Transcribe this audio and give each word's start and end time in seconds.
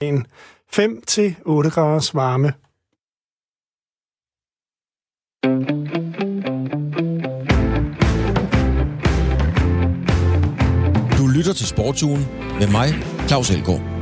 dagen 0.00 0.26
5-8 0.74 1.70
graders 1.70 2.14
varme. 2.14 2.52
Du 11.18 11.26
lytter 11.26 11.52
til 11.52 11.66
Sportsugen 11.66 12.26
med 12.60 12.70
mig, 12.70 12.88
Claus 13.28 13.50
Elgaard. 13.50 13.97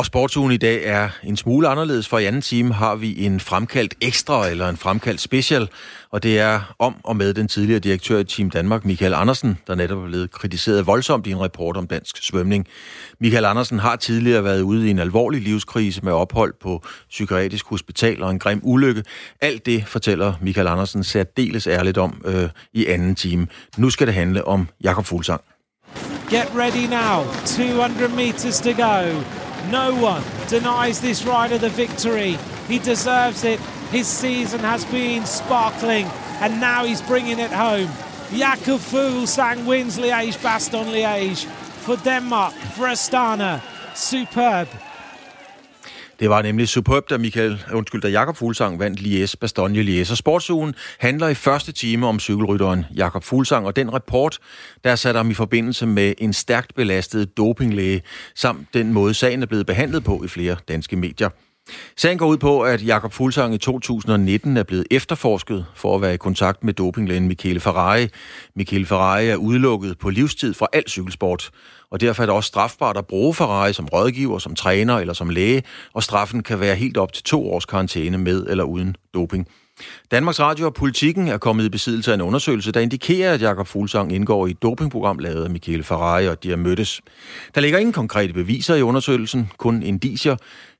Og 0.00 0.06
sportsugen 0.06 0.52
i 0.52 0.56
dag 0.56 0.84
er 0.84 1.08
en 1.22 1.36
smule 1.36 1.68
anderledes, 1.68 2.08
for 2.08 2.18
i 2.18 2.24
anden 2.24 2.42
time 2.42 2.74
har 2.74 2.94
vi 2.94 3.24
en 3.26 3.40
fremkaldt 3.40 3.94
ekstra 4.00 4.48
eller 4.48 4.68
en 4.68 4.76
fremkaldt 4.76 5.20
special, 5.20 5.68
og 6.10 6.22
det 6.22 6.38
er 6.38 6.74
om 6.78 6.94
og 7.04 7.16
med 7.16 7.34
den 7.34 7.48
tidligere 7.48 7.80
direktør 7.80 8.18
i 8.18 8.24
Team 8.24 8.50
Danmark, 8.50 8.84
Michael 8.84 9.14
Andersen, 9.14 9.58
der 9.66 9.74
netop 9.74 9.98
er 9.98 10.06
blevet 10.06 10.30
kritiseret 10.30 10.86
voldsomt 10.86 11.26
i 11.26 11.30
en 11.30 11.40
rapport 11.40 11.76
om 11.76 11.86
dansk 11.86 12.22
svømning. 12.22 12.66
Michael 13.18 13.44
Andersen 13.44 13.78
har 13.78 13.96
tidligere 13.96 14.44
været 14.44 14.60
ude 14.60 14.86
i 14.86 14.90
en 14.90 14.98
alvorlig 14.98 15.42
livskrise 15.42 16.04
med 16.04 16.12
ophold 16.12 16.54
på 16.62 16.82
psykiatrisk 17.10 17.66
hospital 17.66 18.22
og 18.22 18.30
en 18.30 18.38
grim 18.38 18.60
ulykke. 18.62 19.04
Alt 19.40 19.66
det 19.66 19.86
fortæller 19.86 20.34
Michael 20.40 20.66
Andersen 20.66 21.04
særdeles 21.04 21.66
ærligt 21.66 21.98
om 21.98 22.22
øh, 22.24 22.48
i 22.72 22.86
anden 22.86 23.14
time. 23.14 23.46
Nu 23.76 23.90
skal 23.90 24.06
det 24.06 24.14
handle 24.14 24.48
om 24.48 24.68
Jakob 24.84 25.04
Fuglsang. 25.04 25.40
Get 26.30 26.48
ready 26.54 26.86
now. 26.86 27.24
200 27.44 28.08
meters 28.16 28.60
to 28.60 28.72
go. 28.72 29.49
No 29.68 29.94
one 29.94 30.22
denies 30.48 31.00
this 31.00 31.24
rider 31.24 31.58
the 31.58 31.68
victory. 31.68 32.38
He 32.68 32.78
deserves 32.78 33.44
it. 33.44 33.60
His 33.90 34.06
season 34.06 34.60
has 34.60 34.84
been 34.84 35.26
sparkling, 35.26 36.06
and 36.40 36.60
now 36.60 36.84
he's 36.84 37.02
bringing 37.02 37.38
it 37.38 37.50
home. 37.50 37.90
Jakob 38.32 38.80
Fuglsang 38.80 39.66
wins 39.66 39.98
Liège-Bastogne 39.98 40.92
Liège 40.92 41.44
for 41.44 41.96
Denmark, 41.96 42.54
for 42.54 42.86
Astana. 42.86 43.60
Superb. 43.94 44.68
Det 46.20 46.30
var 46.30 46.42
nemlig 46.42 46.68
superb, 46.68 47.10
da, 47.10 47.18
Michael, 47.18 47.64
undskyld, 47.72 48.02
da 48.02 48.08
Jakob 48.08 48.36
Fuglsang 48.36 48.78
vandt 48.78 49.00
Lies, 49.00 49.36
Bastogne 49.36 49.82
Lies. 49.82 50.10
Og 50.10 50.16
sportsugen 50.16 50.74
handler 50.98 51.28
i 51.28 51.34
første 51.34 51.72
time 51.72 52.06
om 52.06 52.20
cykelrytteren 52.20 52.84
Jakob 52.96 53.24
Fuglsang, 53.24 53.66
og 53.66 53.76
den 53.76 53.92
rapport, 53.92 54.38
der 54.84 54.94
satte 54.94 55.18
ham 55.18 55.30
i 55.30 55.34
forbindelse 55.34 55.86
med 55.86 56.14
en 56.18 56.32
stærkt 56.32 56.74
belastet 56.74 57.36
dopinglæge, 57.36 58.02
samt 58.34 58.74
den 58.74 58.92
måde 58.92 59.14
sagen 59.14 59.42
er 59.42 59.46
blevet 59.46 59.66
behandlet 59.66 60.04
på 60.04 60.22
i 60.24 60.28
flere 60.28 60.56
danske 60.68 60.96
medier. 60.96 61.30
Sagen 61.96 62.18
går 62.18 62.26
ud 62.26 62.36
på, 62.36 62.62
at 62.62 62.86
Jakob 62.86 63.12
Fuglsang 63.12 63.54
i 63.54 63.58
2019 63.58 64.56
er 64.56 64.62
blevet 64.62 64.86
efterforsket 64.90 65.66
for 65.74 65.94
at 65.94 66.02
være 66.02 66.14
i 66.14 66.16
kontakt 66.16 66.64
med 66.64 66.74
dopinglægen 66.74 67.28
Michele 67.28 67.60
Ferrari. 67.60 68.08
Michele 68.56 68.86
Ferrari 68.86 69.28
er 69.28 69.36
udelukket 69.36 69.98
på 69.98 70.10
livstid 70.10 70.54
fra 70.54 70.66
al 70.72 70.88
cykelsport, 70.88 71.50
og 71.90 72.00
derfor 72.00 72.22
er 72.22 72.26
det 72.26 72.34
også 72.34 72.48
strafbart 72.48 72.96
at 72.96 73.06
bruge 73.06 73.34
Ferrari 73.34 73.72
som 73.72 73.86
rådgiver, 73.92 74.38
som 74.38 74.54
træner 74.54 74.98
eller 74.98 75.14
som 75.14 75.30
læge, 75.30 75.62
og 75.94 76.02
straffen 76.02 76.42
kan 76.42 76.60
være 76.60 76.74
helt 76.76 76.96
op 76.96 77.12
til 77.12 77.24
to 77.24 77.52
års 77.52 77.66
karantæne 77.66 78.18
med 78.18 78.46
eller 78.46 78.64
uden 78.64 78.96
doping. 79.14 79.48
Danmarks 80.10 80.40
Radio 80.40 80.66
og 80.66 80.74
Politikken 80.74 81.28
er 81.28 81.38
kommet 81.38 81.64
i 81.64 81.68
besiddelse 81.68 82.10
af 82.10 82.14
en 82.14 82.20
undersøgelse, 82.20 82.72
der 82.72 82.80
indikerer, 82.80 83.34
at 83.34 83.42
Jakob 83.42 83.66
Fuglsang 83.66 84.12
indgår 84.12 84.46
i 84.46 84.50
et 84.50 84.62
dopingprogram 84.62 85.18
lavet 85.18 85.44
af 85.44 85.50
Michele 85.50 85.82
Ferrari, 85.82 86.28
og 86.28 86.42
de 86.42 86.50
har 86.50 86.56
mødtes. 86.56 87.00
Der 87.54 87.60
ligger 87.60 87.78
ingen 87.78 87.92
konkrete 87.92 88.32
beviser 88.32 88.74
i 88.74 88.82
undersøgelsen, 88.82 89.50
kun 89.58 89.82
indicier. 89.82 90.36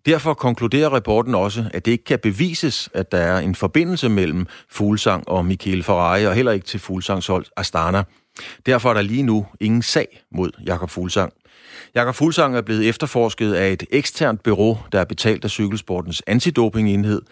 Derfor 0.07 0.35
konkluderer 0.35 0.89
rapporten 0.89 1.35
også, 1.35 1.65
at 1.75 1.85
det 1.85 1.93
ikke 1.93 2.05
kan 2.05 2.19
bevises, 2.23 2.89
at 2.95 3.13
der 3.13 3.19
er 3.19 3.39
en 3.39 3.55
forbindelse 3.55 4.09
mellem 4.09 4.47
Fuglsang 4.71 5.29
og 5.29 5.45
Michele 5.45 5.83
Ferrari, 5.83 6.27
og 6.27 6.35
heller 6.35 6.53
ikke 6.53 6.67
til 6.67 6.81
Fuglsangs 6.81 7.27
hold 7.27 7.47
Astana. 7.57 8.03
Derfor 8.67 8.91
er 8.91 8.95
der 8.95 9.03
lige 9.03 9.23
nu 9.23 9.47
ingen 9.61 9.83
sag 9.83 10.23
mod 10.33 10.51
Jakob 10.67 10.91
Fuglsang. 10.91 11.33
Jakob 11.95 12.15
Fuglsang 12.15 12.57
er 12.57 12.61
blevet 12.61 12.89
efterforsket 12.89 13.55
af 13.55 13.73
et 13.73 13.83
eksternt 13.91 14.43
bureau, 14.43 14.79
der 14.93 15.01
er 15.01 15.05
betalt 15.05 15.45
af 15.45 15.51
cykelsportens 15.51 16.23
antidopingenhed, 16.27 17.23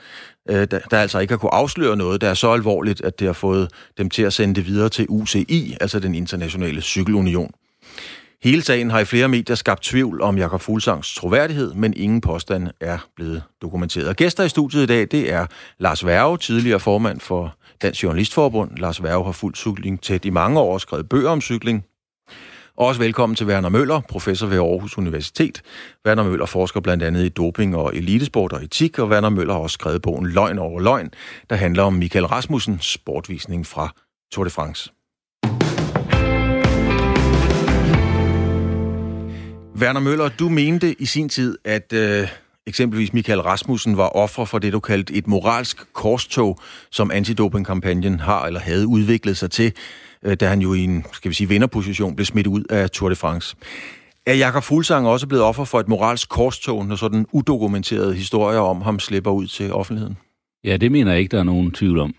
øh, 0.51 0.67
der 0.71 0.99
altså 0.99 1.19
ikke 1.19 1.33
har 1.33 1.39
kunne 1.39 1.55
afsløre 1.55 1.97
noget, 1.97 2.21
der 2.21 2.29
er 2.29 2.35
så 2.35 2.53
alvorligt, 2.53 3.01
at 3.01 3.19
det 3.19 3.27
har 3.27 3.33
fået 3.33 3.71
dem 3.99 4.11
til 4.11 4.23
at 4.23 4.33
sende 4.33 4.55
det 4.55 4.67
videre 4.67 4.89
til 4.89 5.07
UCI, 5.09 5.77
altså 5.81 5.99
den 5.99 6.15
internationale 6.15 6.81
cykelunion. 6.83 7.51
Hele 8.43 8.63
sagen 8.63 8.91
har 8.91 8.99
i 8.99 9.05
flere 9.05 9.29
medier 9.29 9.57
skabt 9.57 9.83
tvivl 9.83 10.23
om 10.23 10.39
Jakob 10.39 10.61
Fuglsangs 10.61 11.15
troværdighed, 11.15 11.75
men 11.75 11.95
ingen 11.97 12.21
påstand 12.21 12.69
er 12.81 12.99
blevet 13.17 13.43
dokumenteret. 13.63 14.09
Og 14.09 14.17
gæster 14.17 14.45
i 14.45 14.49
studiet 14.49 14.83
i 14.83 14.87
dag, 14.87 15.07
det 15.11 15.33
er 15.33 15.47
Lars 15.79 16.07
Værge, 16.07 16.39
tidligere 16.39 16.81
formand 16.81 17.21
for 17.21 17.58
Dansk 17.83 18.03
Journalistforbund. 18.03 18.71
Lars 18.77 19.03
Værge 19.03 19.25
har 19.25 19.33
fuldt 19.33 19.57
cykling 19.57 20.03
tæt 20.03 20.25
i 20.25 20.31
mange 20.31 20.61
år 20.61 20.73
og 20.73 20.81
skrevet 20.81 21.09
bøger 21.09 21.31
om 21.31 21.41
cykling. 21.41 21.85
Også 22.77 23.01
velkommen 23.01 23.37
til 23.37 23.47
Werner 23.47 23.69
Møller, 23.69 24.01
professor 24.01 24.47
ved 24.47 24.57
Aarhus 24.57 24.99
Universitet. 24.99 25.63
Werner 26.07 26.23
Møller 26.23 26.47
forsker 26.47 26.81
blandt 26.81 27.03
andet 27.03 27.25
i 27.25 27.29
doping 27.29 27.77
og 27.77 27.97
elitesport 27.97 28.53
og 28.53 28.65
etik, 28.65 28.99
og 28.99 29.09
Werner 29.09 29.29
Møller 29.29 29.55
har 29.55 29.61
også 29.61 29.75
skrevet 29.75 30.03
bogen 30.03 30.27
Løgn 30.27 30.59
over 30.59 30.81
løgn, 30.81 31.11
der 31.51 31.57
handler 31.57 31.83
om 31.83 31.93
Michael 31.93 32.27
Rasmussens 32.27 32.87
sportvisning 32.87 33.67
fra 33.67 33.95
Tour 34.33 34.45
de 34.45 34.51
France. 34.51 34.93
Werner 39.81 40.01
Møller, 40.01 40.29
du 40.29 40.49
mente 40.49 41.03
i 41.03 41.07
sin 41.07 41.29
tid, 41.29 41.59
at 41.65 41.93
øh, 41.93 42.29
eksempelvis 42.69 43.13
Michael 43.13 43.41
Rasmussen 43.41 43.97
var 43.97 44.09
offer 44.09 44.45
for 44.45 44.59
det, 44.59 44.73
du 44.73 44.81
kaldte 44.81 45.15
et 45.15 45.27
moralsk 45.27 45.93
korstog, 45.93 46.59
som 46.91 47.11
antidopingkampagnen 47.11 48.21
har 48.21 48.47
eller 48.47 48.61
havde 48.61 48.87
udviklet 48.87 49.37
sig 49.37 49.51
til, 49.51 49.73
øh, 50.23 50.37
da 50.37 50.49
han 50.49 50.61
jo 50.61 50.75
i 50.75 50.85
en, 50.85 51.05
skal 51.13 51.29
vi 51.29 51.35
sige, 51.35 51.49
vinderposition 51.49 52.17
blev 52.17 52.27
smidt 52.27 52.47
ud 52.47 52.65
af 52.71 52.91
Tour 52.91 53.09
de 53.09 53.17
France. 53.17 53.57
Er 54.27 54.35
Jakob 54.35 54.63
Fuglsang 54.63 55.07
også 55.07 55.27
blevet 55.27 55.45
offer 55.45 55.65
for 55.65 55.81
et 55.81 55.89
moralsk 55.89 56.29
korstog, 56.29 56.87
når 56.87 56.97
sådan 56.97 57.27
udokumenterede 57.33 58.15
historier 58.15 58.59
om 58.59 58.83
ham 58.83 58.99
slipper 58.99 59.31
ud 59.31 59.47
til 59.47 59.73
offentligheden? 59.73 60.17
Ja, 60.65 60.77
det 60.77 60.93
mener 60.93 61.11
jeg 61.11 61.21
ikke, 61.21 61.31
der 61.31 61.39
er 61.39 61.45
nogen 61.45 61.73
tvivl 61.73 61.99
om. 61.99 62.15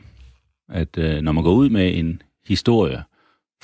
At 0.69 0.97
øh, 0.97 1.21
når 1.21 1.31
man 1.31 1.43
går 1.43 1.53
ud 1.53 1.69
med 1.69 1.97
en 1.97 2.21
historie, 2.47 3.03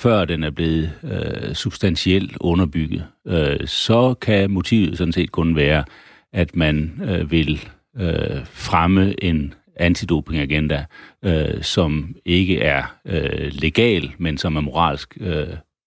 før 0.00 0.24
den 0.24 0.42
er 0.42 0.50
blevet 0.50 0.92
øh, 1.02 1.54
substantielt 1.54 2.36
underbygget, 2.40 3.06
øh, 3.26 3.66
så 3.66 4.14
kan 4.14 4.50
motivet 4.50 4.98
sådan 4.98 5.12
set 5.12 5.32
kun 5.32 5.56
være, 5.56 5.84
at 6.32 6.56
man 6.56 7.00
øh, 7.04 7.30
vil 7.30 7.68
øh, 7.96 8.46
fremme 8.46 9.24
en 9.24 9.54
antidopingagenda, 9.76 10.84
øh, 11.24 11.62
som 11.62 12.16
ikke 12.24 12.60
er 12.60 12.96
øh, 13.04 13.52
legal, 13.52 14.12
men 14.18 14.38
som 14.38 14.56
er 14.56 14.60
moralsk 14.60 15.16
øh, 15.20 15.46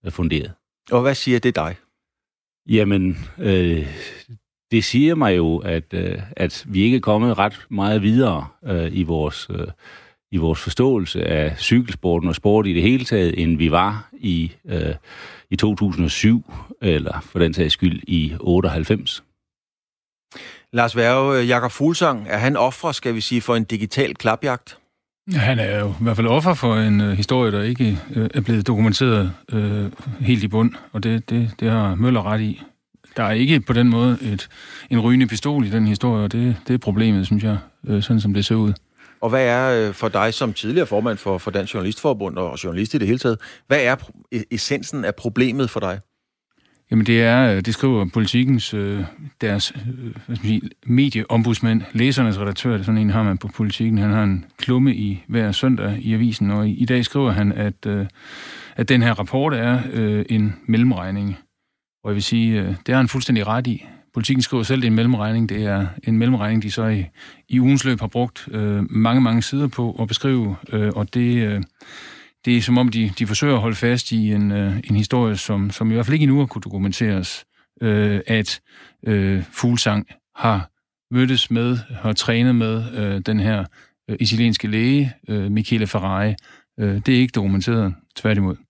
funderet. 0.10 0.52
Og 0.92 1.02
hvad 1.02 1.16
siger 1.16 1.40
det 1.40 1.56
dig? 1.56 1.76
Jamen, 2.70 3.18
øh, 3.38 3.88
det 4.72 4.84
siger 4.84 5.16
mig 5.16 5.38
jo, 5.38 5.58
at, 5.58 5.94
øh, 5.94 6.22
at 6.32 6.66
vi 6.68 6.82
ikke 6.82 6.98
er 6.98 7.02
kommet 7.02 7.38
ret 7.38 7.66
meget 7.70 8.02
videre 8.02 8.48
øh, 8.66 8.98
i 8.98 9.04
vores... 9.04 9.48
Øh, 9.50 9.68
i 10.32 10.38
vores 10.38 10.60
forståelse 10.60 11.24
af 11.24 11.58
cykelsporten 11.58 12.30
og 12.30 12.36
sport 12.36 12.68
i 12.68 12.74
det 12.74 12.82
hele 12.82 13.06
taget, 13.06 13.42
end 13.44 13.58
vi 13.58 13.72
var 13.72 14.10
i, 14.14 14.52
øh, 14.66 14.96
i 15.50 15.56
2007, 15.56 16.54
eller 16.82 17.22
for 17.22 17.40
den 17.40 17.54
sags 17.54 17.74
skyld 17.74 18.02
i 18.08 18.34
98. 18.40 19.24
Lars 20.74 20.96
Værge, 20.96 21.46
Jakob 21.46 21.72
Fuglsang, 21.72 22.28
er 22.30 22.38
han 22.38 22.58
offer, 22.58 22.92
skal 22.92 23.16
vi 23.16 23.22
sige, 23.22 23.42
for 23.42 23.56
en 23.56 23.64
digital 23.64 24.16
klapjagt? 24.16 24.78
Han 25.34 25.60
er 25.60 25.80
jo 25.80 25.90
i 25.90 26.04
hvert 26.04 26.16
fald 26.16 26.28
offer 26.28 26.54
for 26.54 26.76
en 26.76 27.02
øh, 27.02 27.12
historie, 27.12 27.52
der 27.52 27.64
ikke 27.64 28.00
øh, 28.16 28.30
er 28.34 28.42
blevet 28.42 28.68
dokumenteret 28.68 29.32
øh, 29.52 29.92
helt 30.20 30.44
i 30.44 30.48
bund, 30.48 30.72
og 30.92 31.04
det, 31.04 31.30
det, 31.30 31.52
det 31.60 31.72
har 31.72 31.96
Møller 31.96 32.32
ret 32.32 32.42
i. 32.42 32.62
Der 33.18 33.24
er 33.24 33.32
ikke 33.32 33.60
på 33.60 33.74
den 33.74 33.90
måde 33.90 34.18
et, 34.22 34.50
en 34.90 35.00
rygende 35.00 35.28
pistol 35.28 35.66
i 35.66 35.70
den 35.70 35.88
historie, 35.88 36.24
og 36.24 36.32
det, 36.32 36.56
det 36.68 36.74
er 36.74 36.78
problemet, 36.78 37.26
synes 37.26 37.44
jeg, 37.44 37.58
øh, 37.88 38.04
sådan 38.04 38.22
som 38.22 38.34
det 38.34 38.46
ser 38.46 38.56
ud. 38.56 38.74
Og 39.22 39.30
hvad 39.30 39.46
er 39.46 39.88
øh, 39.88 39.94
for 39.94 40.08
dig 40.10 40.34
som 40.34 40.54
tidligere 40.54 40.88
formand 40.88 41.18
for, 41.18 41.38
for 41.38 41.52
Dansk 41.52 41.74
Journalistforbund 41.74 42.38
og 42.38 42.64
journalist 42.64 42.94
i 42.94 42.98
det 42.98 43.08
hele 43.08 43.20
taget, 43.20 43.40
hvad 43.68 43.84
er 43.84 43.96
essensen 44.52 45.06
af 45.06 45.16
problemet 45.16 45.70
for 45.70 45.80
dig? 45.80 46.00
Jamen 46.92 47.06
det 47.06 47.22
er, 47.22 47.56
øh, 47.56 47.62
det 47.62 47.74
skriver 47.74 48.06
politikens, 48.06 48.74
øh, 48.74 49.04
deres 49.42 49.74
øh, 49.76 50.16
hvad 50.26 50.36
skal 50.36 50.48
sige, 50.48 50.62
medieombudsmand, 50.86 51.82
læsernes 51.94 52.40
redaktør, 52.40 52.82
sådan 52.82 52.98
en 52.98 53.10
har 53.10 53.24
man 53.24 53.38
på 53.38 53.48
politikken, 53.48 53.98
han 53.98 54.12
har 54.12 54.24
en 54.24 54.46
klumme 54.58 54.96
i 54.96 55.24
hver 55.28 55.52
søndag 55.52 55.98
i 56.00 56.14
avisen, 56.14 56.52
og 56.52 56.70
i, 56.70 56.86
dag 56.86 57.06
skriver 57.06 57.32
han, 57.32 57.52
at, 57.52 57.86
øh, 57.86 58.06
at 58.76 58.90
den 58.90 59.02
her 59.02 59.14
rapport 59.14 59.54
er 59.54 59.80
en 60.30 60.56
mellemregning. 60.66 61.38
Og 62.04 62.10
jeg 62.10 62.16
vil 62.16 62.24
sige, 62.24 62.78
det 62.86 62.94
er 62.94 62.98
han 62.98 63.08
fuldstændig 63.08 63.48
ret 63.48 63.68
i. 63.68 63.86
Politikken 64.14 64.42
skriver 64.42 64.64
selv, 64.64 64.82
det 64.82 64.88
er 64.88 64.92
en 64.92 64.96
mellemregning. 64.96 65.50
Det 65.50 65.64
er 65.66 65.88
en 66.04 66.18
mellemregning, 66.18 66.64
de 66.64 66.72
så 66.72 66.88
i, 66.88 67.06
i 67.50 67.60
ugens 67.60 67.86
løb 67.86 68.00
har 68.00 68.08
brugt 68.08 68.48
øh, 68.52 68.92
mange, 68.92 69.22
mange 69.22 69.42
sider 69.42 69.68
på 69.68 69.98
at 70.02 70.08
beskrive, 70.08 70.56
øh, 70.74 70.92
og 70.96 71.14
det, 71.14 71.48
øh, 71.48 71.62
det 72.46 72.58
er 72.58 72.62
som 72.62 72.78
om, 72.78 72.90
de, 72.90 73.12
de 73.20 73.28
forsøger 73.28 73.56
at 73.56 73.62
holde 73.62 73.76
fast 73.76 74.12
i 74.12 74.32
en, 74.34 74.52
øh, 74.52 74.78
en 74.78 74.96
historie, 74.96 75.38
som, 75.38 75.72
som 75.72 75.92
i 75.92 75.94
hvert 75.94 76.06
fald 76.06 76.14
ikke 76.14 76.24
endnu 76.24 76.40
har 76.40 76.46
kunne 76.46 76.62
dokumenteres, 76.62 77.46
øh, 77.82 78.22
at 78.28 78.62
øh, 79.08 79.44
Fuglsang 79.52 80.08
har 80.36 80.70
mødtes 81.14 81.52
med, 81.52 81.78
har 81.78 82.14
trænet 82.14 82.56
med 82.56 82.84
øh, 82.94 83.22
den 83.26 83.40
her 83.40 83.66
øh, 84.10 84.18
italienske 84.20 84.68
læge, 84.68 85.14
øh, 85.30 85.52
Michele 85.52 85.88
Ferrari. 85.88 86.36
Øh, 86.80 86.96
det 87.06 87.16
er 87.16 87.20
ikke 87.20 87.32
dokumenteret, 87.32 87.96
tværtimod. 88.16 88.69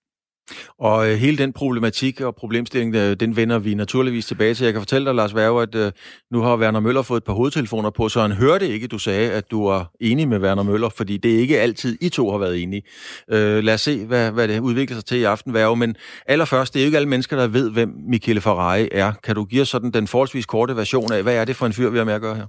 Og 0.78 1.10
øh, 1.10 1.16
hele 1.16 1.38
den 1.38 1.52
problematik 1.52 2.20
og 2.20 2.34
problemstilling, 2.34 2.94
øh, 2.94 3.16
den 3.20 3.36
vender 3.36 3.58
vi 3.58 3.74
naturligvis 3.74 4.26
tilbage 4.26 4.54
til. 4.54 4.64
Jeg 4.64 4.72
kan 4.72 4.80
fortælle 4.80 5.06
dig, 5.06 5.14
Lars 5.14 5.34
Værge, 5.34 5.62
at 5.62 5.74
øh, 5.74 5.92
nu 6.30 6.40
har 6.40 6.56
Werner 6.56 6.80
Møller 6.80 7.02
fået 7.02 7.20
et 7.20 7.24
par 7.24 7.32
hovedtelefoner 7.32 7.90
på, 7.90 8.08
så 8.08 8.20
han 8.20 8.32
hørte 8.32 8.68
ikke, 8.68 8.86
du 8.86 8.98
sagde, 8.98 9.32
at 9.32 9.50
du 9.50 9.66
er 9.66 9.84
enig 10.00 10.28
med 10.28 10.40
Werner 10.40 10.62
Møller, 10.62 10.88
fordi 10.88 11.16
det 11.16 11.34
er 11.34 11.38
ikke 11.38 11.60
altid, 11.60 11.98
I 12.00 12.08
to 12.08 12.30
har 12.30 12.38
været 12.38 12.62
enige. 12.62 12.82
Øh, 13.30 13.64
lad 13.64 13.74
os 13.74 13.80
se, 13.80 14.06
hvad, 14.06 14.30
hvad 14.30 14.48
det 14.48 14.60
udvikler 14.60 14.96
sig 14.96 15.04
til 15.04 15.18
i 15.18 15.24
aften, 15.24 15.54
Værge. 15.54 15.76
Men 15.76 15.96
allerførst, 16.26 16.74
det 16.74 16.80
er 16.80 16.84
jo 16.84 16.86
ikke 16.86 16.98
alle 16.98 17.08
mennesker, 17.08 17.36
der 17.36 17.46
ved, 17.46 17.70
hvem 17.70 17.92
Michele 18.08 18.40
Ferrari 18.40 18.88
er. 18.92 19.12
Kan 19.24 19.34
du 19.34 19.44
give 19.44 19.62
os 19.62 19.68
sådan 19.68 19.90
den 19.90 20.06
forholdsvis 20.06 20.46
korte 20.46 20.76
version 20.76 21.12
af, 21.12 21.22
hvad 21.22 21.34
er 21.34 21.44
det 21.44 21.56
for 21.56 21.66
en 21.66 21.72
fyr, 21.72 21.90
vi 21.90 21.98
har 21.98 22.04
med 22.04 22.14
at 22.14 22.20
gøre 22.20 22.34
her? 22.34 22.46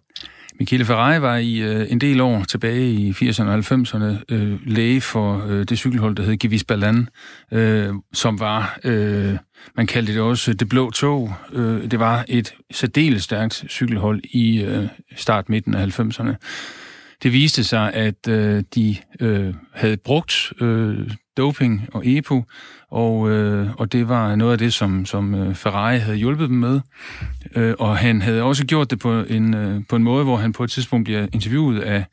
Michele 0.61 0.85
Ferrari 0.85 1.21
var 1.21 1.37
i 1.37 1.57
øh, 1.57 1.91
en 1.91 2.01
del 2.01 2.21
år 2.21 2.43
tilbage 2.43 2.91
i 2.91 3.11
80'erne 3.11 3.43
og 3.43 3.57
90'erne 3.57 4.23
øh, 4.29 4.67
læge 4.67 5.01
for 5.01 5.45
øh, 5.47 5.63
det 5.63 5.77
cykelhold, 5.77 6.15
der 6.15 6.23
hed 6.23 6.37
Givis 6.37 6.63
Ballan, 6.63 7.09
øh, 7.51 7.93
som 8.13 8.39
var, 8.39 8.79
øh, 8.83 9.37
man 9.77 9.87
kaldte 9.87 10.13
det 10.13 10.21
også 10.21 10.53
det 10.53 10.69
blå 10.69 10.91
tog. 10.91 11.33
Øh, 11.53 11.91
det 11.91 11.99
var 11.99 12.25
et 12.27 12.53
særdeles 12.71 13.23
stærkt 13.23 13.65
cykelhold 13.69 14.21
i 14.23 14.61
øh, 14.61 14.87
start-midten 15.15 15.75
af 15.75 15.99
90'erne. 15.99 16.35
Det 17.23 17.33
viste 17.33 17.63
sig, 17.63 17.93
at 17.93 18.27
øh, 18.27 18.63
de 18.75 18.97
øh, 19.19 19.53
havde 19.73 19.97
brugt 19.97 20.53
øh, 20.61 21.11
doping 21.37 21.87
og 21.93 22.01
EPO, 22.05 22.43
og, 22.91 23.29
øh, 23.29 23.69
og 23.77 23.91
det 23.91 24.09
var 24.09 24.35
noget 24.35 24.51
af 24.51 24.57
det, 24.57 24.73
som, 24.73 25.05
som 25.05 25.35
øh, 25.35 25.55
Ferrari 25.55 25.97
havde 25.97 26.17
hjulpet 26.17 26.49
dem 26.49 26.57
med. 26.57 26.79
Øh, 27.55 27.75
og 27.79 27.97
han 27.97 28.21
havde 28.21 28.43
også 28.43 28.65
gjort 28.65 28.91
det 28.91 28.99
på 28.99 29.23
en, 29.23 29.53
øh, 29.53 29.81
på 29.89 29.95
en 29.95 30.03
måde, 30.03 30.23
hvor 30.23 30.37
han 30.37 30.53
på 30.53 30.63
et 30.63 30.71
tidspunkt 30.71 31.05
bliver 31.05 31.27
interviewet 31.33 31.79
af 31.79 32.05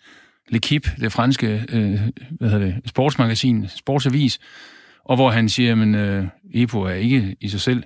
L'Equipe, 0.54 1.00
det 1.00 1.12
franske 1.12 1.64
øh, 1.68 2.00
hvad 2.30 2.50
hedder 2.50 2.66
det, 2.66 2.76
sportsmagasin, 2.86 3.68
sportsavis, 3.76 4.38
og 5.04 5.16
hvor 5.16 5.30
han 5.30 5.48
siger, 5.48 5.82
at 5.82 5.88
øh, 5.88 6.24
EPO 6.54 6.82
er 6.82 6.92
ikke 6.94 7.36
i 7.40 7.48
sig 7.48 7.60
selv 7.60 7.82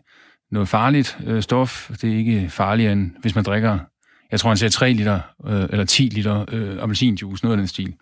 noget 0.50 0.68
farligt 0.68 1.18
øh, 1.26 1.42
stof. 1.42 1.90
Det 1.90 2.12
er 2.12 2.16
ikke 2.16 2.48
farligere, 2.48 2.92
end 2.92 3.10
hvis 3.20 3.34
man 3.34 3.44
drikker, 3.44 3.78
jeg 4.32 4.40
tror, 4.40 4.50
han 4.50 4.56
sagde 4.56 4.72
3 4.72 4.92
liter 4.92 5.20
øh, 5.46 5.62
eller 5.70 5.84
10 5.84 6.02
liter 6.02 6.44
øh, 6.52 6.82
appelsinjuice, 6.82 7.44
noget 7.44 7.56
af 7.56 7.58
den 7.58 7.68
stil. 7.68 7.94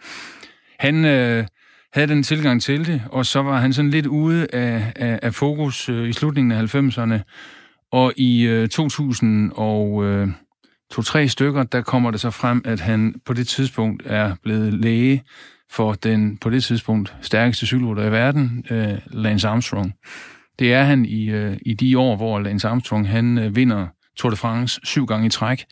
Han... 0.79 1.05
Øh, 1.05 1.47
havde 1.93 2.09
den 2.09 2.23
tilgang 2.23 2.63
til 2.63 2.87
det, 2.87 3.03
og 3.07 3.27
så 3.27 3.43
var 3.43 3.61
han 3.61 3.73
sådan 3.73 3.91
lidt 3.91 4.07
ude 4.07 4.47
af, 4.53 4.93
af, 4.97 5.19
af 5.23 5.35
fokus 5.35 5.89
øh, 5.89 6.09
i 6.09 6.13
slutningen 6.13 6.53
af 6.53 6.75
90'erne. 6.75 7.19
Og 7.93 8.13
i 8.17 8.43
øh, 8.43 8.69
2000 8.69 9.53
og 9.55 10.05
øh, 10.05 10.29
to-tre 10.91 11.29
stykker, 11.29 11.63
der 11.63 11.81
kommer 11.81 12.11
det 12.11 12.21
så 12.21 12.31
frem, 12.31 12.63
at 12.65 12.81
han 12.81 13.15
på 13.27 13.33
det 13.33 13.49
tidspunkt 13.49 14.03
er 14.07 14.35
blevet 14.43 14.75
læge 14.75 15.23
for 15.71 15.93
den 15.93 16.37
på 16.37 16.51
det 16.51 16.65
tidspunkt 16.65 17.17
stærkeste 17.21 17.67
cykelrytter 17.67 18.05
i 18.05 18.13
verden, 18.13 18.65
øh, 18.71 18.99
Lance 19.07 19.49
Armstrong. 19.49 19.93
Det 20.59 20.73
er 20.73 20.83
han 20.83 21.05
i, 21.05 21.31
øh, 21.31 21.57
i 21.67 21.75
de 21.75 21.99
år, 21.99 22.17
hvor 22.17 22.39
Lance 22.39 22.69
Armstrong 22.69 23.09
han 23.09 23.39
øh, 23.39 23.57
vinder 23.57 23.87
Tour 24.17 24.31
de 24.31 24.37
France 24.37 24.81
syv 24.85 25.07
gange 25.07 25.27
i 25.27 25.31
træk. 25.31 25.65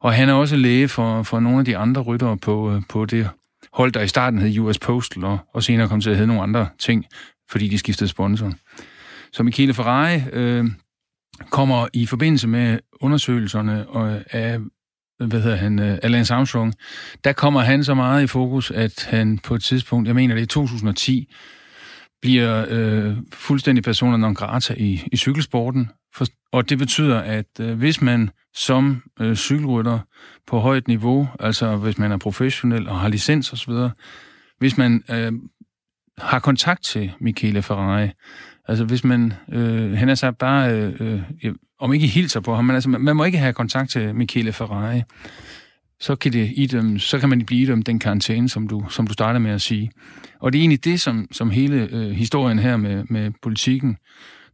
Og 0.00 0.12
han 0.12 0.28
er 0.28 0.32
også 0.32 0.56
læge 0.56 0.88
for, 0.88 1.22
for 1.22 1.40
nogle 1.40 1.58
af 1.58 1.64
de 1.64 1.76
andre 1.76 2.02
ryttere 2.02 2.36
på, 2.36 2.72
øh, 2.72 2.82
på 2.88 3.04
det 3.04 3.30
hold, 3.72 3.92
der 3.92 4.00
i 4.00 4.08
starten 4.08 4.40
hed 4.40 4.58
US 4.58 4.78
Postal, 4.78 5.24
og, 5.24 5.38
og 5.54 5.62
senere 5.62 5.88
kom 5.88 6.00
til 6.00 6.10
at 6.10 6.16
hedde 6.16 6.26
nogle 6.26 6.42
andre 6.42 6.68
ting, 6.78 7.04
fordi 7.50 7.68
de 7.68 7.78
skiftede 7.78 8.08
sponsor. 8.08 8.52
Så 9.32 9.42
Michele 9.42 9.74
Ferrari 9.74 10.22
øh, 10.32 10.64
kommer 11.50 11.88
i 11.92 12.06
forbindelse 12.06 12.48
med 12.48 12.78
undersøgelserne 13.00 13.86
af 14.30 14.58
hvad 15.18 15.40
hedder 15.42 15.56
han, 15.56 15.78
uh, 15.78 16.10
Lance 16.10 16.34
Armstrong, 16.34 16.74
der 17.24 17.32
kommer 17.32 17.60
han 17.60 17.84
så 17.84 17.94
meget 17.94 18.22
i 18.22 18.26
fokus, 18.26 18.70
at 18.70 19.08
han 19.10 19.38
på 19.38 19.54
et 19.54 19.62
tidspunkt, 19.62 20.06
jeg 20.06 20.14
mener 20.14 20.34
det 20.34 20.42
er 20.42 20.46
2010, 20.46 21.32
bliver 22.22 22.66
øh, 22.68 23.16
fuldstændig 23.32 23.84
personer 23.84 24.16
non 24.16 24.34
grata 24.34 24.74
i, 24.78 25.02
i 25.12 25.16
cykelsporten. 25.16 25.90
For, 26.14 26.26
og 26.52 26.68
det 26.68 26.78
betyder, 26.78 27.18
at 27.20 27.60
øh, 27.60 27.78
hvis 27.78 28.02
man 28.02 28.30
som 28.54 29.02
øh, 29.20 29.36
cykelrytter 29.36 29.98
på 30.46 30.58
højt 30.58 30.88
niveau, 30.88 31.28
altså 31.40 31.76
hvis 31.76 31.98
man 31.98 32.12
er 32.12 32.16
professionel 32.16 32.88
og 32.88 33.00
har 33.00 33.08
licens 33.08 33.52
osv., 33.52 33.72
hvis 34.58 34.78
man 34.78 35.04
øh, 35.10 35.32
har 36.18 36.38
kontakt 36.38 36.84
til 36.84 37.12
Michele 37.20 37.62
Ferrari, 37.62 38.10
altså 38.68 38.84
hvis 38.84 39.04
man, 39.04 39.32
øh, 39.52 39.92
han 39.92 40.08
er 40.08 40.14
sagt 40.14 40.38
bare, 40.38 40.72
øh, 40.72 41.22
øh, 41.44 41.54
om 41.78 41.92
ikke 41.92 42.06
hilser 42.06 42.40
på 42.40 42.54
ham, 42.54 42.64
men 42.64 42.74
altså 42.74 42.88
man, 42.88 43.00
man 43.00 43.16
må 43.16 43.24
ikke 43.24 43.38
have 43.38 43.52
kontakt 43.52 43.90
til 43.90 44.14
Michele 44.14 44.52
Ferrari, 44.52 45.02
så 46.00 46.16
kan, 46.16 46.32
det 46.32 46.52
idømme, 46.56 47.00
så 47.00 47.18
kan 47.18 47.28
man 47.28 47.46
blive 47.46 47.62
idømt 47.62 47.86
den 47.86 47.98
karantæne, 47.98 48.48
som 48.48 48.68
du, 48.68 48.84
som 48.88 49.06
du 49.06 49.12
starter 49.12 49.38
med 49.38 49.50
at 49.50 49.62
sige. 49.62 49.90
Og 50.40 50.52
det 50.52 50.58
er 50.58 50.62
egentlig 50.62 50.84
det, 50.84 51.00
som, 51.00 51.28
som 51.32 51.50
hele 51.50 51.88
øh, 51.92 52.10
historien 52.10 52.58
her 52.58 52.76
med, 52.76 53.04
med 53.08 53.30
politikken 53.42 53.96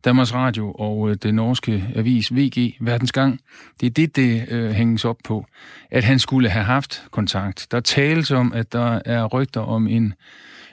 Danmarks 0.05 0.35
Radio 0.35 0.73
og 0.73 1.11
øh, 1.11 1.17
det 1.23 1.35
norske 1.35 1.85
avis 1.95 2.35
VG, 2.35 2.77
Verdensgang, 2.81 3.41
det 3.81 3.87
er 3.87 3.91
det, 3.91 4.17
det 4.17 4.49
øh, 4.49 4.71
hænges 4.71 5.05
op 5.05 5.17
på, 5.25 5.47
at 5.91 6.05
han 6.05 6.19
skulle 6.19 6.49
have 6.49 6.65
haft 6.65 7.03
kontakt. 7.11 7.67
Der 7.71 7.81
tales 7.81 8.31
om, 8.31 8.53
at 8.53 8.73
der 8.73 9.01
er 9.05 9.25
rygter 9.25 9.61
om, 9.61 9.87
en, 9.87 10.15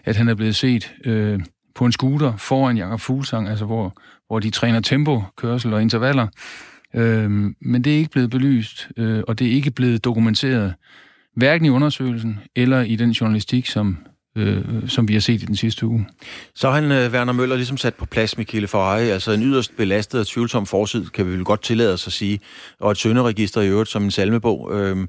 at 0.05 0.15
han 0.15 0.27
er 0.27 0.35
blevet 0.35 0.55
set 0.55 0.93
øh, 1.05 1.39
på 1.75 1.85
en 1.85 1.91
scooter 1.91 2.37
foran 2.37 2.77
Jakob 2.77 2.99
Fuglsang, 2.99 3.49
altså 3.49 3.65
hvor, 3.65 3.93
hvor 4.27 4.39
de 4.39 4.49
træner 4.49 4.79
tempo, 4.79 5.23
kørsel 5.37 5.73
og 5.73 5.81
intervaller. 5.81 6.27
Øh, 6.95 7.31
men 7.61 7.83
det 7.83 7.93
er 7.93 7.97
ikke 7.97 8.11
blevet 8.11 8.29
belyst, 8.29 8.89
øh, 8.97 9.23
og 9.27 9.39
det 9.39 9.47
er 9.47 9.51
ikke 9.51 9.71
blevet 9.71 10.03
dokumenteret, 10.03 10.73
hverken 11.35 11.65
i 11.65 11.69
undersøgelsen 11.69 12.39
eller 12.55 12.81
i 12.81 12.95
den 12.95 13.11
journalistik, 13.11 13.65
som 13.65 13.97
øh, 14.37 14.63
som 14.87 15.07
vi 15.07 15.13
har 15.13 15.19
set 15.19 15.43
i 15.43 15.45
den 15.45 15.55
sidste 15.55 15.85
uge. 15.85 16.07
Så 16.55 16.69
har 16.69 16.81
han, 16.81 16.91
øh, 16.91 17.11
Werner 17.11 17.33
Møller, 17.33 17.55
ligesom 17.55 17.77
sat 17.77 17.95
på 17.95 18.05
plads 18.05 18.37
Michele 18.37 18.67
Ferrari, 18.67 19.09
altså 19.09 19.31
en 19.31 19.43
yderst 19.43 19.77
belastet 19.77 20.19
og 20.19 20.27
tvivlsom 20.27 20.65
forsid, 20.65 21.05
kan 21.05 21.25
vi 21.25 21.31
vel 21.31 21.43
godt 21.43 21.63
tillade 21.63 21.93
os 21.93 22.07
at 22.07 22.13
sige, 22.13 22.39
og 22.79 22.91
et 22.91 22.97
sønderegister 22.97 23.61
i 23.61 23.67
øvrigt 23.67 23.89
som 23.89 24.03
en 24.03 24.11
salmebog. 24.11 24.69
Øhm, 24.73 25.07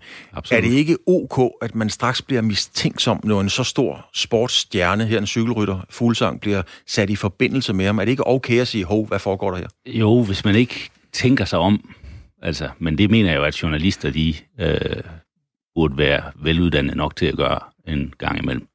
er 0.50 0.61
det 0.61 0.73
ikke 0.73 0.97
ok, 1.06 1.53
at 1.62 1.75
man 1.75 1.91
straks 1.91 2.23
bliver 2.23 2.43
mistænksom, 2.43 3.21
når 3.25 3.41
en 3.41 3.49
så 3.49 3.65
stor 3.65 4.09
sportsstjerne, 4.15 5.06
her 5.06 5.19
en 5.19 5.26
cykelrytter, 5.26 5.87
Fuglsang, 5.91 6.41
bliver 6.41 6.62
sat 6.87 7.11
i 7.11 7.17
forbindelse 7.17 7.73
med 7.73 7.87
ham? 7.87 7.99
Er 7.99 8.05
det 8.05 8.11
ikke 8.11 8.26
okay 8.26 8.61
at 8.61 8.69
sige, 8.69 8.85
hov, 8.85 9.06
hvad 9.06 9.19
foregår 9.19 9.50
der 9.50 9.59
her? 9.59 9.69
Jo, 9.87 10.23
hvis 10.23 10.44
man 10.44 10.55
ikke 10.55 10.91
tænker 11.12 11.45
sig 11.45 11.59
om, 11.59 11.95
altså, 12.43 12.69
men 12.79 12.99
det 12.99 13.11
mener 13.11 13.31
jeg 13.31 13.39
jo, 13.39 13.45
at 13.45 13.62
journalister, 13.62 14.11
de 14.11 14.35
øh, 14.61 15.03
burde 15.75 15.99
være 15.99 16.33
veluddannede 16.35 16.97
nok 16.97 17.17
til 17.17 17.27
at 17.27 17.37
gøre 17.37 17.59
en 17.87 18.15
gang 18.19 18.39
imellem. 18.43 18.67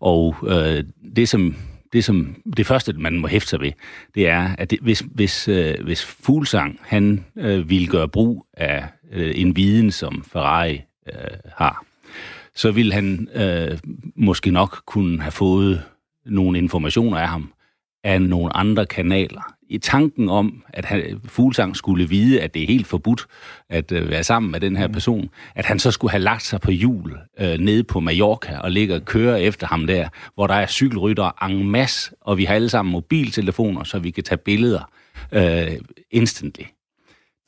Og 0.00 0.36
øh, 0.42 0.84
det, 1.16 1.28
som, 1.28 1.56
det, 1.92 2.04
som, 2.04 2.36
det 2.56 2.66
første, 2.66 2.92
man 2.92 3.18
må 3.18 3.28
hæfte 3.28 3.48
sig 3.48 3.60
ved, 3.60 3.72
det 4.14 4.28
er, 4.28 4.54
at 4.58 4.70
det, 4.70 4.78
hvis, 4.80 5.04
hvis, 5.14 5.48
øh, 5.48 5.74
hvis 5.84 6.04
Fuglsang 6.04 6.80
han 6.82 7.24
øh, 7.38 7.70
ville 7.70 7.86
gøre 7.86 8.08
brug 8.08 8.46
af 8.52 8.84
øh, 9.12 9.32
en 9.40 9.56
viden, 9.56 9.90
som 9.90 10.24
Ferrari 10.32 10.82
øh, 11.06 11.38
har, 11.56 11.84
så 12.54 12.70
ville 12.70 12.92
han 12.92 13.28
øh, 13.34 13.78
måske 14.16 14.50
nok 14.50 14.82
kunne 14.86 15.22
have 15.22 15.32
fået 15.32 15.82
nogle 16.26 16.58
informationer 16.58 17.18
af 17.18 17.28
ham 17.28 17.52
af 18.04 18.22
nogle 18.22 18.56
andre 18.56 18.86
kanaler 18.86 19.55
i 19.68 19.78
tanken 19.78 20.28
om, 20.28 20.62
at 20.68 20.84
han, 20.84 21.20
Fuglsang 21.24 21.76
skulle 21.76 22.08
vide, 22.08 22.40
at 22.40 22.54
det 22.54 22.62
er 22.62 22.66
helt 22.66 22.86
forbudt 22.86 23.26
at 23.68 23.92
øh, 23.92 24.10
være 24.10 24.24
sammen 24.24 24.52
med 24.52 24.60
den 24.60 24.76
her 24.76 24.86
mm. 24.86 24.92
person, 24.92 25.28
at 25.54 25.64
han 25.64 25.78
så 25.78 25.90
skulle 25.90 26.10
have 26.10 26.22
lagt 26.22 26.42
sig 26.42 26.60
på 26.60 26.70
hjul 26.70 27.18
øh, 27.40 27.58
nede 27.58 27.84
på 27.84 28.00
Mallorca 28.00 28.58
og 28.58 28.70
ligge 28.70 28.94
og 28.94 29.04
køre 29.04 29.42
efter 29.42 29.66
ham 29.66 29.86
der, 29.86 30.08
hvor 30.34 30.46
der 30.46 30.54
er 30.54 30.66
cykelrytter 30.66 31.44
en 31.44 31.70
masse, 31.70 32.10
og 32.20 32.38
vi 32.38 32.44
har 32.44 32.54
alle 32.54 32.68
sammen 32.68 32.92
mobiltelefoner, 32.92 33.84
så 33.84 33.98
vi 33.98 34.10
kan 34.10 34.24
tage 34.24 34.38
billeder 34.38 34.90
øh, 35.32 35.72
instantly. 36.10 36.64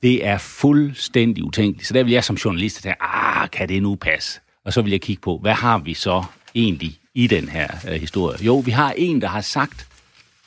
Det 0.03 0.27
er 0.27 0.39
fuldstændig 0.39 1.45
utænkeligt. 1.45 1.89
Så 1.89 1.95
der 1.95 2.03
vil 2.03 2.13
jeg 2.13 2.25
som 2.25 2.37
journalist 2.37 2.83
tænke, 2.83 3.03
ah, 3.03 3.51
kan 3.51 3.69
det 3.69 3.83
nu 3.83 3.95
passe? 3.95 4.41
Og 4.65 4.73
så 4.73 4.83
vil 4.83 4.91
jeg 4.91 5.01
kigge 5.01 5.21
på, 5.21 5.39
hvad 5.39 5.55
har 5.55 5.79
vi 5.79 5.95
så 5.95 6.25
egentlig 6.55 6.99
i 7.15 7.27
den 7.27 7.49
her 7.49 7.69
øh, 7.89 7.95
historie? 7.95 8.45
Jo, 8.45 8.59
vi 8.59 8.71
har 8.71 8.95
en, 8.97 9.21
der 9.21 9.29
har 9.29 9.41
sagt, 9.41 9.87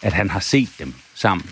at 0.02 0.14
han 0.14 0.30
har 0.30 0.40
set 0.40 0.70
dem 0.80 0.94
sammen 1.14 1.50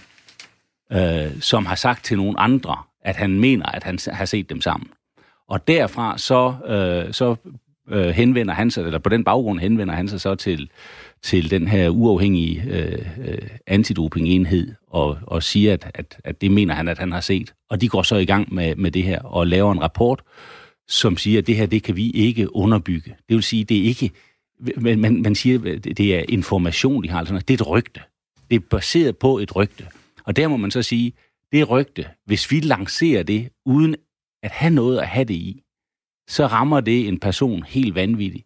øh, 0.92 1.42
som 1.42 1.66
har 1.66 1.76
sagt 1.76 2.06
til 2.06 2.18
nogle 2.18 2.40
andre, 2.40 2.78
at 3.02 3.16
han 3.16 3.40
mener, 3.40 3.66
at 3.66 3.84
han 3.84 4.00
har 4.08 4.26
set 4.26 4.50
dem 4.50 4.62
sammen. 4.62 4.90
Og 5.50 5.68
derfra 5.68 6.18
så, 6.18 6.56
øh, 6.68 7.14
så 7.14 7.36
øh, 7.90 8.10
henvender 8.10 8.54
han 8.54 8.72
sig, 8.72 8.86
eller 8.86 9.00
på 9.00 9.10
den 9.10 9.24
baggrund 9.24 9.60
henvender 9.60 9.94
han 9.94 10.08
sig 10.08 10.22
så 10.22 10.36
til, 10.36 10.70
til 11.24 11.52
den 11.52 11.68
her 11.68 11.90
uafhængige 11.90 12.64
øh, 12.68 13.08
øh, 13.28 13.50
antidopingenhed 13.68 14.76
og, 14.88 15.18
og 15.22 15.44
siger, 15.44 15.74
at, 15.74 15.92
at, 15.94 16.18
at 16.24 16.42
det 16.42 16.52
mener 16.52 16.74
han, 16.74 16.88
at 16.88 16.98
han 16.98 17.12
har 17.12 17.22
set. 17.22 17.54
Og 17.70 17.82
de 17.82 17.90
går 17.90 18.02
så 18.02 18.16
i 18.16 18.26
gang 18.26 18.54
med, 18.54 18.76
med 18.76 18.92
det 18.92 19.04
her 19.04 19.22
og 19.22 19.48
laver 19.48 19.72
en 19.72 19.82
rapport, 19.82 20.22
som 20.88 21.18
siger, 21.18 21.40
at 21.40 21.48
det 21.48 21.56
her, 21.56 21.66
det 21.66 21.84
kan 21.84 21.96
vi 21.96 22.10
ikke 22.10 22.56
underbygge. 22.56 23.16
Det 23.30 23.36
vil 23.36 23.44
sige, 23.44 23.64
det 23.64 23.78
er 23.78 23.84
ikke, 23.84 24.12
man, 24.78 25.00
man, 25.00 25.22
man 25.22 25.36
siger, 25.36 25.80
det 25.80 26.16
er 26.16 26.24
information, 26.30 27.04
de 27.04 27.10
har, 27.10 27.20
altså, 27.20 27.34
det 27.34 27.50
er 27.50 27.54
et 27.64 27.68
rygte. 27.68 28.02
Det 28.50 28.56
er 28.56 28.60
baseret 28.60 29.18
på 29.18 29.38
et 29.38 29.56
rygte. 29.56 29.86
Og 30.30 30.36
der 30.36 30.48
må 30.48 30.58
man 30.58 30.72
så 30.72 30.82
sige, 30.82 31.14
det 31.52 31.70
rygte, 31.70 32.06
hvis 32.26 32.52
vi 32.52 32.60
lancerer 32.60 33.24
det, 33.24 33.50
uden 33.66 33.96
at 34.44 34.52
have 34.52 34.74
noget 34.74 35.00
at 35.00 35.08
have 35.08 35.26
det 35.26 35.34
i, 35.34 35.64
så 36.28 36.48
rammer 36.48 36.80
det 36.80 37.08
en 37.08 37.20
person 37.20 37.64
helt 37.64 37.96
vanvittig. 37.96 38.44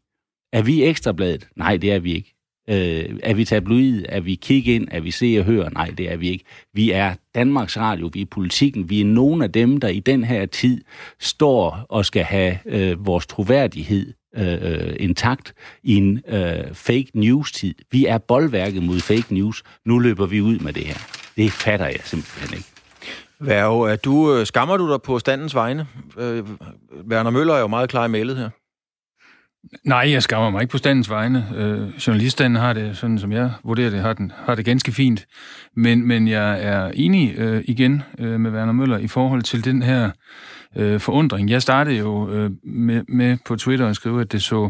Er 0.53 0.61
vi 0.61 0.83
ekstrabladet? 0.83 1.47
Nej, 1.55 1.77
det 1.77 1.91
er 1.91 1.99
vi 1.99 2.13
ikke. 2.13 2.33
Øh, 2.69 3.19
er 3.23 3.33
vi 3.33 3.45
tabloid? 3.45 4.05
Er 4.09 4.19
vi 4.19 4.35
kig 4.35 4.67
ind? 4.67 4.87
Er 4.91 4.99
vi 4.99 5.11
se 5.11 5.35
og 5.39 5.45
høre? 5.45 5.73
Nej, 5.73 5.87
det 5.97 6.11
er 6.11 6.17
vi 6.17 6.29
ikke. 6.29 6.45
Vi 6.73 6.91
er 6.91 7.15
Danmarks 7.35 7.77
Radio, 7.77 8.09
vi 8.13 8.21
er 8.21 8.25
politikken, 8.25 8.89
vi 8.89 9.01
er 9.01 9.05
nogle 9.05 9.43
af 9.43 9.51
dem, 9.51 9.79
der 9.79 9.87
i 9.87 9.99
den 9.99 10.23
her 10.23 10.45
tid 10.45 10.83
står 11.19 11.85
og 11.89 12.05
skal 12.05 12.23
have 12.23 12.59
øh, 12.65 13.05
vores 13.05 13.27
troværdighed 13.27 14.13
øh, 14.35 14.95
intakt 14.99 15.53
i 15.83 15.95
en 15.95 16.21
øh, 16.27 16.73
fake 16.73 17.11
news-tid. 17.13 17.75
Vi 17.91 18.05
er 18.05 18.17
boldværket 18.17 18.83
mod 18.83 18.99
fake 18.99 19.33
news. 19.33 19.63
Nu 19.85 19.99
løber 19.99 20.25
vi 20.25 20.41
ud 20.41 20.59
med 20.59 20.73
det 20.73 20.83
her. 20.83 21.22
Det 21.37 21.51
fatter 21.51 21.85
jeg 21.85 21.99
simpelthen 22.03 22.57
ikke. 22.57 22.69
Er 23.47 23.95
du, 23.95 24.35
øh, 24.35 24.45
skammer 24.45 24.77
du 24.77 24.91
dig 24.91 25.01
på 25.01 25.19
standens 25.19 25.55
vegne? 25.55 25.87
Øh, 26.17 26.43
Werner 27.09 27.29
Møller 27.29 27.53
er 27.53 27.59
jo 27.59 27.67
meget 27.67 27.89
klar 27.89 28.05
i 28.05 28.09
mailet 28.09 28.37
her. 28.37 28.49
Nej, 29.83 30.11
jeg 30.11 30.23
skammer 30.23 30.49
mig 30.49 30.61
ikke 30.61 30.71
på 30.71 30.77
standens 30.77 31.09
vegne. 31.09 31.47
Øh, 31.55 32.07
journaliststanden 32.07 32.61
har 32.61 32.73
det, 32.73 32.97
sådan 32.97 33.19
som 33.19 33.31
jeg 33.31 33.51
vurderer 33.63 33.89
det, 33.89 33.99
har, 33.99 34.13
den, 34.13 34.31
har 34.35 34.55
det 34.55 34.65
ganske 34.65 34.91
fint. 34.91 35.25
Men, 35.75 36.07
men 36.07 36.27
jeg 36.27 36.63
er 36.63 36.91
enig 36.93 37.33
øh, 37.37 37.63
igen 37.67 38.03
øh, 38.19 38.39
med 38.39 38.51
Werner 38.51 38.73
Møller 38.73 38.97
i 38.97 39.07
forhold 39.07 39.41
til 39.41 39.65
den 39.65 39.83
her 39.83 40.11
øh, 40.75 40.99
forundring. 40.99 41.49
Jeg 41.49 41.61
startede 41.61 41.97
jo 41.97 42.31
øh, 42.31 42.51
med, 42.63 43.03
med 43.07 43.37
på 43.45 43.55
Twitter 43.55 43.87
at 43.87 43.95
skrive, 43.95 44.21
at 44.21 44.31
det 44.31 44.43
så, 44.43 44.69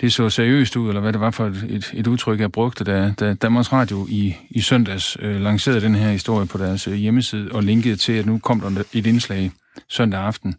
det 0.00 0.12
så 0.12 0.30
seriøst 0.30 0.76
ud, 0.76 0.88
eller 0.88 1.00
hvad 1.00 1.12
det 1.12 1.20
var 1.20 1.30
for 1.30 1.46
et, 1.46 1.66
et, 1.68 1.90
et 1.94 2.06
udtryk, 2.06 2.40
jeg 2.40 2.52
brugte, 2.52 2.84
da, 2.84 3.14
da 3.20 3.34
Danmarks 3.34 3.72
Radio 3.72 4.06
i, 4.10 4.36
i 4.50 4.60
søndags 4.60 5.16
øh, 5.20 5.40
lancerede 5.40 5.80
den 5.80 5.94
her 5.94 6.10
historie 6.10 6.46
på 6.46 6.58
deres 6.58 6.88
øh, 6.88 6.94
hjemmeside 6.94 7.48
og 7.52 7.62
linkede 7.62 7.96
til, 7.96 8.12
at 8.12 8.26
nu 8.26 8.38
kom 8.38 8.60
der 8.60 8.82
et 8.92 9.06
indslag 9.06 9.50
søndag 9.88 10.20
aften. 10.20 10.54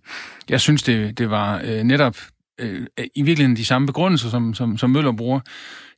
Jeg 0.50 0.62
synes, 0.62 0.84
det, 0.84 1.18
det 1.18 1.30
var 1.30 1.62
øh, 1.66 1.84
netop 1.84 2.18
øh, 2.60 2.88
i 3.16 3.22
virkeligheden 3.22 3.58
de 3.58 3.66
samme 3.66 3.86
begrundelser, 3.86 4.30
som, 4.30 4.54
som, 4.54 4.78
som 4.78 4.90
Møller 4.90 5.12
bruger. 5.12 5.40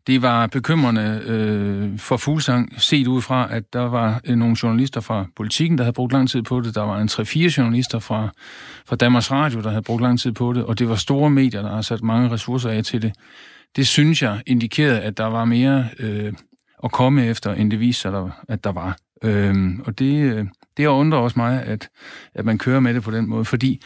Det 0.08 0.22
var 0.22 0.48
bekymrende 0.48 1.22
øh, 1.26 2.00
for 2.00 2.18
Fuglsang, 2.18 2.82
set 2.82 3.08
ud 3.08 3.22
fra, 3.22 3.48
at 3.52 3.74
der 3.74 3.82
var 3.82 4.22
øh, 4.26 4.36
nogle 4.36 4.56
journalister 4.64 5.02
fra 5.02 5.26
politikken, 5.36 5.78
der 5.78 5.84
havde 5.84 5.94
brugt 5.94 6.14
lang 6.14 6.30
tid 6.30 6.42
på 6.42 6.62
det. 6.62 6.76
Der 6.76 6.82
var 6.82 7.00
en 7.00 7.10
3-4 7.12 7.40
journalister 7.58 8.00
fra, 8.00 8.30
fra 8.86 8.96
Danmarks 8.96 9.32
Radio, 9.32 9.62
der 9.62 9.70
havde 9.70 9.82
brugt 9.82 10.02
lang 10.02 10.20
tid 10.20 10.32
på 10.32 10.54
det. 10.54 10.64
Og 10.64 10.80
det 10.80 10.90
var 10.90 10.96
store 10.96 11.30
medier, 11.30 11.62
der 11.62 11.70
har 11.70 11.82
sat 11.82 12.04
mange 12.04 12.30
ressourcer 12.30 12.70
af 12.70 12.84
til 12.84 13.02
det. 13.02 13.14
Det 13.76 13.88
synes 13.88 14.22
jeg 14.22 14.42
indikerede, 14.46 15.02
at 15.02 15.18
der 15.18 15.26
var 15.26 15.46
mere 15.46 15.90
øh, 16.00 16.34
at 16.84 16.92
komme 16.92 17.26
efter, 17.26 17.54
end 17.54 17.72
det 17.72 17.80
viste 17.80 18.02
sig, 18.02 18.12
der, 18.12 18.30
at 18.50 18.64
der 18.64 18.72
var. 18.72 18.98
Øh, 19.24 19.56
og 19.86 20.00
det, 20.00 20.34
øh, 20.34 20.46
det 20.78 20.86
undrer 20.86 21.20
også 21.20 21.40
mig, 21.40 21.64
at, 21.64 21.90
at 22.36 22.46
man 22.46 22.58
kører 22.58 22.80
med 22.80 22.94
det 22.94 23.04
på 23.04 23.12
den 23.12 23.30
måde, 23.30 23.46
fordi 23.46 23.82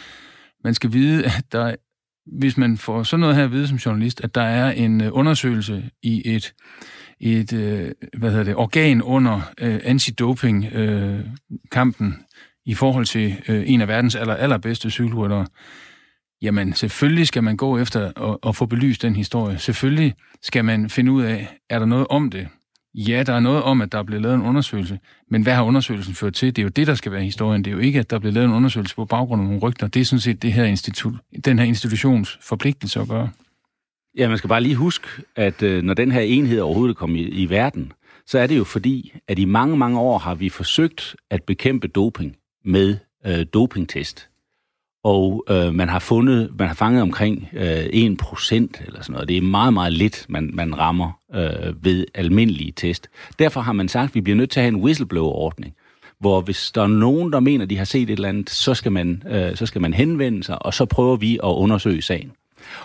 man 0.63 0.73
skal 0.73 0.93
vide, 0.93 1.25
at 1.25 1.43
der 1.51 1.75
hvis 2.25 2.57
man 2.57 2.77
får 2.77 3.03
sådan 3.03 3.21
noget 3.21 3.35
her 3.35 3.43
at 3.43 3.51
vide 3.51 3.67
som 3.67 3.77
journalist, 3.77 4.21
at 4.21 4.35
der 4.35 4.41
er 4.41 4.71
en 4.71 5.01
øh, 5.01 5.09
undersøgelse 5.11 5.89
i 6.03 6.35
et, 6.35 6.53
et 7.19 7.53
øh, 7.53 7.91
hvad 8.17 8.29
hedder 8.29 8.43
det, 8.43 8.55
organ 8.55 9.01
under 9.01 9.41
øh, 9.57 9.79
antidoping-kampen 9.83 12.07
øh, 12.07 12.13
i 12.65 12.73
forhold 12.73 13.05
til 13.05 13.35
øh, 13.47 13.63
en 13.67 13.81
af 13.81 13.87
verdens 13.87 14.15
aller, 14.15 14.35
allerbedste 14.35 14.89
cykelryttere, 14.89 15.47
jamen 16.41 16.73
selvfølgelig 16.73 17.27
skal 17.27 17.43
man 17.43 17.57
gå 17.57 17.77
efter 17.77 18.31
at, 18.31 18.37
at 18.49 18.55
få 18.55 18.65
belyst 18.65 19.01
den 19.01 19.15
historie. 19.15 19.59
Selvfølgelig 19.59 20.13
skal 20.41 20.65
man 20.65 20.89
finde 20.89 21.11
ud 21.11 21.23
af, 21.23 21.57
er 21.69 21.79
der 21.79 21.85
noget 21.85 22.07
om 22.09 22.29
det? 22.29 22.47
Ja, 22.93 23.23
der 23.23 23.33
er 23.33 23.39
noget 23.39 23.63
om, 23.63 23.81
at 23.81 23.91
der 23.91 23.97
er 23.97 24.03
blevet 24.03 24.21
lavet 24.21 24.35
en 24.35 24.41
undersøgelse, 24.41 24.99
men 25.29 25.43
hvad 25.43 25.53
har 25.53 25.63
undersøgelsen 25.63 26.13
ført 26.13 26.33
til? 26.33 26.55
Det 26.55 26.61
er 26.61 26.63
jo 26.63 26.69
det, 26.69 26.87
der 26.87 26.95
skal 26.95 27.11
være 27.11 27.23
historien. 27.23 27.65
Det 27.65 27.71
er 27.71 27.75
jo 27.75 27.81
ikke, 27.81 27.99
at 27.99 28.09
der 28.09 28.15
er 28.15 28.19
blevet 28.19 28.33
lavet 28.33 28.47
en 28.47 28.53
undersøgelse 28.53 28.95
på 28.95 29.05
baggrund 29.05 29.41
af 29.41 29.45
nogle 29.45 29.61
rygter. 29.61 29.87
Det 29.87 29.99
er 29.99 30.05
sådan 30.05 30.21
set 30.21 30.41
det 30.41 30.53
her 30.53 30.63
institut, 30.63 31.13
den 31.45 31.59
her 31.59 31.65
institutions 31.65 32.39
forpligtelse 32.41 32.99
at 32.99 33.07
gøre. 33.07 33.29
Ja, 34.17 34.29
man 34.29 34.37
skal 34.37 34.47
bare 34.47 34.61
lige 34.61 34.75
huske, 34.75 35.07
at 35.35 35.63
øh, 35.63 35.83
når 35.83 35.93
den 35.93 36.11
her 36.11 36.21
enhed 36.21 36.59
overhovedet 36.59 36.97
kom 36.97 37.15
i, 37.15 37.21
i 37.21 37.49
verden, 37.49 37.91
så 38.25 38.39
er 38.39 38.47
det 38.47 38.57
jo 38.57 38.63
fordi, 38.63 39.13
at 39.27 39.39
i 39.39 39.45
mange, 39.45 39.77
mange 39.77 39.99
år 39.99 40.17
har 40.17 40.35
vi 40.35 40.49
forsøgt 40.49 41.15
at 41.29 41.43
bekæmpe 41.43 41.87
doping 41.87 42.35
med 42.65 42.97
øh, 43.25 43.45
dopingtest 43.53 44.30
og 45.03 45.43
øh, 45.49 45.73
man 45.73 45.89
har 45.89 45.99
fundet, 45.99 46.51
man 46.59 46.67
har 46.67 46.75
fanget 46.75 47.01
omkring 47.01 47.49
øh, 47.53 47.85
1% 47.85 47.91
eller 47.93 49.01
sådan 49.01 49.13
noget. 49.13 49.27
Det 49.27 49.37
er 49.37 49.41
meget, 49.41 49.73
meget 49.73 49.93
lidt, 49.93 50.25
man, 50.29 50.49
man 50.53 50.77
rammer 50.77 51.11
øh, 51.35 51.85
ved 51.85 52.05
almindelige 52.15 52.71
test. 52.71 53.09
Derfor 53.39 53.61
har 53.61 53.73
man 53.73 53.87
sagt, 53.87 54.09
at 54.09 54.15
vi 54.15 54.21
bliver 54.21 54.37
nødt 54.37 54.49
til 54.49 54.59
at 54.59 54.63
have 54.63 54.75
en 54.75 54.83
whistleblower-ordning, 54.83 55.73
hvor 56.19 56.41
hvis 56.41 56.71
der 56.71 56.83
er 56.83 56.87
nogen, 56.87 57.33
der 57.33 57.39
mener, 57.39 57.65
de 57.65 57.77
har 57.77 57.85
set 57.85 58.01
et 58.01 58.09
eller 58.09 58.29
andet, 58.29 58.49
så 58.49 58.73
skal 58.73 58.91
man, 58.91 59.23
øh, 59.29 59.55
så 59.55 59.65
skal 59.65 59.81
man 59.81 59.93
henvende 59.93 60.43
sig, 60.43 60.65
og 60.65 60.73
så 60.73 60.85
prøver 60.85 61.15
vi 61.15 61.39
at 61.43 61.49
undersøge 61.49 62.01
sagen. 62.01 62.31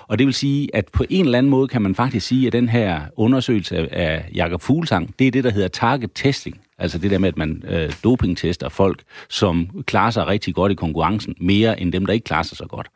Og 0.09 0.19
det 0.19 0.27
vil 0.27 0.35
sige, 0.35 0.77
at 0.77 0.87
på 0.93 1.05
en 1.11 1.25
eller 1.25 1.39
anden 1.39 1.51
måde 1.51 1.69
kan 1.69 1.83
man 1.83 1.95
faktisk 1.95 2.27
sige, 2.27 2.47
at 2.47 2.53
den 2.53 2.69
her 2.69 3.01
undersøgelse 3.17 3.95
af 3.95 4.31
Jakob 4.35 4.63
Fuglsang, 4.63 5.15
det 5.19 5.27
er 5.27 5.31
det, 5.31 5.45
der 5.45 5.51
hedder 5.51 5.69
target 5.69 6.11
testing. 6.15 6.61
Altså 6.79 6.99
det 6.99 7.11
der 7.11 7.19
med, 7.19 7.29
at 7.29 7.37
man 7.37 7.63
øh, 7.69 7.93
dopingtester 8.05 8.69
folk, 8.69 9.03
som 9.29 9.69
klarer 9.87 10.11
sig 10.11 10.27
rigtig 10.27 10.55
godt 10.55 10.73
i 10.73 10.75
konkurrencen, 10.75 11.35
mere 11.41 11.81
end 11.81 11.93
dem, 11.93 12.07
der 12.07 12.13
ikke 12.13 12.25
klarer 12.25 12.43
sig 12.43 12.57
så 12.57 12.67
godt. 12.67 12.87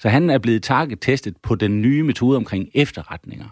Så 0.00 0.08
han 0.08 0.30
er 0.30 0.38
blevet 0.38 0.62
target-testet 0.62 1.36
på 1.42 1.54
den 1.54 1.82
nye 1.82 2.02
metode 2.02 2.36
omkring 2.36 2.68
efterretninger. 2.74 3.44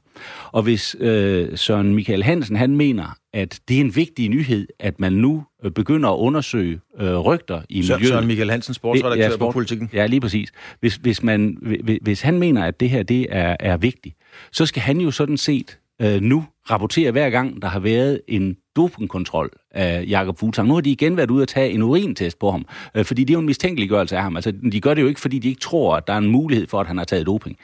Og 0.52 0.62
hvis 0.62 0.96
øh, 1.00 1.58
Søren 1.58 1.94
Michael 1.94 2.22
Hansen 2.22 2.56
han 2.56 2.76
mener, 2.76 3.16
at 3.32 3.60
det 3.68 3.76
er 3.76 3.80
en 3.80 3.96
vigtig 3.96 4.28
nyhed, 4.28 4.66
at 4.80 5.00
man 5.00 5.12
nu 5.12 5.44
øh, 5.64 5.70
begynder 5.70 6.08
at 6.08 6.16
undersøge 6.16 6.80
øh, 7.00 7.18
rygter 7.18 7.62
i 7.68 7.80
miljøet. 7.80 8.06
Søren 8.06 8.26
Michael 8.26 8.50
Hansen, 8.50 8.74
sportsredaktør 8.74 9.24
ja, 9.24 9.30
sport, 9.30 9.48
på 9.48 9.52
politikken. 9.52 9.90
Ja, 9.92 10.06
lige 10.06 10.20
præcis. 10.20 10.52
Hvis, 10.80 10.96
hvis, 10.96 11.22
man, 11.22 11.58
hvis, 11.60 11.98
hvis 12.02 12.20
han 12.20 12.38
mener, 12.38 12.64
at 12.64 12.80
det 12.80 12.90
her 12.90 13.02
det 13.02 13.26
er, 13.30 13.56
er 13.60 13.76
vigtigt, 13.76 14.16
så 14.52 14.66
skal 14.66 14.82
han 14.82 15.00
jo 15.00 15.10
sådan 15.10 15.36
set 15.36 15.78
øh, 16.02 16.20
nu 16.20 16.44
rapportere 16.70 17.10
hver 17.10 17.30
gang, 17.30 17.62
der 17.62 17.68
har 17.68 17.80
været 17.80 18.20
en 18.28 18.56
dopingkontrol 18.76 19.50
af 19.70 20.04
Jakob 20.08 20.38
Fuglsang. 20.38 20.68
Nu 20.68 20.74
har 20.74 20.80
de 20.80 20.90
igen 20.90 21.16
været 21.16 21.30
ude 21.30 21.42
at 21.42 21.48
tage 21.48 21.70
en 21.70 21.82
urintest 21.82 22.38
på 22.38 22.50
ham, 22.50 22.66
øh, 22.94 23.04
fordi 23.04 23.24
det 23.24 23.30
er 23.30 23.34
jo 23.34 23.40
en 23.40 23.46
mistænkeliggørelse 23.46 24.16
af 24.16 24.22
ham. 24.22 24.36
Altså, 24.36 24.52
de 24.72 24.80
gør 24.80 24.94
det 24.94 25.02
jo 25.02 25.06
ikke, 25.06 25.20
fordi 25.20 25.38
de 25.38 25.48
ikke 25.48 25.60
tror, 25.60 25.96
at 25.96 26.06
der 26.06 26.12
er 26.12 26.18
en 26.18 26.30
mulighed 26.30 26.66
for, 26.66 26.80
at 26.80 26.86
han 26.86 26.98
har 26.98 27.04
taget 27.04 27.26
doping. 27.26 27.56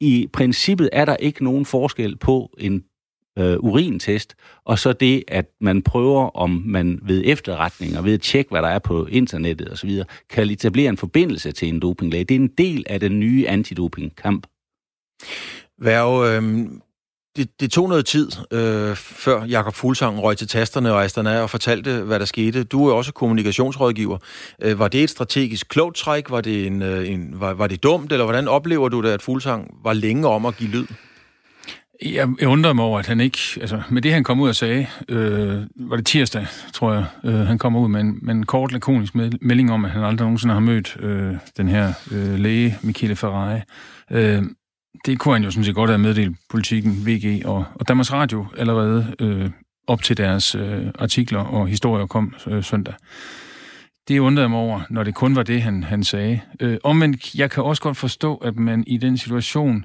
I 0.00 0.28
princippet 0.32 0.90
er 0.92 1.04
der 1.04 1.16
ikke 1.16 1.44
nogen 1.44 1.64
forskel 1.64 2.16
på 2.16 2.50
en 2.58 2.84
øh, 3.38 3.56
urintest, 3.58 4.34
og 4.64 4.78
så 4.78 4.92
det, 4.92 5.24
at 5.28 5.46
man 5.60 5.82
prøver, 5.82 6.36
om 6.36 6.62
man 6.66 7.00
ved 7.02 7.22
efterretning 7.26 7.98
og 7.98 8.04
ved 8.04 8.14
at 8.14 8.20
tjekke, 8.20 8.50
hvad 8.50 8.62
der 8.62 8.68
er 8.68 8.78
på 8.78 9.06
internettet 9.06 9.72
osv., 9.72 10.02
kan 10.30 10.50
etablere 10.50 10.88
en 10.88 10.96
forbindelse 10.96 11.52
til 11.52 11.68
en 11.68 11.80
dopinglæge. 11.80 12.24
Det 12.24 12.34
er 12.34 12.40
en 12.40 12.52
del 12.58 12.84
af 12.86 13.00
den 13.00 13.20
nye 13.20 13.48
antidopingkamp. 13.48 14.46
Værge, 15.78 16.36
øh, 16.36 16.66
det, 17.36 17.60
det 17.60 17.70
tog 17.70 17.88
noget 17.88 18.06
tid, 18.06 18.30
øh, 18.50 18.96
før 18.96 19.44
Jakob 19.44 19.74
Fuglsang 19.74 20.22
røg 20.22 20.36
til 20.36 20.48
tasterne 20.48 20.92
og 20.92 21.04
Astana 21.04 21.40
og 21.40 21.50
fortalte, 21.50 22.00
hvad 22.00 22.18
der 22.18 22.24
skete. 22.24 22.64
Du 22.64 22.88
er 22.88 22.94
også 22.94 23.12
kommunikationsrådgiver. 23.12 24.18
Øh, 24.62 24.78
var 24.78 24.88
det 24.88 25.02
et 25.02 25.10
strategisk 25.10 25.68
klogt 25.68 25.96
træk? 25.96 26.30
Var 26.30 26.40
det, 26.40 26.66
en, 26.66 26.82
øh, 26.82 27.10
en, 27.10 27.40
var, 27.40 27.54
var 27.54 27.66
det 27.66 27.82
dumt, 27.82 28.12
eller 28.12 28.24
hvordan 28.24 28.48
oplever 28.48 28.88
du 28.88 29.02
det, 29.02 29.08
at 29.08 29.22
Fuglsang 29.22 29.74
var 29.84 29.92
længe 29.92 30.28
om 30.28 30.46
at 30.46 30.56
give 30.56 30.70
lyd? 30.70 30.86
Jeg, 32.02 32.28
jeg 32.40 32.48
undrer 32.48 32.72
mig 32.72 32.84
over, 32.84 32.98
at 32.98 33.06
han 33.06 33.20
ikke... 33.20 33.38
Altså, 33.60 33.82
med 33.90 34.02
det, 34.02 34.12
han 34.12 34.24
kom 34.24 34.40
ud 34.40 34.48
og 34.48 34.54
sagde, 34.54 34.86
øh, 35.08 35.62
var 35.76 35.96
det 35.96 36.06
tirsdag, 36.06 36.46
tror 36.72 36.92
jeg, 36.92 37.04
øh, 37.24 37.34
han 37.34 37.58
kom 37.58 37.76
ud 37.76 37.88
med 37.88 38.00
en, 38.00 38.18
med 38.22 38.34
en 38.34 38.46
kort, 38.46 38.72
lakonisk 38.72 39.14
melding 39.40 39.72
om, 39.72 39.84
at 39.84 39.90
han 39.90 40.04
aldrig 40.04 40.24
nogensinde 40.24 40.54
har 40.54 40.60
mødt 40.60 40.96
øh, 41.00 41.34
den 41.56 41.68
her 41.68 41.92
øh, 42.12 42.38
læge, 42.38 42.78
Michele 42.82 43.16
Ferrari. 43.16 43.60
Øh, 44.10 44.42
det 45.06 45.18
kunne 45.18 45.34
han 45.34 45.44
jo 45.44 45.50
sådan 45.50 45.64
set 45.64 45.74
godt 45.74 45.90
have 45.90 45.98
meddelt 45.98 46.36
politikken, 46.50 47.06
VG 47.06 47.42
og, 47.44 47.64
og 47.74 47.88
Danmarks 47.88 48.12
Radio 48.12 48.46
allerede 48.58 49.14
øh, 49.20 49.50
op 49.86 50.02
til 50.02 50.16
deres 50.16 50.54
øh, 50.54 50.86
artikler 50.98 51.40
og 51.40 51.68
historier 51.68 52.06
kom 52.06 52.34
øh, 52.46 52.64
søndag. 52.64 52.94
Det 54.08 54.18
undrede 54.18 54.48
mig 54.48 54.58
over, 54.58 54.80
når 54.90 55.04
det 55.04 55.14
kun 55.14 55.36
var 55.36 55.42
det, 55.42 55.62
han, 55.62 55.82
han 55.82 56.04
sagde. 56.04 56.40
Øh, 56.60 56.78
omvendt, 56.84 57.34
jeg 57.34 57.50
kan 57.50 57.62
også 57.62 57.82
godt 57.82 57.96
forstå, 57.96 58.36
at 58.36 58.56
man 58.56 58.84
i 58.86 58.96
den 58.96 59.18
situation 59.18 59.84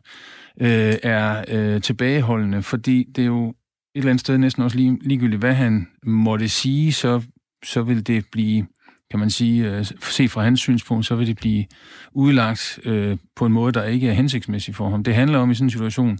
øh, 0.62 0.94
er 1.04 1.44
øh, 1.48 1.82
tilbageholdende, 1.82 2.63
fordi 2.63 3.04
det 3.16 3.22
er 3.22 3.25
jo 3.25 3.50
et 3.50 3.56
eller 3.96 4.10
andet 4.10 4.22
sted 4.22 4.38
næsten 4.38 4.63
også 4.63 4.78
lige, 4.78 5.00
ligegyldigt, 5.01 5.39
hvad 5.39 5.54
han 5.54 5.88
måtte 6.06 6.50
sige, 6.50 6.94
så, 6.94 7.22
så 7.63 7.82
vil 7.82 8.08
det 8.08 8.25
blive 8.32 8.66
kan 9.12 9.20
man 9.20 9.30
sige, 9.30 9.72
øh, 9.72 9.86
set 10.01 10.32
fra 10.32 10.44
hans 10.44 10.60
synspunkt, 10.60 11.06
så 11.06 11.16
vil 11.16 11.28
det 11.28 11.38
blive 11.38 11.66
udlagt 12.12 12.80
øh, 12.84 13.18
på 13.36 13.46
en 13.46 13.54
måde, 13.54 13.72
der 13.72 13.84
ikke 13.84 14.10
er 14.10 14.13
hensigtsmæssig 14.13 14.75
for 14.75 14.89
ham. 14.89 15.04
Det 15.04 15.16
handler 15.16 15.39
om 15.39 15.51
i 15.51 15.56
sådan 15.56 15.66
en 15.66 15.72
situation 15.72 16.20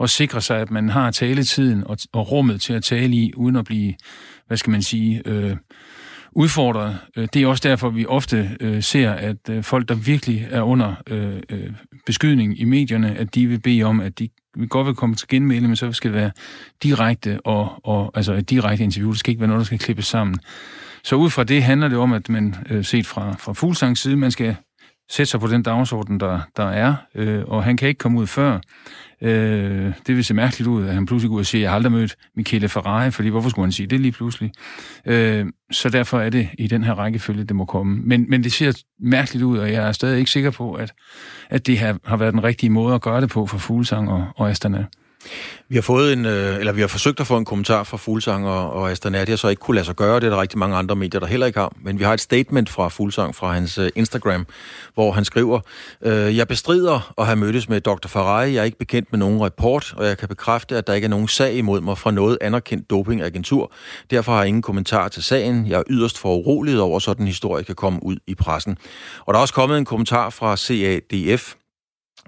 at 0.00 0.10
sikre 0.10 0.40
sig, 0.40 0.60
at 0.60 0.70
man 0.70 0.88
har 0.88 1.10
taletiden 1.10 1.86
og, 1.86 1.96
og 2.12 2.30
rummet 2.30 2.60
til 2.60 2.72
at 2.72 2.84
tale 2.84 3.16
i, 3.16 3.32
uden 3.36 3.56
at 3.56 3.64
blive, 3.64 3.94
hvad 4.46 4.56
skal 4.56 4.70
man 4.70 4.82
sige, 4.82 5.22
øh, 5.24 5.56
udfordret. 6.32 6.98
Øh, 7.16 7.28
det 7.34 7.42
er 7.42 7.46
også 7.46 7.68
derfor, 7.68 7.90
vi 7.90 8.06
ofte 8.06 8.56
øh, 8.60 8.82
ser, 8.82 9.10
at 9.12 9.48
øh, 9.50 9.62
folk, 9.62 9.88
der 9.88 9.94
virkelig 9.94 10.48
er 10.50 10.62
under 10.62 10.94
øh, 11.06 11.36
øh, 11.50 11.70
beskydning 12.06 12.60
i 12.60 12.64
medierne, 12.64 13.16
at 13.16 13.34
de 13.34 13.46
vil 13.46 13.60
bede 13.60 13.82
om, 13.82 14.00
at 14.00 14.18
de 14.18 14.28
vi 14.54 14.66
godt 14.66 14.86
vil 14.86 14.94
komme 14.94 15.16
til 15.16 15.28
genmelde, 15.28 15.66
men 15.66 15.76
så 15.76 15.92
skal 15.92 16.12
det 16.12 16.20
være 16.20 16.30
direkte 16.82 17.40
og, 17.46 17.80
og 17.84 18.10
altså 18.14 18.34
et 18.34 18.50
direkte 18.50 18.84
interview. 18.84 19.10
Det 19.10 19.18
skal 19.18 19.30
ikke 19.30 19.40
være 19.40 19.48
noget, 19.48 19.60
der 19.60 19.64
skal 19.64 19.78
klippes 19.78 20.06
sammen. 20.06 20.38
Så 21.04 21.16
ud 21.16 21.30
fra 21.30 21.44
det 21.44 21.62
handler 21.62 21.88
det 21.88 21.98
om, 21.98 22.12
at 22.12 22.28
man 22.28 22.54
øh, 22.70 22.84
set 22.84 23.06
fra, 23.06 23.36
fra 23.38 23.52
Fuglsangs 23.52 24.00
side, 24.00 24.16
man 24.16 24.30
skal 24.30 24.56
sætte 25.10 25.30
sig 25.30 25.40
på 25.40 25.46
den 25.46 25.62
dagsorden, 25.62 26.20
der, 26.20 26.40
der 26.56 26.64
er, 26.64 26.94
øh, 27.14 27.44
og 27.46 27.64
han 27.64 27.76
kan 27.76 27.88
ikke 27.88 27.98
komme 27.98 28.20
ud 28.20 28.26
før. 28.26 28.58
Øh, 29.22 29.92
det 30.06 30.16
vil 30.16 30.24
se 30.24 30.34
mærkeligt 30.34 30.68
ud, 30.68 30.86
at 30.86 30.94
han 30.94 31.06
pludselig 31.06 31.28
går 31.28 31.34
ud 31.34 31.40
og 31.40 31.46
siger, 31.46 31.62
jeg 31.62 31.70
har 31.70 31.74
aldrig 31.74 31.92
mødt 31.92 32.16
Michele 32.36 32.68
Ferrari, 32.68 33.10
fordi 33.10 33.28
hvorfor 33.28 33.50
skulle 33.50 33.66
han 33.66 33.72
sige 33.72 33.86
det 33.86 34.00
lige 34.00 34.12
pludselig? 34.12 34.52
Øh, 35.06 35.46
så 35.70 35.88
derfor 35.88 36.20
er 36.20 36.30
det 36.30 36.48
i 36.58 36.66
den 36.66 36.84
her 36.84 36.94
rækkefølge, 36.94 37.44
det 37.44 37.56
må 37.56 37.64
komme. 37.64 38.00
Men, 38.04 38.30
men 38.30 38.44
det 38.44 38.52
ser 38.52 38.82
mærkeligt 39.00 39.44
ud, 39.44 39.58
og 39.58 39.72
jeg 39.72 39.88
er 39.88 39.92
stadig 39.92 40.18
ikke 40.18 40.30
sikker 40.30 40.50
på, 40.50 40.72
at, 40.72 40.92
at 41.50 41.66
det 41.66 41.78
har, 41.78 41.98
har 42.04 42.16
været 42.16 42.32
den 42.32 42.44
rigtige 42.44 42.70
måde 42.70 42.94
at 42.94 43.00
gøre 43.00 43.20
det 43.20 43.30
på 43.30 43.46
for 43.46 43.58
Fuglsang 43.58 44.10
og, 44.10 44.26
og 44.36 44.50
Astana. 44.50 44.84
Vi 45.68 45.76
har 45.76 45.82
fået 45.82 46.12
en, 46.12 46.26
øh, 46.26 46.58
eller 46.58 46.72
vi 46.72 46.80
har 46.80 46.88
forsøgt 46.88 47.20
at 47.20 47.26
få 47.26 47.36
en 47.36 47.44
kommentar 47.44 47.82
fra 47.82 47.96
Fuglsang 47.96 48.48
og, 48.48 48.72
og 48.72 48.90
Astana. 48.90 49.20
Det 49.20 49.28
har 49.28 49.36
så 49.36 49.48
ikke 49.48 49.60
kunne 49.60 49.74
lade 49.74 49.86
sig 49.86 49.96
gøre. 49.96 50.20
Det 50.20 50.26
er 50.26 50.30
der 50.30 50.40
rigtig 50.40 50.58
mange 50.58 50.76
andre 50.76 50.96
medier, 50.96 51.20
der 51.20 51.26
heller 51.26 51.46
ikke 51.46 51.58
har. 51.58 51.72
Men 51.82 51.98
vi 51.98 52.04
har 52.04 52.14
et 52.14 52.20
statement 52.20 52.70
fra 52.70 52.88
Fuglsang 52.88 53.34
fra 53.34 53.52
hans 53.52 53.78
øh, 53.78 53.90
Instagram, 53.94 54.46
hvor 54.94 55.12
han 55.12 55.24
skriver, 55.24 55.60
øh, 56.02 56.36
Jeg 56.36 56.48
bestrider 56.48 57.14
at 57.18 57.26
have 57.26 57.36
mødtes 57.36 57.68
med 57.68 57.80
Dr. 57.80 58.08
Farai. 58.08 58.54
Jeg 58.54 58.60
er 58.60 58.64
ikke 58.64 58.78
bekendt 58.78 59.12
med 59.12 59.18
nogen 59.18 59.40
rapport, 59.40 59.94
og 59.96 60.06
jeg 60.06 60.18
kan 60.18 60.28
bekræfte, 60.28 60.76
at 60.76 60.86
der 60.86 60.92
ikke 60.92 61.04
er 61.04 61.10
nogen 61.10 61.28
sag 61.28 61.54
imod 61.54 61.80
mig 61.80 61.98
fra 61.98 62.10
noget 62.10 62.38
anerkendt 62.40 62.90
dopingagentur. 62.90 63.72
Derfor 64.10 64.32
har 64.32 64.38
jeg 64.38 64.48
ingen 64.48 64.62
kommentar 64.62 65.08
til 65.08 65.22
sagen. 65.22 65.66
Jeg 65.66 65.78
er 65.78 65.82
yderst 65.90 66.18
foruroliget 66.18 66.80
over, 66.80 66.96
at 66.96 67.02
sådan 67.02 67.22
en 67.22 67.26
historie 67.26 67.64
kan 67.64 67.74
komme 67.74 68.02
ud 68.02 68.16
i 68.26 68.34
pressen. 68.34 68.76
Og 69.26 69.34
der 69.34 69.38
er 69.38 69.42
også 69.42 69.54
kommet 69.54 69.78
en 69.78 69.84
kommentar 69.84 70.30
fra 70.30 70.56
CADF, 70.56 71.54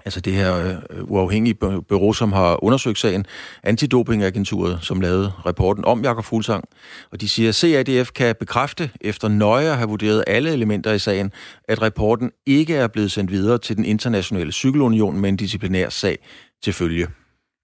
altså 0.05 0.21
det 0.21 0.33
her 0.33 0.77
øh, 0.89 1.03
uafhængige 1.03 1.53
bureau, 1.53 2.13
som 2.13 2.31
har 2.31 2.63
undersøgt 2.63 2.99
sagen, 2.99 3.25
Antidopingagenturet, 3.63 4.79
som 4.81 5.01
lavede 5.01 5.31
rapporten 5.45 5.85
om 5.85 6.03
Jakob 6.03 6.25
Fuglsang. 6.25 6.63
Og 7.11 7.21
de 7.21 7.29
siger, 7.29 7.49
at 7.49 7.55
CADF 7.55 8.11
kan 8.11 8.35
bekræfte, 8.39 8.89
efter 9.01 9.27
nøje 9.27 9.71
at 9.71 9.77
have 9.77 9.89
vurderet 9.89 10.23
alle 10.27 10.51
elementer 10.51 10.93
i 10.93 10.99
sagen, 10.99 11.31
at 11.67 11.81
rapporten 11.81 12.31
ikke 12.45 12.75
er 12.75 12.87
blevet 12.87 13.11
sendt 13.11 13.31
videre 13.31 13.57
til 13.57 13.77
den 13.77 13.85
internationale 13.85 14.51
cykelunion 14.51 15.19
med 15.19 15.29
en 15.29 15.37
disciplinær 15.37 15.89
sag 15.89 16.17
til 16.63 16.73
følge. 16.73 17.07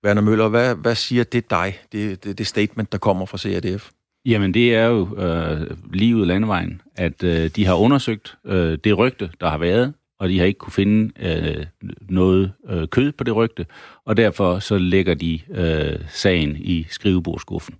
Werner 0.05 0.21
Møller, 0.21 0.47
hvad, 0.47 0.75
hvad 0.75 0.95
siger 0.95 1.23
det 1.23 1.49
dig, 1.49 1.79
det, 1.91 2.23
det, 2.23 2.37
det 2.37 2.47
statement, 2.47 2.91
der 2.91 2.97
kommer 2.97 3.25
fra 3.25 3.37
CADF? 3.37 3.89
Jamen, 4.25 4.53
det 4.53 4.75
er 4.75 4.85
jo 4.85 5.17
øh, 5.17 5.77
lige 5.93 6.25
landevejen, 6.25 6.81
at 6.95 7.23
øh, 7.23 7.49
de 7.49 7.65
har 7.65 7.75
undersøgt 7.75 8.37
øh, 8.45 8.77
det 8.83 8.97
rygte, 8.97 9.29
der 9.41 9.49
har 9.49 9.57
været, 9.57 9.93
og 10.19 10.29
de 10.29 10.39
har 10.39 10.45
ikke 10.45 10.57
kunne 10.57 10.73
finde 10.73 11.11
øh, 11.19 11.65
noget 12.09 12.51
øh, 12.69 12.87
kød 12.87 13.11
på 13.11 13.23
det 13.23 13.35
rygte, 13.35 13.65
og 14.05 14.17
derfor 14.17 14.59
så 14.59 14.77
lægger 14.77 15.13
de 15.13 15.39
øh, 15.51 15.99
sagen 16.09 16.55
i 16.55 16.87
skrivebordskuffen. 16.89 17.75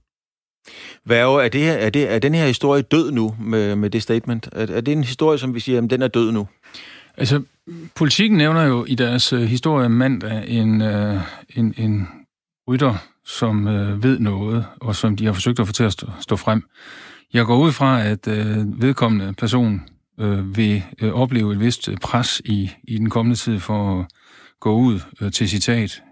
Værge, 1.05 1.43
er, 1.43 1.50
det 1.50 1.62
her, 1.62 1.74
er, 1.74 1.89
det, 1.89 2.13
er 2.13 2.19
den 2.19 2.36
her 2.36 2.48
historie 2.48 2.81
død 2.81 3.12
nu 3.12 3.36
med, 3.39 3.75
med 3.75 3.89
det 3.89 4.03
statement? 4.03 4.50
Er, 4.51 4.75
er 4.75 4.81
det 4.81 4.91
en 4.91 5.03
historie, 5.03 5.38
som 5.38 5.55
vi 5.55 5.60
siger, 5.60 5.81
at 5.84 5.89
den 5.89 6.01
er 6.01 6.08
død 6.08 6.31
nu? 6.31 6.48
Altså, 7.17 7.41
politikken 7.96 8.38
nævner 8.38 8.63
jo 8.63 8.86
i 8.86 8.96
deres 8.96 9.34
øh, 9.34 9.41
historie 9.41 9.89
mandag 9.89 10.43
en, 10.48 10.81
øh, 10.81 11.22
en, 11.55 11.74
en 11.77 12.08
rytter, 12.67 12.96
som 13.25 13.67
øh, 13.67 14.03
ved 14.03 14.19
noget, 14.19 14.65
og 14.81 14.96
som 14.96 15.15
de 15.15 15.25
har 15.25 15.34
forsøgt 15.34 15.60
at 15.60 15.67
få 15.67 15.74
til 15.74 15.84
at 15.84 15.93
stå, 15.93 16.08
stå 16.19 16.36
frem. 16.36 16.63
Jeg 17.34 17.46
går 17.46 17.58
ud 17.58 17.72
fra, 17.72 18.03
at 18.03 18.27
øh, 18.27 18.81
vedkommende 18.81 19.34
person 19.34 19.81
øh, 20.20 20.58
vil 20.58 20.84
øh, 21.02 21.12
opleve 21.12 21.54
et 21.54 21.60
vist 21.60 21.90
øh, 21.90 21.98
pres 21.98 22.42
i, 22.46 22.72
i 22.84 22.98
den 22.98 23.10
kommende 23.10 23.40
tid 23.40 23.60
for 23.60 24.00
at 24.00 24.06
gå 24.60 24.76
ud 24.76 25.00
øh, 25.22 25.32
til 25.32 25.50
citat. 25.50 26.04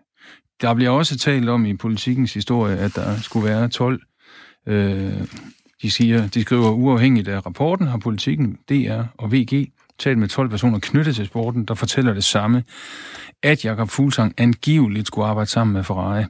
Der 0.62 0.74
bliver 0.74 0.90
også 0.90 1.18
talt 1.18 1.50
om 1.50 1.66
i 1.66 1.74
politikens 1.74 2.34
historie, 2.34 2.78
at 2.78 2.96
der 2.96 3.18
skulle 3.18 3.50
være 3.50 3.70
12. 3.70 4.02
Øh, 4.68 5.14
de, 5.82 5.92
siger, 5.92 6.28
de 6.28 6.42
skriver 6.42 6.72
uafhængigt 6.72 7.28
af 7.28 7.46
rapporten, 7.46 7.88
har 7.88 7.98
politikken, 7.98 8.58
DR 8.70 9.04
og 9.18 9.32
VG 9.32 9.72
talt 10.00 10.18
med 10.18 10.28
12 10.28 10.50
personer 10.50 10.80
knyttet 10.80 11.16
til 11.16 11.26
sporten, 11.26 11.66
der 11.66 11.74
fortæller 11.74 12.14
det 12.14 12.24
samme, 12.24 12.64
at 13.44 13.66
Jakob 13.66 13.90
Fuglsang 13.90 14.34
angiveligt 14.38 15.08
skulle 15.08 15.28
arbejde 15.28 15.50
sammen 15.50 15.74
med 15.74 15.84
Ferrari 15.84 16.24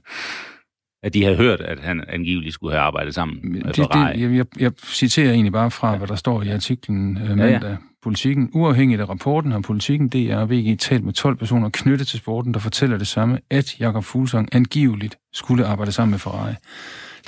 at 1.04 1.13
de 1.13 1.24
havde 1.24 1.38
hørt, 1.38 1.62
at 1.62 1.80
han 1.80 2.04
angiveligt 2.08 2.54
skulle 2.54 2.74
have 2.74 2.82
arbejdet 2.82 3.16
sammen 3.16 3.39
med 3.51 3.62
det, 3.62 3.75
Ferrari. 3.75 4.22
Det, 4.22 4.38
jeg, 4.38 4.46
jeg 4.60 4.72
citerer 4.84 5.32
egentlig 5.32 5.54
bare 5.54 5.72
fra, 5.72 5.92
ja. 5.92 5.98
hvad 5.98 6.08
der 6.08 6.16
står 6.16 6.42
i 6.42 6.50
artiklen 6.50 7.18
øh, 7.18 7.30
mandag. 7.30 7.62
Ja, 7.62 7.70
ja. 7.70 7.77
Politikken, 8.04 8.50
uafhængigt 8.54 9.01
af 9.01 9.10
rapporten, 9.10 9.51
har 9.51 9.60
politikken, 9.60 10.10
DR 10.10 10.36
og 10.36 10.50
VG 10.50 10.80
talt 10.80 11.04
med 11.04 11.13
12 11.13 11.36
personer 11.36 11.70
knyttet 11.70 12.08
til 12.08 12.20
sporten, 12.20 12.54
der 12.54 12.60
fortæller 12.60 12.98
det 12.98 13.08
samme, 13.08 13.39
at 13.50 13.80
Jakob 13.80 14.04
Fuglsang 14.04 14.50
angiveligt 14.56 15.17
skulle 15.34 15.65
arbejde 15.65 15.91
sammen 15.91 16.12
med 16.12 16.19
Ferrari. 16.19 16.54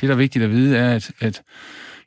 Det, 0.02 0.10
der 0.10 0.12
er 0.12 0.18
vigtigt 0.18 0.44
at 0.44 0.52
vide, 0.52 0.78
er, 0.78 0.96
at, 0.96 1.12
at 1.20 1.42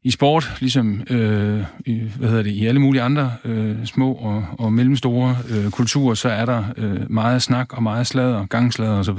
i 0.05 0.11
sport, 0.11 0.57
ligesom 0.61 1.03
øh, 1.11 1.65
i, 1.87 2.01
hvad 2.17 2.29
hedder 2.29 2.43
det, 2.43 2.51
i 2.51 2.67
alle 2.67 2.81
mulige 2.81 3.03
andre 3.03 3.33
øh, 3.45 3.87
små 3.87 4.13
og, 4.13 4.45
og 4.59 4.73
mellemstore 4.73 5.37
øh, 5.51 5.71
kulturer, 5.71 6.15
så 6.15 6.29
er 6.29 6.45
der 6.45 6.65
øh, 6.77 7.11
meget 7.11 7.43
snak 7.43 7.73
og 7.73 7.83
meget 7.83 8.07
sladder, 8.07 8.47
gangslader 8.47 8.99
osv. 8.99 9.19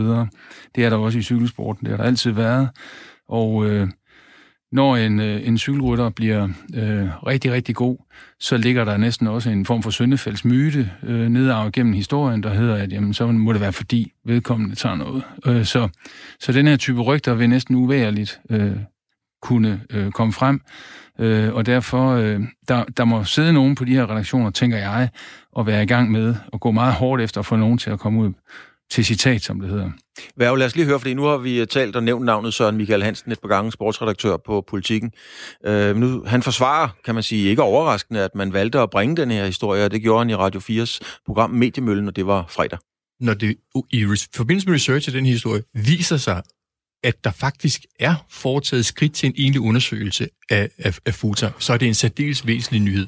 Det 0.75 0.85
er 0.85 0.89
der 0.89 0.97
også 0.97 1.19
i 1.19 1.21
cykelsporten, 1.21 1.85
det 1.85 1.89
har 1.89 1.97
der 1.97 2.03
altid 2.03 2.31
været. 2.31 2.69
Og 3.29 3.65
øh, 3.65 3.87
når 4.71 4.95
en, 4.97 5.19
øh, 5.19 5.47
en 5.47 5.57
cykelrytter 5.57 6.09
bliver 6.09 6.43
øh, 6.75 7.07
rigtig, 7.27 7.51
rigtig 7.51 7.75
god, 7.75 7.97
så 8.39 8.57
ligger 8.57 8.85
der 8.85 8.97
næsten 8.97 9.27
også 9.27 9.49
en 9.49 9.65
form 9.65 9.83
for 9.83 9.89
Søndefælds 9.89 10.45
myte 10.45 10.91
øh, 11.03 11.29
nedarvet 11.29 11.73
gennem 11.73 11.93
historien, 11.93 12.43
der 12.43 12.53
hedder, 12.53 12.75
at 12.75 12.91
jamen, 12.91 13.13
så 13.13 13.27
må 13.27 13.53
det 13.53 13.61
være 13.61 13.73
fordi 13.73 14.11
vedkommende 14.25 14.75
tager 14.75 14.95
noget. 14.95 15.23
Øh, 15.45 15.65
så, 15.65 15.89
så 16.39 16.51
den 16.51 16.67
her 16.67 16.77
type 16.77 17.01
rygter 17.01 17.33
vil 17.33 17.49
næsten 17.49 17.75
uværligt 17.75 18.39
øh, 18.49 18.71
kunne 19.43 19.81
øh, 19.89 20.11
komme 20.11 20.33
frem. 20.33 20.61
Øh, 21.19 21.53
og 21.53 21.65
derfor, 21.65 22.09
øh, 22.09 22.39
der, 22.67 22.83
der 22.83 23.05
må 23.05 23.23
sidde 23.23 23.53
nogen 23.53 23.75
på 23.75 23.85
de 23.85 23.93
her 23.93 24.09
redaktioner, 24.09 24.49
tænker 24.49 24.77
jeg, 24.77 25.09
og 25.51 25.67
være 25.67 25.83
i 25.83 25.85
gang 25.85 26.11
med 26.11 26.35
at 26.53 26.59
gå 26.59 26.71
meget 26.71 26.93
hårdt 26.93 27.21
efter 27.21 27.39
at 27.39 27.45
få 27.45 27.55
nogen 27.55 27.77
til 27.77 27.89
at 27.89 27.99
komme 27.99 28.19
ud 28.19 28.33
til 28.91 29.05
citat, 29.05 29.41
som 29.41 29.59
det 29.59 29.69
hedder. 29.69 29.89
Værge, 30.37 30.59
lad 30.59 30.65
os 30.65 30.75
lige 30.75 30.85
høre, 30.85 30.99
fordi 30.99 31.13
nu 31.13 31.23
har 31.23 31.37
vi 31.37 31.59
øh, 31.59 31.67
talt 31.67 31.95
og 31.95 32.03
nævnt 32.03 32.25
navnet 32.25 32.53
Søren 32.53 32.77
Michael 32.77 33.03
Hansen 33.03 33.31
et 33.31 33.39
par 33.39 33.47
gange, 33.47 33.71
sportsredaktør 33.71 34.37
på 34.37 34.63
Politiken. 34.67 35.11
Øh, 35.65 35.95
nu, 35.95 36.23
han 36.25 36.43
forsvarer, 36.43 36.89
kan 37.05 37.13
man 37.13 37.23
sige, 37.23 37.49
ikke 37.49 37.61
overraskende, 37.61 38.23
at 38.23 38.35
man 38.35 38.53
valgte 38.53 38.79
at 38.79 38.89
bringe 38.89 39.15
den 39.15 39.31
her 39.31 39.45
historie, 39.45 39.85
og 39.85 39.91
det 39.91 40.01
gjorde 40.01 40.19
han 40.19 40.29
i 40.29 40.35
Radio 40.35 40.59
4's 40.59 40.99
program 41.25 41.49
Mediemøllen, 41.49 42.07
og 42.07 42.15
det 42.15 42.27
var 42.27 42.45
fredag. 42.49 42.79
Når 43.19 43.33
det 43.33 43.55
i 43.91 44.05
forbindelse 44.35 44.67
med 44.67 44.75
research 44.75 45.09
af 45.09 45.13
den 45.13 45.25
historie 45.25 45.63
viser 45.73 46.17
sig, 46.17 46.41
at 47.03 47.23
der 47.23 47.31
faktisk 47.31 47.85
er 47.99 48.25
foretaget 48.29 48.85
skridt 48.85 49.13
til 49.13 49.27
en 49.27 49.35
egentlig 49.37 49.61
undersøgelse 49.61 50.27
af, 50.49 50.69
af, 50.77 50.99
af 51.05 51.13
FUTA, 51.13 51.51
så 51.59 51.73
er 51.73 51.77
det 51.77 51.87
en 51.87 51.93
særdeles 51.93 52.47
væsentlig 52.47 52.81
nyhed. 52.81 53.07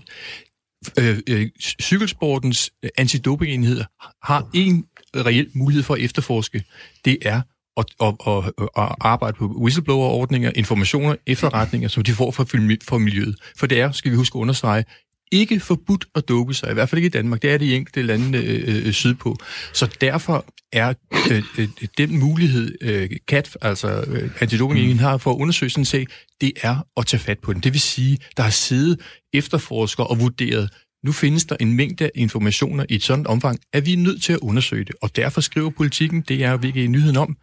Øh, 1.00 1.20
øh, 1.30 1.50
cykelsportens 1.82 2.72
øh, 2.84 2.90
antidopingenhed 2.98 3.84
har 4.24 4.50
en 4.54 4.86
reel 5.16 5.50
mulighed 5.54 5.84
for 5.84 5.94
at 5.94 6.02
efterforske. 6.02 6.64
Det 7.06 7.18
er 7.22 7.42
at, 7.78 7.86
at, 8.02 8.16
at, 8.28 8.68
at 8.78 8.96
arbejde 9.02 9.38
på 9.38 9.46
whistleblower-ordninger, 9.46 10.52
informationer, 10.56 11.16
efterretninger, 11.28 11.88
som 11.88 12.04
de 12.04 12.12
får 12.12 12.32
fra, 12.32 12.44
for 12.84 12.98
miljøet. 12.98 13.36
For 13.58 13.68
det 13.68 13.80
er, 13.80 13.92
skal 13.92 14.12
vi 14.12 14.16
huske 14.16 14.38
at 14.38 14.40
understrege, 14.40 14.84
ikke 15.32 15.60
forbudt 15.60 16.06
at 16.16 16.30
dope 16.30 16.54
sig, 16.54 16.72
i 16.72 16.74
hvert 16.74 16.90
fald 16.90 17.00
ikke 17.00 17.06
i 17.06 17.10
Danmark. 17.10 17.42
Det 17.42 17.52
er 17.52 17.58
det 17.58 17.66
i 17.66 17.76
enkelte 17.76 18.02
lande 18.02 18.38
øh, 18.38 18.76
øh, 18.76 18.88
øh 18.88 18.94
sydpå. 18.94 19.38
Så 19.74 19.96
derfor 20.02 20.46
er 20.74 20.94
øh, 21.32 21.44
øh, 21.58 21.68
den 21.98 22.20
mulighed, 22.20 22.78
øh, 22.82 23.10
CAT, 23.30 23.58
altså 23.62 24.04
øh, 24.08 24.30
antidopingen 24.40 25.00
har 25.00 25.18
for 25.18 25.32
at 25.32 25.38
undersøge 25.38 25.70
sådan 25.70 25.82
en 25.82 25.86
sag, 25.86 26.06
det 26.42 26.52
er 26.62 26.88
at 26.98 27.06
tage 27.06 27.22
fat 27.22 27.40
på 27.40 27.54
den. 27.54 27.62
Det 27.62 27.74
vil 27.74 27.82
sige, 27.82 28.18
der 28.38 28.44
har 28.44 28.50
siddet 28.50 29.00
efterforskere 29.34 30.08
og 30.08 30.20
vurderet, 30.20 30.70
nu 31.04 31.12
findes 31.12 31.46
der 31.46 31.56
en 31.60 31.74
mængde 31.74 32.10
informationer 32.16 32.86
i 32.90 32.96
et 32.96 33.04
sådan 33.04 33.28
omfang, 33.28 33.60
at 33.74 33.86
vi 33.86 33.94
er 33.94 33.98
nødt 33.98 34.24
til 34.24 34.34
at 34.34 34.40
undersøge 34.40 34.86
det. 34.86 34.96
Og 35.02 35.16
derfor 35.16 35.42
skriver 35.42 35.70
politikken, 35.70 36.22
det 36.22 36.44
er 36.44 36.58
virkelig 36.58 36.88
nyheden 36.88 37.18
om, 37.18 37.38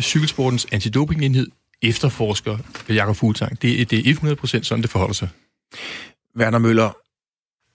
cykelsportens 0.00 0.66
antidopingenhed 0.72 1.46
efterforsker 1.82 2.58
Jakob 2.88 3.16
Fuglsang. 3.16 3.62
Det, 3.62 3.90
det 3.90 4.10
er 4.10 4.14
100% 4.14 4.62
sådan, 4.62 4.82
det 4.82 4.90
forholder 4.90 5.14
sig. 5.14 5.28
Werner 6.38 6.58
Møller, 6.58 6.90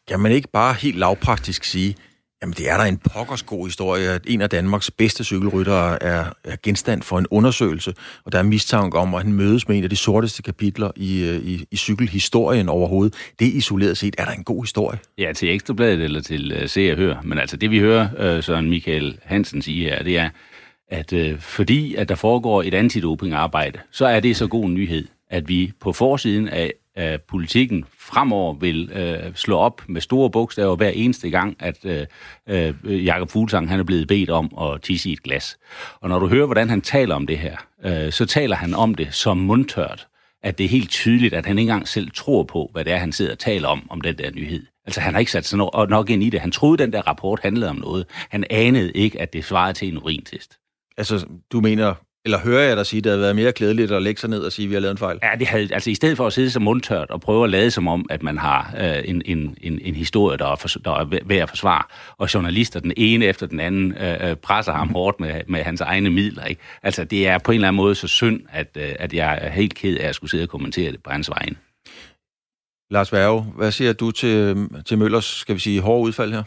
kan 0.08 0.19
man 0.19 0.32
ikke 0.32 0.48
bare 0.54 0.74
helt 0.74 0.98
lavpraktisk 0.98 1.63
sige, 1.63 1.95
jamen 2.41 2.54
det 2.54 2.69
er 2.69 2.78
der 2.78 2.84
en 2.84 2.98
pokkers 2.98 3.43
god 3.43 3.67
historie, 3.67 4.10
at 4.10 4.22
en 4.28 4.41
af 4.41 4.50
Danmarks 4.50 4.91
bedste 4.91 5.24
cykelryttere 5.24 6.04
er, 6.04 6.26
er 6.43 6.56
genstand 6.63 7.02
for 7.02 7.19
en 7.19 7.28
undersøgelse, 7.32 7.93
og 8.26 8.32
der 8.32 8.39
er 8.39 8.43
mistanke 8.43 8.98
om, 8.98 9.15
at 9.15 9.24
han 9.24 9.34
mødes 9.34 9.67
med 9.67 9.78
en 9.78 9.84
af 9.84 9.89
de 9.89 9.95
sorteste 9.95 10.41
kapitler 10.41 10.91
i, 10.95 11.24
øh, 11.24 11.36
i, 11.36 11.65
i 11.72 11.76
cykelhistorien 11.76 12.69
overhovedet. 12.69 13.15
Det 13.39 13.45
isoleret 13.45 13.98
set 13.98 14.15
er 14.17 14.26
der 14.26 14.32
en 14.32 14.43
god 14.43 14.63
historie. 14.63 15.00
Ja, 15.17 15.34
til 15.34 15.50
Ekstrabladet 15.50 16.02
eller 16.02 16.22
til 16.22 16.62
uh, 16.63 16.69
Se 16.69 16.91
og 16.91 16.98
Hør. 16.98 17.22
Men 17.24 17.39
altså 17.39 17.58
det 17.58 17.72
vi 17.72 17.80
hører 17.80 18.38
uh, 18.38 18.43
Søren 18.43 18.69
Michael 18.69 19.19
Hansen 19.24 19.62
sige 19.62 19.89
her, 19.89 20.04
det 20.04 20.17
er, 20.17 20.30
at 20.88 21.13
uh, 21.13 21.39
fordi 21.39 21.95
at 21.95 22.10
der 22.10 22.15
foregår 22.15 22.63
et 22.63 22.74
antidopingarbejde, 22.74 23.80
så 23.91 24.06
er 24.06 24.19
det 24.19 24.38
så 24.38 24.48
god 24.48 24.65
en 24.65 24.74
nyhed, 24.74 25.08
at 25.30 25.50
vi 25.50 25.72
på 25.80 25.93
forsiden 25.93 26.48
af 26.48 26.74
af 26.99 27.21
politikken 27.21 27.85
fremover 27.99 28.53
vil 28.53 28.91
øh, 28.91 29.35
slå 29.35 29.57
op 29.57 29.81
med 29.88 30.01
store 30.01 30.29
bogstaver 30.29 30.75
hver 30.75 30.89
eneste 30.89 31.29
gang, 31.29 31.55
at 31.59 31.85
øh, 31.85 32.05
øh, 32.49 33.05
Jakob 33.05 33.29
Fuglsang 33.31 33.69
han 33.69 33.79
er 33.79 33.83
blevet 33.83 34.07
bedt 34.07 34.29
om 34.29 34.51
at 34.62 34.81
tisse 34.81 35.09
i 35.09 35.13
et 35.13 35.23
glas. 35.23 35.57
Og 36.01 36.09
når 36.09 36.19
du 36.19 36.27
hører, 36.27 36.45
hvordan 36.45 36.69
han 36.69 36.81
taler 36.81 37.15
om 37.15 37.27
det 37.27 37.38
her, 37.38 37.57
øh, 37.85 38.12
så 38.12 38.25
taler 38.25 38.55
han 38.55 38.73
om 38.73 38.95
det 38.95 39.13
som 39.13 39.38
mundtørt, 39.38 40.07
at 40.43 40.57
det 40.57 40.63
er 40.63 40.69
helt 40.69 40.89
tydeligt, 40.89 41.33
at 41.33 41.45
han 41.45 41.57
ikke 41.57 41.69
engang 41.69 41.88
selv 41.88 42.12
tror 42.12 42.43
på, 42.43 42.69
hvad 42.73 42.85
det 42.85 42.93
er, 42.93 42.97
han 42.97 43.12
sidder 43.12 43.31
og 43.31 43.39
taler 43.39 43.67
om, 43.67 43.88
om 43.89 44.01
den 44.01 44.17
der 44.17 44.31
nyhed. 44.31 44.65
Altså, 44.85 45.01
han 45.01 45.13
har 45.13 45.19
ikke 45.19 45.31
sat 45.31 45.45
sig 45.45 45.57
nok, 45.57 45.89
nok 45.89 46.09
ind 46.09 46.23
i 46.23 46.29
det. 46.29 46.39
Han 46.41 46.51
troede, 46.51 46.77
den 46.77 46.93
der 46.93 47.07
rapport 47.07 47.39
handlede 47.43 47.69
om 47.69 47.75
noget. 47.75 48.05
Han 48.29 48.43
anede 48.49 48.91
ikke, 48.91 49.21
at 49.21 49.33
det 49.33 49.45
svarede 49.45 49.73
til 49.73 49.88
en 49.88 49.97
urintest. 49.97 50.57
Altså, 50.97 51.25
du 51.51 51.62
mener, 51.62 51.93
eller 52.25 52.39
hører 52.39 52.67
jeg 52.67 52.77
dig 52.77 52.86
sige, 52.86 52.97
at 52.97 53.03
det 53.03 53.10
havde 53.10 53.21
været 53.21 53.36
mere 53.36 53.51
klædeligt 53.51 53.91
at 53.91 54.01
lægge 54.01 54.21
sig 54.21 54.29
ned 54.29 54.39
og 54.39 54.51
sige, 54.51 54.65
at 54.65 54.69
vi 54.69 54.73
har 54.73 54.82
lavet 54.82 54.91
en 54.91 54.97
fejl? 54.97 55.19
Ja, 55.23 55.32
det 55.39 55.47
havde, 55.47 55.73
altså 55.73 55.89
i 55.89 55.95
stedet 55.95 56.17
for 56.17 56.27
at 56.27 56.34
sidde 56.34 56.51
som 56.51 56.62
mundtørt 56.62 57.10
og 57.10 57.21
prøve 57.21 57.43
at 57.43 57.49
lade 57.49 57.71
som 57.71 57.88
om, 57.88 58.05
at 58.10 58.23
man 58.23 58.38
har 58.38 58.73
øh, 58.77 59.01
en, 59.05 59.21
en, 59.25 59.58
en, 59.62 59.79
en 59.82 59.95
historie, 59.95 60.38
der 60.38 60.51
er, 60.51 60.55
for, 60.55 60.67
der 60.67 60.91
er 60.91 61.19
ved 61.25 61.38
at 61.38 61.49
forsvare, 61.49 61.84
og 62.17 62.34
journalister 62.34 62.79
den 62.79 62.93
ene 62.97 63.25
efter 63.25 63.47
den 63.47 63.60
anden 63.60 63.93
øh, 63.97 64.29
øh, 64.29 64.36
presser 64.36 64.73
ham 64.73 64.89
hårdt 64.89 65.19
med, 65.19 65.41
med 65.47 65.63
hans 65.63 65.82
egne 65.82 66.10
midler. 66.10 66.45
Ikke? 66.45 66.62
Altså 66.84 67.03
det 67.03 67.27
er 67.27 67.38
på 67.38 67.51
en 67.51 67.55
eller 67.55 67.67
anden 67.67 67.77
måde 67.77 67.95
så 67.95 68.08
synd, 68.08 68.41
at, 68.51 68.77
øh, 68.77 68.95
at 68.99 69.13
jeg 69.13 69.39
er 69.41 69.49
helt 69.49 69.75
ked 69.75 69.97
af 69.97 70.08
at 70.08 70.15
skulle 70.15 70.32
sidde 70.32 70.43
og 70.43 70.49
kommentere 70.49 70.91
det 70.91 71.03
på 71.03 71.12
hans 71.12 71.29
vegne. 71.29 71.55
Lars 72.91 73.13
Værge, 73.13 73.41
hvad 73.41 73.71
siger 73.71 73.93
du 73.93 74.12
til, 74.12 74.67
til 74.86 74.97
Møllers, 74.97 75.25
skal 75.25 75.55
vi 75.55 75.60
sige, 75.60 75.82
hårde 75.82 76.03
udfald 76.03 76.34
her? 76.34 76.43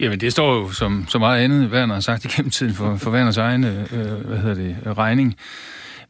Jamen, 0.00 0.20
det 0.20 0.32
står 0.32 0.54
jo 0.54 0.70
som 0.70 1.04
så 1.08 1.18
meget 1.18 1.44
andet, 1.44 1.70
Werner 1.70 1.94
har 1.94 2.00
sagt 2.00 2.24
igennem 2.24 2.50
tiden 2.50 2.74
for, 2.74 2.96
for 2.96 3.10
Werners 3.10 3.36
egen 3.36 3.64
øh, 3.64 4.26
hvad 4.26 4.38
hedder 4.38 4.54
det, 4.54 4.98
regning. 4.98 5.36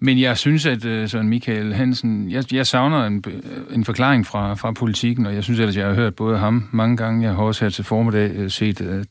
Men 0.04 0.20
jeg 0.20 0.38
synes, 0.38 0.66
at 0.66 0.84
øh, 0.84 1.08
Søren 1.08 1.28
Michael 1.28 1.74
Hansen, 1.74 2.30
jeg, 2.30 2.52
jeg 2.52 2.66
savner 2.66 3.06
en, 3.06 3.24
øh, 3.26 3.74
en 3.74 3.84
forklaring 3.84 4.26
fra, 4.26 4.54
fra 4.54 4.72
politikken, 4.72 5.26
og 5.26 5.34
jeg 5.34 5.44
synes 5.44 5.60
ellers, 5.60 5.76
jeg 5.76 5.86
har 5.86 5.94
hørt 5.94 6.14
både 6.14 6.38
ham 6.38 6.68
mange 6.72 6.96
gange. 6.96 7.26
Jeg 7.26 7.34
har 7.34 7.42
også 7.42 7.64
her 7.64 7.70
til 7.70 7.84
formiddag 7.84 8.30
øh, 8.30 8.50
set 8.50 8.80
øh, 8.80 9.04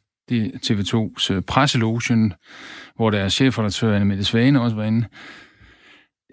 TV2's 0.66 1.34
øh, 1.34 1.42
presselogen, 1.42 2.34
hvor 2.96 3.10
der 3.10 3.20
er 3.20 3.30
chefredaktør 3.30 3.96
Anne 3.96 4.06
Mette 4.06 4.24
Svane 4.24 4.62
også 4.62 4.76
var 4.76 4.84
inde. 4.84 5.06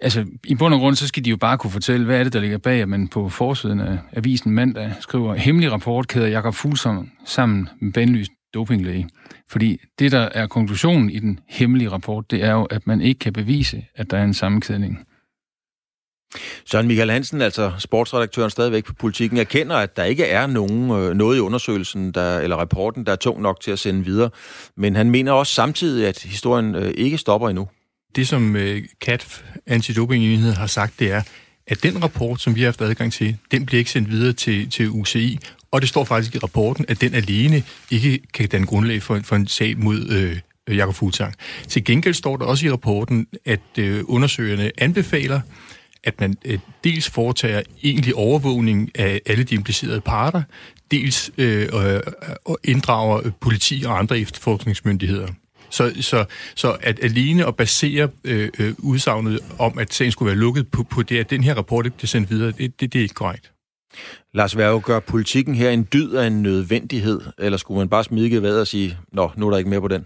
Altså, 0.01 0.25
i 0.43 0.55
bund 0.55 0.73
og 0.73 0.79
grund, 0.79 0.95
så 0.95 1.07
skal 1.07 1.25
de 1.25 1.29
jo 1.29 1.37
bare 1.37 1.57
kunne 1.57 1.71
fortælle, 1.71 2.05
hvad 2.05 2.19
er 2.19 2.23
det, 2.23 2.33
der 2.33 2.39
ligger 2.39 2.57
bag, 2.57 2.81
at 2.81 2.89
man 2.89 3.07
på 3.07 3.29
forsiden 3.29 3.79
af 3.79 3.97
avisen 4.13 4.51
mandag 4.51 4.93
skriver, 4.99 5.35
hemmelig 5.35 5.71
rapport 5.71 6.07
kæder 6.07 6.27
Jakob 6.27 6.53
Fuglsang 6.53 7.13
sammen 7.25 7.69
med 7.81 7.93
bandlyst 7.93 8.31
dopinglæge. 8.53 9.09
Fordi 9.49 9.77
det, 9.99 10.11
der 10.11 10.29
er 10.31 10.47
konklusionen 10.47 11.09
i 11.09 11.19
den 11.19 11.39
hemmelige 11.47 11.89
rapport, 11.89 12.31
det 12.31 12.43
er 12.43 12.51
jo, 12.51 12.63
at 12.63 12.87
man 12.87 13.01
ikke 13.01 13.19
kan 13.19 13.33
bevise, 13.33 13.85
at 13.95 14.11
der 14.11 14.17
er 14.17 14.23
en 14.23 14.33
sammenkædning. 14.33 15.05
Søren 16.65 16.87
Michael 16.87 17.11
Hansen, 17.11 17.41
altså 17.41 17.71
sportsredaktøren 17.77 18.49
stadigvæk 18.49 18.85
på 18.85 18.93
politikken, 18.93 19.37
erkender, 19.37 19.75
at 19.75 19.97
der 19.97 20.03
ikke 20.03 20.25
er 20.25 20.47
nogen, 20.47 20.91
øh, 20.91 21.15
noget 21.15 21.37
i 21.37 21.39
undersøgelsen 21.39 22.11
der, 22.11 22.39
eller 22.39 22.55
rapporten, 22.55 23.05
der 23.05 23.11
er 23.11 23.15
tung 23.15 23.41
nok 23.41 23.61
til 23.61 23.71
at 23.71 23.79
sende 23.79 24.05
videre. 24.05 24.29
Men 24.77 24.95
han 24.95 25.09
mener 25.09 25.31
også 25.31 25.53
samtidig, 25.53 26.07
at 26.07 26.19
historien 26.19 26.75
øh, 26.75 26.93
ikke 26.97 27.17
stopper 27.17 27.49
endnu. 27.49 27.67
Det, 28.15 28.27
som 28.27 28.55
øh, 28.55 28.83
CAT, 29.01 29.43
Antidopingenheden, 29.67 30.55
har 30.55 30.67
sagt, 30.67 30.99
det 30.99 31.11
er, 31.11 31.21
at 31.67 31.83
den 31.83 32.03
rapport, 32.03 32.41
som 32.41 32.55
vi 32.55 32.61
har 32.61 32.67
haft 32.67 32.81
adgang 32.81 33.13
til, 33.13 33.37
den 33.51 33.65
bliver 33.65 33.79
ikke 33.79 33.91
sendt 33.91 34.09
videre 34.09 34.33
til, 34.33 34.69
til 34.69 34.89
UCI, 34.89 35.39
og 35.71 35.81
det 35.81 35.89
står 35.89 36.03
faktisk 36.03 36.35
i 36.35 36.37
rapporten, 36.37 36.85
at 36.87 37.01
den 37.01 37.13
alene 37.13 37.63
ikke 37.91 38.19
kan 38.33 38.47
danne 38.49 38.67
grundlag 38.67 39.03
for, 39.03 39.19
for 39.23 39.35
en 39.35 39.47
sag 39.47 39.77
mod 39.77 40.09
øh, 40.09 40.77
Jakob 40.77 40.95
Fuglsang. 40.95 41.33
Til 41.67 41.83
gengæld 41.83 42.13
står 42.13 42.37
der 42.37 42.45
også 42.45 42.65
i 42.65 42.71
rapporten, 42.71 43.27
at 43.45 43.59
øh, 43.77 44.03
undersøgerne 44.07 44.71
anbefaler, 44.77 45.41
at 46.03 46.19
man 46.19 46.35
øh, 46.45 46.59
dels 46.83 47.09
foretager 47.09 47.61
egentlig 47.83 48.15
overvågning 48.15 48.91
af 48.95 49.21
alle 49.25 49.43
de 49.43 49.55
implicerede 49.55 50.01
parter, 50.01 50.41
dels 50.91 51.31
øh, 51.37 51.67
øh, 51.73 52.01
inddrager 52.63 53.31
politi 53.41 53.83
og 53.85 53.99
andre 53.99 54.19
efterforskningsmyndigheder. 54.19 55.27
Så, 55.69 55.93
så, 56.01 56.25
så 56.55 56.77
at 56.81 56.99
alene 57.03 57.45
at 57.45 57.55
basere 57.55 58.09
øh, 58.23 58.49
øh, 58.59 58.73
udsagnet 58.77 59.39
om, 59.59 59.79
at 59.79 59.93
sagen 59.93 60.11
skulle 60.11 60.27
være 60.27 60.39
lukket 60.39 60.71
på, 60.71 60.83
på 60.83 61.03
det, 61.03 61.19
at 61.19 61.29
den 61.29 61.43
her 61.43 61.53
rapport 61.53 61.85
ikke 61.85 61.97
bliver 61.97 62.07
sendt 62.07 62.29
videre, 62.29 62.51
det, 62.51 62.79
det, 62.79 62.93
det 62.93 62.99
er 62.99 63.03
ikke 63.03 63.15
korrekt. 63.15 63.51
Lars 64.33 64.57
Værge, 64.57 64.81
gør 64.81 64.99
politikken 64.99 65.55
her 65.55 65.69
en 65.69 65.87
dyd 65.93 66.13
af 66.13 66.27
en 66.27 66.41
nødvendighed, 66.41 67.21
eller 67.37 67.57
skulle 67.57 67.77
man 67.77 67.89
bare 67.89 68.03
smide 68.03 68.29
geværet 68.29 68.61
og 68.61 68.67
sige, 68.67 68.97
nå, 69.11 69.31
nu 69.35 69.47
er 69.47 69.51
der 69.51 69.57
ikke 69.57 69.69
mere 69.69 69.81
på 69.81 69.87
den? 69.87 70.05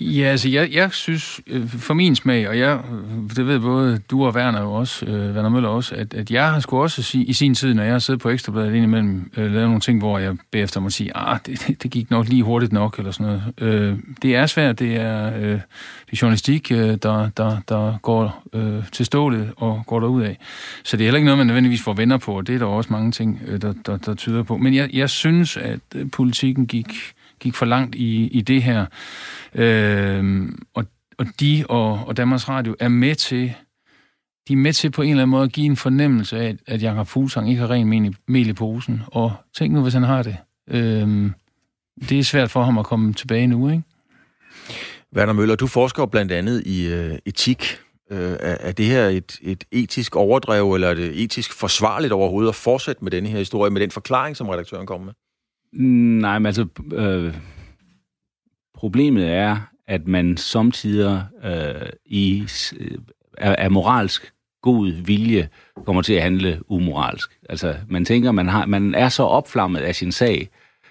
Ja, 0.00 0.24
altså 0.24 0.48
jeg, 0.48 0.72
jeg 0.72 0.92
synes, 0.92 1.40
øh, 1.46 1.68
for 1.68 1.94
min 1.94 2.16
smag, 2.16 2.48
og 2.48 2.58
jeg, 2.58 2.80
øh, 2.92 3.36
det 3.36 3.46
ved 3.46 3.60
både 3.60 3.98
du 4.10 4.26
og 4.26 4.34
Werner 4.34 4.60
jo 4.60 4.72
også, 4.72 5.06
øh, 5.06 5.34
Werner 5.34 5.48
Møller 5.48 5.68
også, 5.68 5.94
at, 5.94 6.14
at 6.14 6.30
jeg 6.30 6.50
har 6.50 6.60
sgu 6.60 6.82
også 6.82 7.02
sige, 7.02 7.24
i 7.24 7.32
sin 7.32 7.54
tid, 7.54 7.74
når 7.74 7.82
jeg 7.82 7.92
har 7.92 7.98
siddet 7.98 8.22
på 8.22 8.30
Ekstrabladet 8.30 8.74
indimellem, 8.74 9.30
øh, 9.36 9.52
lavet 9.52 9.66
nogle 9.66 9.80
ting, 9.80 9.98
hvor 9.98 10.18
jeg 10.18 10.36
bagefter 10.50 10.80
må 10.80 10.90
sige, 10.90 11.16
ah, 11.16 11.38
det, 11.46 11.82
det 11.82 11.90
gik 11.90 12.10
nok 12.10 12.28
lige 12.28 12.42
hurtigt 12.42 12.72
nok, 12.72 12.98
eller 12.98 13.10
sådan 13.10 13.26
noget. 13.26 13.74
Øh, 13.74 13.98
det 14.22 14.36
er 14.36 14.46
svært, 14.46 14.78
det 14.78 14.96
er, 14.96 15.36
øh, 15.36 15.42
det 15.42 16.12
er 16.12 16.18
journalistik, 16.22 16.72
øh, 16.72 16.78
der, 16.78 17.28
der, 17.36 17.56
der 17.68 17.98
går 18.02 18.42
øh, 18.52 18.82
til 18.92 19.06
stålet 19.06 19.52
og 19.56 19.82
går 19.86 20.00
derud 20.00 20.22
af. 20.22 20.38
Så 20.84 20.96
det 20.96 21.04
er 21.04 21.06
heller 21.06 21.18
ikke 21.18 21.26
noget, 21.26 21.38
man 21.38 21.46
nødvendigvis 21.46 21.82
får 21.82 21.92
venner 21.92 22.18
på, 22.18 22.36
og 22.36 22.46
det 22.46 22.54
er 22.54 22.58
der 22.58 22.66
også 22.66 22.92
mange 22.92 23.12
ting, 23.12 23.40
øh, 23.46 23.62
der, 23.62 23.74
der, 23.86 23.96
der 23.96 24.14
tyder 24.14 24.42
på. 24.42 24.56
Men 24.56 24.74
jeg, 24.74 24.90
jeg 24.92 25.10
synes, 25.10 25.56
at 25.56 25.80
øh, 25.94 26.10
politikken 26.10 26.66
gik 26.66 27.15
gik 27.40 27.54
for 27.54 27.66
langt 27.66 27.94
i, 27.94 28.26
i 28.26 28.40
det 28.40 28.62
her. 28.62 28.86
Øh, 29.54 30.48
og, 30.74 30.84
og 31.18 31.26
de 31.40 31.64
og, 31.68 32.04
og 32.06 32.16
Danmarks 32.16 32.48
Radio 32.48 32.76
er 32.80 32.88
med 32.88 33.14
til 33.14 33.54
de 34.48 34.52
er 34.52 34.56
med 34.56 34.72
til 34.72 34.90
på 34.90 35.02
en 35.02 35.10
eller 35.10 35.22
anden 35.22 35.30
måde 35.30 35.44
at 35.44 35.52
give 35.52 35.66
en 35.66 35.76
fornemmelse 35.76 36.38
af, 36.38 36.56
at 36.66 36.82
Jakob 36.82 37.06
Fuglsang 37.06 37.48
ikke 37.48 37.60
har 37.60 37.70
ren 37.70 37.88
mel 37.88 38.04
i, 38.04 38.14
mel 38.28 38.48
i 38.48 38.52
posen. 38.52 39.02
Og 39.06 39.32
tænk 39.56 39.72
nu, 39.72 39.82
hvis 39.82 39.94
han 39.94 40.02
har 40.02 40.22
det. 40.22 40.36
Øhm, 40.70 41.32
det 42.08 42.18
er 42.18 42.22
svært 42.22 42.50
for 42.50 42.62
ham 42.62 42.78
at 42.78 42.86
komme 42.86 43.12
tilbage 43.12 43.46
nu, 43.46 43.70
ikke? 43.70 43.82
Werner 45.16 45.32
Møller, 45.32 45.56
du 45.56 45.66
forsker 45.66 46.06
blandt 46.06 46.32
andet 46.32 46.62
i 46.66 46.88
øh, 46.92 47.18
etik. 47.26 47.78
Øh, 48.10 48.36
er 48.40 48.72
det 48.72 48.86
her 48.86 49.08
et, 49.08 49.38
et 49.42 49.64
etisk 49.70 50.16
overdrev, 50.16 50.74
eller 50.74 50.88
er 50.88 50.94
det 50.94 51.22
etisk 51.22 51.52
forsvarligt 51.52 52.12
overhovedet 52.12 52.48
at 52.48 52.54
fortsætte 52.54 53.04
med 53.04 53.10
denne 53.10 53.28
her 53.28 53.38
historie, 53.38 53.70
med 53.70 53.80
den 53.80 53.90
forklaring, 53.90 54.36
som 54.36 54.48
redaktøren 54.48 54.86
kommer 54.86 55.04
med? 55.04 55.14
Nej, 55.78 56.38
men 56.38 56.46
altså, 56.46 56.66
øh, 56.92 57.34
problemet 58.74 59.28
er, 59.28 59.56
at 59.86 60.06
man 60.06 60.36
samtidig 60.36 61.24
øh, 61.44 61.88
i 62.04 62.48
øh, 62.78 62.98
er, 63.38 63.54
er 63.58 63.68
moralsk 63.68 64.32
god 64.62 64.90
vilje 64.90 65.48
kommer 65.84 66.02
til 66.02 66.12
at 66.12 66.22
handle 66.22 66.60
umoralsk. 66.68 67.30
Altså, 67.48 67.74
man 67.88 68.04
tænker, 68.04 68.32
man, 68.32 68.48
har, 68.48 68.66
man 68.66 68.94
er 68.94 69.08
så 69.08 69.22
opflammet 69.22 69.80
af 69.80 69.94
sin 69.94 70.12
sag, 70.12 70.48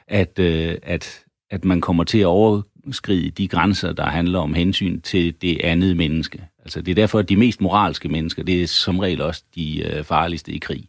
at, 0.08 0.40
øh, 0.40 0.78
at, 0.84 1.24
at 1.50 1.66
man 1.66 1.82
kommer 1.82 2.04
til 2.04 2.20
at 2.20 2.26
overskride 2.26 3.30
de 3.30 3.48
grænser, 3.48 3.94
der 3.94 4.06
handler 4.06 4.40
om 4.40 4.54
hensyn 4.54 5.02
til 5.02 5.42
det 5.42 5.62
andet 5.62 5.98
menneske. 5.98 6.48
Altså, 6.60 6.82
det 6.82 6.92
er 6.92 6.96
derfor, 6.96 7.20
at 7.20 7.30
de 7.30 7.38
mest 7.38 7.62
moralske 7.62 8.10
mennesker, 8.10 8.44
det 8.44 8.64
er 8.64 8.68
som 8.68 9.00
regel 9.00 9.22
også 9.22 9.44
de 9.56 9.84
øh, 9.84 10.04
farligste 10.04 10.52
i 10.52 10.58
krig. 10.58 10.86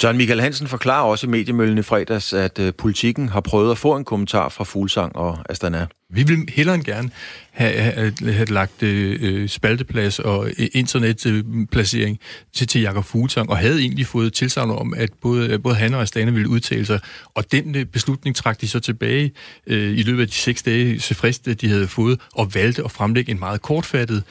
Søren 0.00 0.16
Michael 0.16 0.40
Hansen 0.40 0.68
forklarer 0.68 1.04
også 1.04 1.26
i 1.26 1.30
mediemøllen 1.30 1.78
i 1.78 1.82
fredags, 1.82 2.32
at 2.32 2.58
øh, 2.58 2.72
politikken 2.78 3.28
har 3.28 3.40
prøvet 3.40 3.70
at 3.70 3.78
få 3.78 3.96
en 3.96 4.04
kommentar 4.04 4.48
fra 4.48 4.64
Fuglsang 4.64 5.16
og 5.16 5.38
Astana. 5.48 5.86
Vi 6.10 6.22
vil 6.22 6.48
hellere 6.48 6.74
end 6.74 6.84
gerne 6.84 7.10
have, 7.50 7.72
have, 7.72 8.12
have 8.22 8.46
lagt 8.46 8.82
øh, 8.82 9.18
øh, 9.20 9.48
spalteplads 9.48 10.18
og 10.18 10.46
øh, 10.58 10.68
internetplacering 10.74 12.18
til, 12.54 12.66
til 12.66 12.80
Jakob 12.80 13.04
Fuglsang, 13.04 13.50
og 13.50 13.58
havde 13.58 13.80
egentlig 13.80 14.06
fået 14.06 14.32
tilsagn 14.32 14.70
om, 14.70 14.94
at 14.96 15.10
både, 15.22 15.48
øh, 15.48 15.62
både 15.62 15.74
han 15.74 15.94
og 15.94 16.02
Astana 16.02 16.30
ville 16.30 16.48
udtale 16.48 16.86
sig. 16.86 17.00
Og 17.34 17.52
den 17.52 17.86
beslutning 17.92 18.36
trak 18.36 18.60
de 18.60 18.68
så 18.68 18.80
tilbage 18.80 19.32
øh, 19.66 19.98
i 19.98 20.02
løbet 20.02 20.22
af 20.22 20.28
de 20.28 20.34
seks 20.34 20.62
dage, 20.62 21.00
så 21.00 21.14
frist 21.14 21.48
de 21.60 21.68
havde 21.68 21.88
fået, 21.88 22.20
og 22.34 22.54
valgte 22.54 22.84
at 22.84 22.90
fremlægge 22.90 23.30
en 23.30 23.38
meget 23.38 23.62
kortfattet 23.62 24.22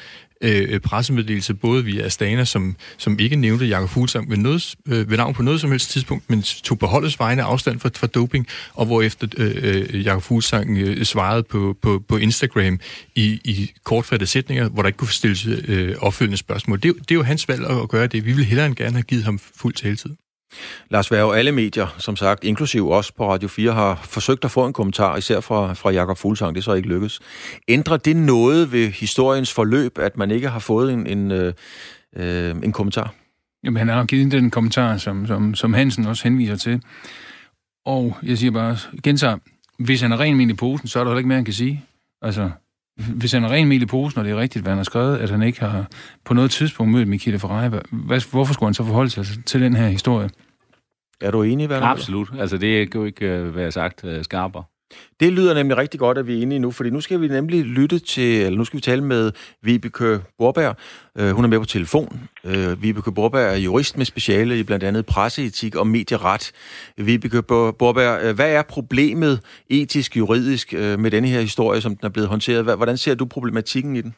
Øh, 0.41 0.67
øh, 0.69 0.79
pressemeddelelse, 0.79 1.53
både 1.53 1.85
via 1.85 2.05
Astana, 2.05 2.45
som, 2.45 2.75
som 2.97 3.19
ikke 3.19 3.35
nævnte 3.35 3.65
Jakob 3.65 3.89
Fuglsang 3.89 4.29
ved, 4.29 4.37
noget, 4.37 4.75
øh, 4.87 5.09
ved 5.09 5.17
navn 5.17 5.33
på 5.33 5.41
noget 5.41 5.61
som 5.61 5.71
helst 5.71 5.91
tidspunkt, 5.91 6.29
men 6.29 6.41
tog 6.41 6.79
beholdets 6.79 7.19
vegne 7.19 7.43
afstand 7.43 7.79
for, 7.79 7.89
for 7.95 8.07
doping, 8.07 8.47
og 8.73 8.85
hvorefter 8.85 9.27
øh, 9.37 9.55
øh, 9.63 10.05
Jakob 10.05 10.23
Fuglsang 10.23 10.77
øh, 10.77 11.05
svarede 11.05 11.43
på, 11.43 11.77
på, 11.81 12.03
på 12.07 12.17
Instagram 12.17 12.79
i, 13.15 13.25
i 13.25 13.71
kortfattede 13.83 14.29
sætninger, 14.29 14.69
hvor 14.69 14.81
der 14.81 14.87
ikke 14.87 14.97
kunne 14.97 15.07
stilles 15.07 15.47
øh, 15.67 15.95
opfølgende 15.99 16.37
spørgsmål. 16.37 16.83
Det, 16.83 16.95
det 16.95 17.11
er 17.11 17.15
jo 17.15 17.23
hans 17.23 17.47
valg 17.47 17.65
at 17.69 17.89
gøre 17.89 18.07
det. 18.07 18.25
Vi 18.25 18.31
ville 18.31 18.45
hellere 18.45 18.65
end 18.65 18.75
gerne 18.75 18.93
have 18.93 19.03
givet 19.03 19.23
ham 19.23 19.39
fuld 19.55 19.73
taletid. 19.73 20.15
Lars 20.89 21.11
Værge, 21.11 21.37
alle 21.37 21.51
medier, 21.51 21.95
som 21.97 22.15
sagt, 22.15 22.43
inklusiv 22.43 22.91
os 22.91 23.11
på 23.11 23.31
Radio 23.31 23.47
4, 23.47 23.73
har 23.73 23.99
forsøgt 24.03 24.45
at 24.45 24.51
få 24.51 24.65
en 24.65 24.73
kommentar, 24.73 25.17
især 25.17 25.39
fra, 25.39 25.73
fra 25.73 25.89
Jakob 25.91 26.17
Fuglsang. 26.17 26.55
Det 26.55 26.61
er 26.61 26.63
så 26.63 26.73
ikke 26.73 26.89
lykkes. 26.89 27.19
Ændrer 27.67 27.97
det 27.97 28.15
noget 28.15 28.71
ved 28.71 28.87
historiens 28.87 29.53
forløb, 29.53 29.97
at 29.97 30.17
man 30.17 30.31
ikke 30.31 30.49
har 30.49 30.59
fået 30.59 30.93
en, 30.93 31.07
en, 31.07 31.31
øh, 31.31 31.53
øh 32.15 32.55
en 32.63 32.71
kommentar? 32.71 33.13
Jamen, 33.63 33.77
han 33.77 33.87
har 33.87 34.05
givet 34.05 34.31
den 34.31 34.51
kommentar, 34.51 34.97
som, 34.97 35.27
som, 35.27 35.55
som 35.55 35.73
Hansen 35.73 36.05
også 36.05 36.23
henviser 36.23 36.55
til. 36.55 36.81
Og 37.85 38.17
jeg 38.23 38.37
siger 38.37 38.51
bare, 38.51 38.77
gentager, 39.03 39.37
hvis 39.79 40.01
han 40.01 40.11
er 40.11 40.19
ren 40.19 40.35
mel 40.35 40.49
i 40.49 40.53
posen, 40.53 40.87
så 40.87 40.99
er 40.99 41.03
der 41.03 41.11
heller 41.11 41.17
ikke 41.17 41.27
mere, 41.27 41.35
han 41.35 41.45
kan 41.45 41.53
sige. 41.53 41.83
Altså, 42.21 42.49
hvis 42.97 43.31
han 43.31 43.43
er 43.43 43.49
ren 43.49 43.67
mel 43.67 43.81
i 43.81 43.85
posen, 43.85 44.19
og 44.19 44.25
det 44.25 44.31
er 44.31 44.37
rigtigt, 44.37 44.63
hvad 44.63 44.71
han 44.71 44.77
har 44.77 44.83
skrevet, 44.83 45.17
at 45.17 45.29
han 45.29 45.41
ikke 45.41 45.59
har 45.59 45.85
på 46.25 46.33
noget 46.33 46.51
tidspunkt 46.51 46.91
mødt 46.91 47.07
Michele 47.07 47.39
Ferrari, 47.39 47.79
hvorfor 48.31 48.53
skulle 48.53 48.67
han 48.67 48.73
så 48.73 48.83
forholde 48.83 49.09
sig 49.09 49.25
til 49.45 49.61
den 49.61 49.75
her 49.75 49.87
historie? 49.87 50.29
Er 51.21 51.31
du 51.31 51.43
enig, 51.43 51.69
Werner? 51.69 51.87
Absolut. 51.87 52.29
Altså, 52.39 52.57
det 52.57 52.91
kan 52.91 53.01
jo 53.01 53.05
ikke 53.05 53.41
uh, 53.41 53.55
være 53.55 53.71
sagt 53.71 54.03
uh, 54.03 54.21
skarpere. 54.21 54.63
Det 55.19 55.33
lyder 55.33 55.53
nemlig 55.53 55.77
rigtig 55.77 55.99
godt, 55.99 56.17
at 56.17 56.27
vi 56.27 56.37
er 56.37 56.41
inde 56.41 56.55
i 56.55 56.59
nu, 56.59 56.71
fordi 56.71 56.89
nu 56.89 57.01
skal 57.01 57.21
vi 57.21 57.27
nemlig 57.27 57.65
lytte 57.65 57.99
til, 57.99 58.41
eller 58.41 58.57
nu 58.57 58.65
skal 58.65 58.77
vi 58.77 58.81
tale 58.81 59.03
med 59.03 59.31
Vibeke 59.61 60.19
Borberg. 60.37 60.75
Øh, 61.17 61.29
hun 61.29 61.43
er 61.43 61.49
med 61.49 61.59
på 61.59 61.65
telefon. 61.65 62.29
Øh, 62.45 62.83
Vibeke 62.83 63.11
Borberg 63.11 63.53
er 63.53 63.57
jurist 63.57 63.97
med 63.97 64.05
speciale 64.05 64.59
i 64.59 64.63
blandt 64.63 64.83
andet 64.83 65.05
presseetik 65.05 65.75
og 65.75 65.87
medieret. 65.87 66.51
Vibeke 66.97 67.41
Borberg, 67.41 68.33
hvad 68.33 68.53
er 68.53 68.61
problemet 68.61 69.39
etisk, 69.69 70.17
juridisk 70.17 70.73
med 70.73 71.11
denne 71.11 71.27
her 71.27 71.41
historie, 71.41 71.81
som 71.81 71.95
den 71.95 72.05
er 72.05 72.09
blevet 72.09 72.29
håndteret? 72.29 72.77
Hvordan 72.77 72.97
ser 72.97 73.15
du 73.15 73.25
problematikken 73.25 73.95
i 73.95 74.01
den? 74.01 74.15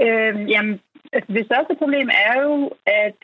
Øh, 0.00 0.50
jamen, 0.50 0.80
altså, 1.12 1.32
det 1.32 1.44
største 1.44 1.74
problem 1.78 2.08
er 2.08 2.42
jo, 2.42 2.70
at 2.86 3.16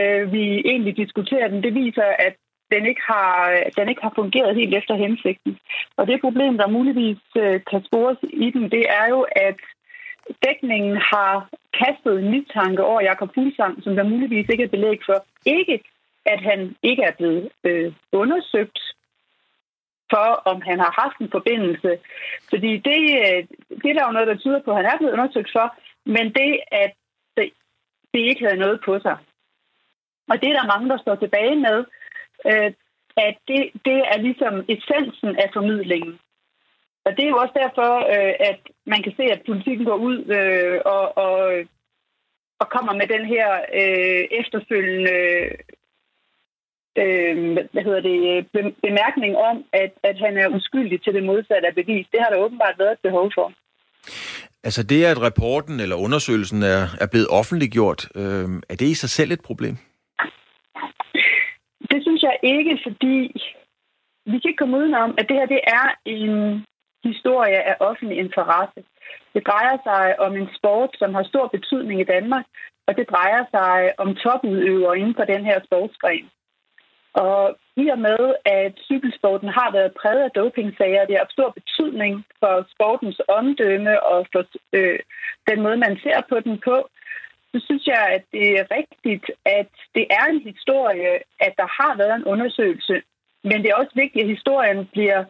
øh, 0.00 0.32
vi 0.32 0.44
egentlig 0.72 0.96
diskuterer 0.96 1.48
den. 1.48 1.62
Det 1.62 1.74
viser, 1.74 2.08
at 2.18 2.34
den 2.72 2.86
ikke 2.86 3.02
har, 3.06 3.62
den 3.76 3.88
ikke 3.88 4.02
har 4.02 4.12
fungeret 4.14 4.54
helt 4.54 4.74
efter 4.74 4.94
hensigten. 4.94 5.58
Og 5.96 6.06
det 6.06 6.20
problem, 6.20 6.58
der 6.58 6.76
muligvis 6.78 7.22
øh, 7.36 7.60
kan 7.70 7.84
spores 7.84 8.18
i 8.22 8.50
den, 8.50 8.70
det 8.70 8.84
er 8.88 9.06
jo, 9.08 9.20
at 9.46 9.60
dækningen 10.44 10.96
har 10.96 11.48
kastet 11.82 12.14
en 12.18 12.30
mistanke 12.30 12.84
over 12.84 13.00
Jakob 13.00 13.30
Fuglsang, 13.34 13.82
som 13.82 13.96
der 13.96 14.12
muligvis 14.12 14.48
ikke 14.48 14.64
er 14.64 14.74
belæg 14.76 14.98
for. 15.06 15.24
Ikke, 15.44 15.80
at 16.26 16.40
han 16.42 16.76
ikke 16.82 17.02
er 17.02 17.14
blevet 17.18 17.48
øh, 17.64 17.92
undersøgt 18.12 18.78
for, 20.10 20.28
om 20.50 20.62
han 20.68 20.78
har 20.78 20.92
haft 21.02 21.18
en 21.20 21.30
forbindelse. 21.30 21.98
Fordi 22.50 22.72
det, 22.88 23.02
øh, 23.26 23.40
det 23.80 23.88
er 23.90 23.96
der 23.96 24.06
jo 24.06 24.12
noget, 24.12 24.28
der 24.28 24.36
tyder 24.36 24.60
på, 24.62 24.70
at 24.70 24.76
han 24.76 24.86
er 24.86 24.98
blevet 24.98 25.12
undersøgt 25.12 25.50
for, 25.52 25.66
men 26.06 26.26
det, 26.38 26.50
at 26.72 26.92
det, 27.36 27.50
det 28.14 28.20
ikke 28.20 28.44
havde 28.44 28.64
noget 28.64 28.80
på 28.84 28.98
sig. 28.98 29.16
Og 30.30 30.34
det 30.40 30.48
er 30.48 30.56
der 30.58 30.72
mange, 30.72 30.88
der 30.88 30.98
står 30.98 31.14
tilbage 31.14 31.56
med, 31.66 31.78
øh, 32.50 32.70
at 33.16 33.36
det, 33.48 33.60
det 33.84 33.98
er 34.12 34.18
ligesom 34.26 34.54
essensen 34.74 35.36
af 35.42 35.48
formidlingen. 35.52 36.18
Og 37.04 37.10
det 37.16 37.24
er 37.24 37.32
jo 37.34 37.42
også 37.44 37.56
derfor, 37.62 37.90
øh, 38.14 38.34
at 38.50 38.60
man 38.86 39.02
kan 39.02 39.12
se, 39.16 39.22
at 39.22 39.42
politikken 39.46 39.84
går 39.84 39.98
ud 40.08 40.18
øh, 40.38 40.80
og, 40.84 41.18
og, 41.26 41.36
og 42.60 42.66
kommer 42.74 42.94
med 42.94 43.06
den 43.14 43.24
her 43.34 43.48
øh, 43.80 44.22
efterfølgende 44.40 45.18
øh, 47.02 47.52
hvad 47.72 47.84
hedder 47.84 48.02
det, 48.10 48.46
bemærkning 48.82 49.36
om, 49.36 49.64
at, 49.72 49.92
at 50.02 50.16
han 50.18 50.38
er 50.38 50.48
uskyldig 50.48 51.02
til 51.02 51.14
det 51.14 51.24
modsatte 51.24 51.68
af 51.68 51.74
bevis. 51.74 52.06
Det 52.12 52.20
har 52.22 52.30
der 52.30 52.44
åbenbart 52.44 52.78
været 52.78 52.92
et 52.92 53.06
behov 53.08 53.30
for. 53.34 53.52
Altså 54.64 54.82
det, 54.82 55.04
at 55.04 55.22
rapporten 55.22 55.80
eller 55.80 55.96
undersøgelsen 55.96 56.62
er, 56.62 56.82
er 57.00 57.06
blevet 57.10 57.28
offentliggjort, 57.28 58.08
øh, 58.14 58.48
er 58.68 58.76
det 58.80 58.86
i 58.86 58.94
sig 58.94 59.10
selv 59.10 59.32
et 59.32 59.40
problem? 59.40 59.76
Synes 62.20 62.32
jeg 62.32 62.54
ikke, 62.54 62.78
fordi 62.86 63.16
vi 64.30 64.36
kan 64.38 64.48
ikke 64.48 64.62
komme 64.62 64.78
udenom, 64.78 65.14
at 65.18 65.28
det 65.28 65.36
her 65.36 65.46
det 65.46 65.60
er 65.66 65.86
en 66.04 66.64
historie 67.04 67.60
af 67.70 67.76
offentlig 67.80 68.18
interesse. 68.18 68.80
Det 69.34 69.46
drejer 69.46 69.76
sig 69.88 70.20
om 70.20 70.36
en 70.36 70.48
sport, 70.58 70.90
som 70.98 71.14
har 71.14 71.22
stor 71.22 71.46
betydning 71.46 72.00
i 72.00 72.10
Danmark, 72.14 72.46
og 72.86 72.96
det 72.96 73.10
drejer 73.10 73.44
sig 73.56 73.92
om 73.98 74.14
topudøvere 74.14 74.98
inden 74.98 75.14
for 75.14 75.24
den 75.24 75.44
her 75.44 75.58
sportsgren. 75.64 76.30
Og 77.12 77.56
i 77.76 77.88
og 77.88 77.98
med, 77.98 78.22
at 78.44 78.74
cykelsporten 78.88 79.48
har 79.48 79.70
været 79.72 79.96
præget 80.00 80.22
af 80.22 80.30
dopingsager, 80.30 81.06
det 81.06 81.16
har 81.18 81.26
stor 81.30 81.50
betydning 81.58 82.24
for 82.40 82.66
sportens 82.74 83.20
omdømme 83.28 84.02
og 84.02 84.26
for 84.32 84.44
øh, 84.72 84.98
den 85.48 85.58
måde, 85.62 85.76
man 85.76 85.98
ser 86.02 86.18
på 86.28 86.40
den 86.40 86.58
på, 86.68 86.76
så 87.52 87.58
synes 87.66 87.86
jeg, 87.86 88.02
at 88.16 88.24
det 88.32 88.46
er 88.60 88.64
rigtigt, 88.78 89.26
at 89.44 89.70
det 89.94 90.06
er 90.10 90.24
en 90.24 90.40
historie, 90.50 91.12
at 91.46 91.52
der 91.56 91.68
har 91.78 91.96
været 91.96 92.16
en 92.16 92.24
undersøgelse. 92.24 93.02
Men 93.44 93.56
det 93.62 93.68
er 93.70 93.80
også 93.82 93.94
vigtigt, 93.94 94.22
at 94.22 94.34
historien 94.36 94.86
bliver 94.86 95.24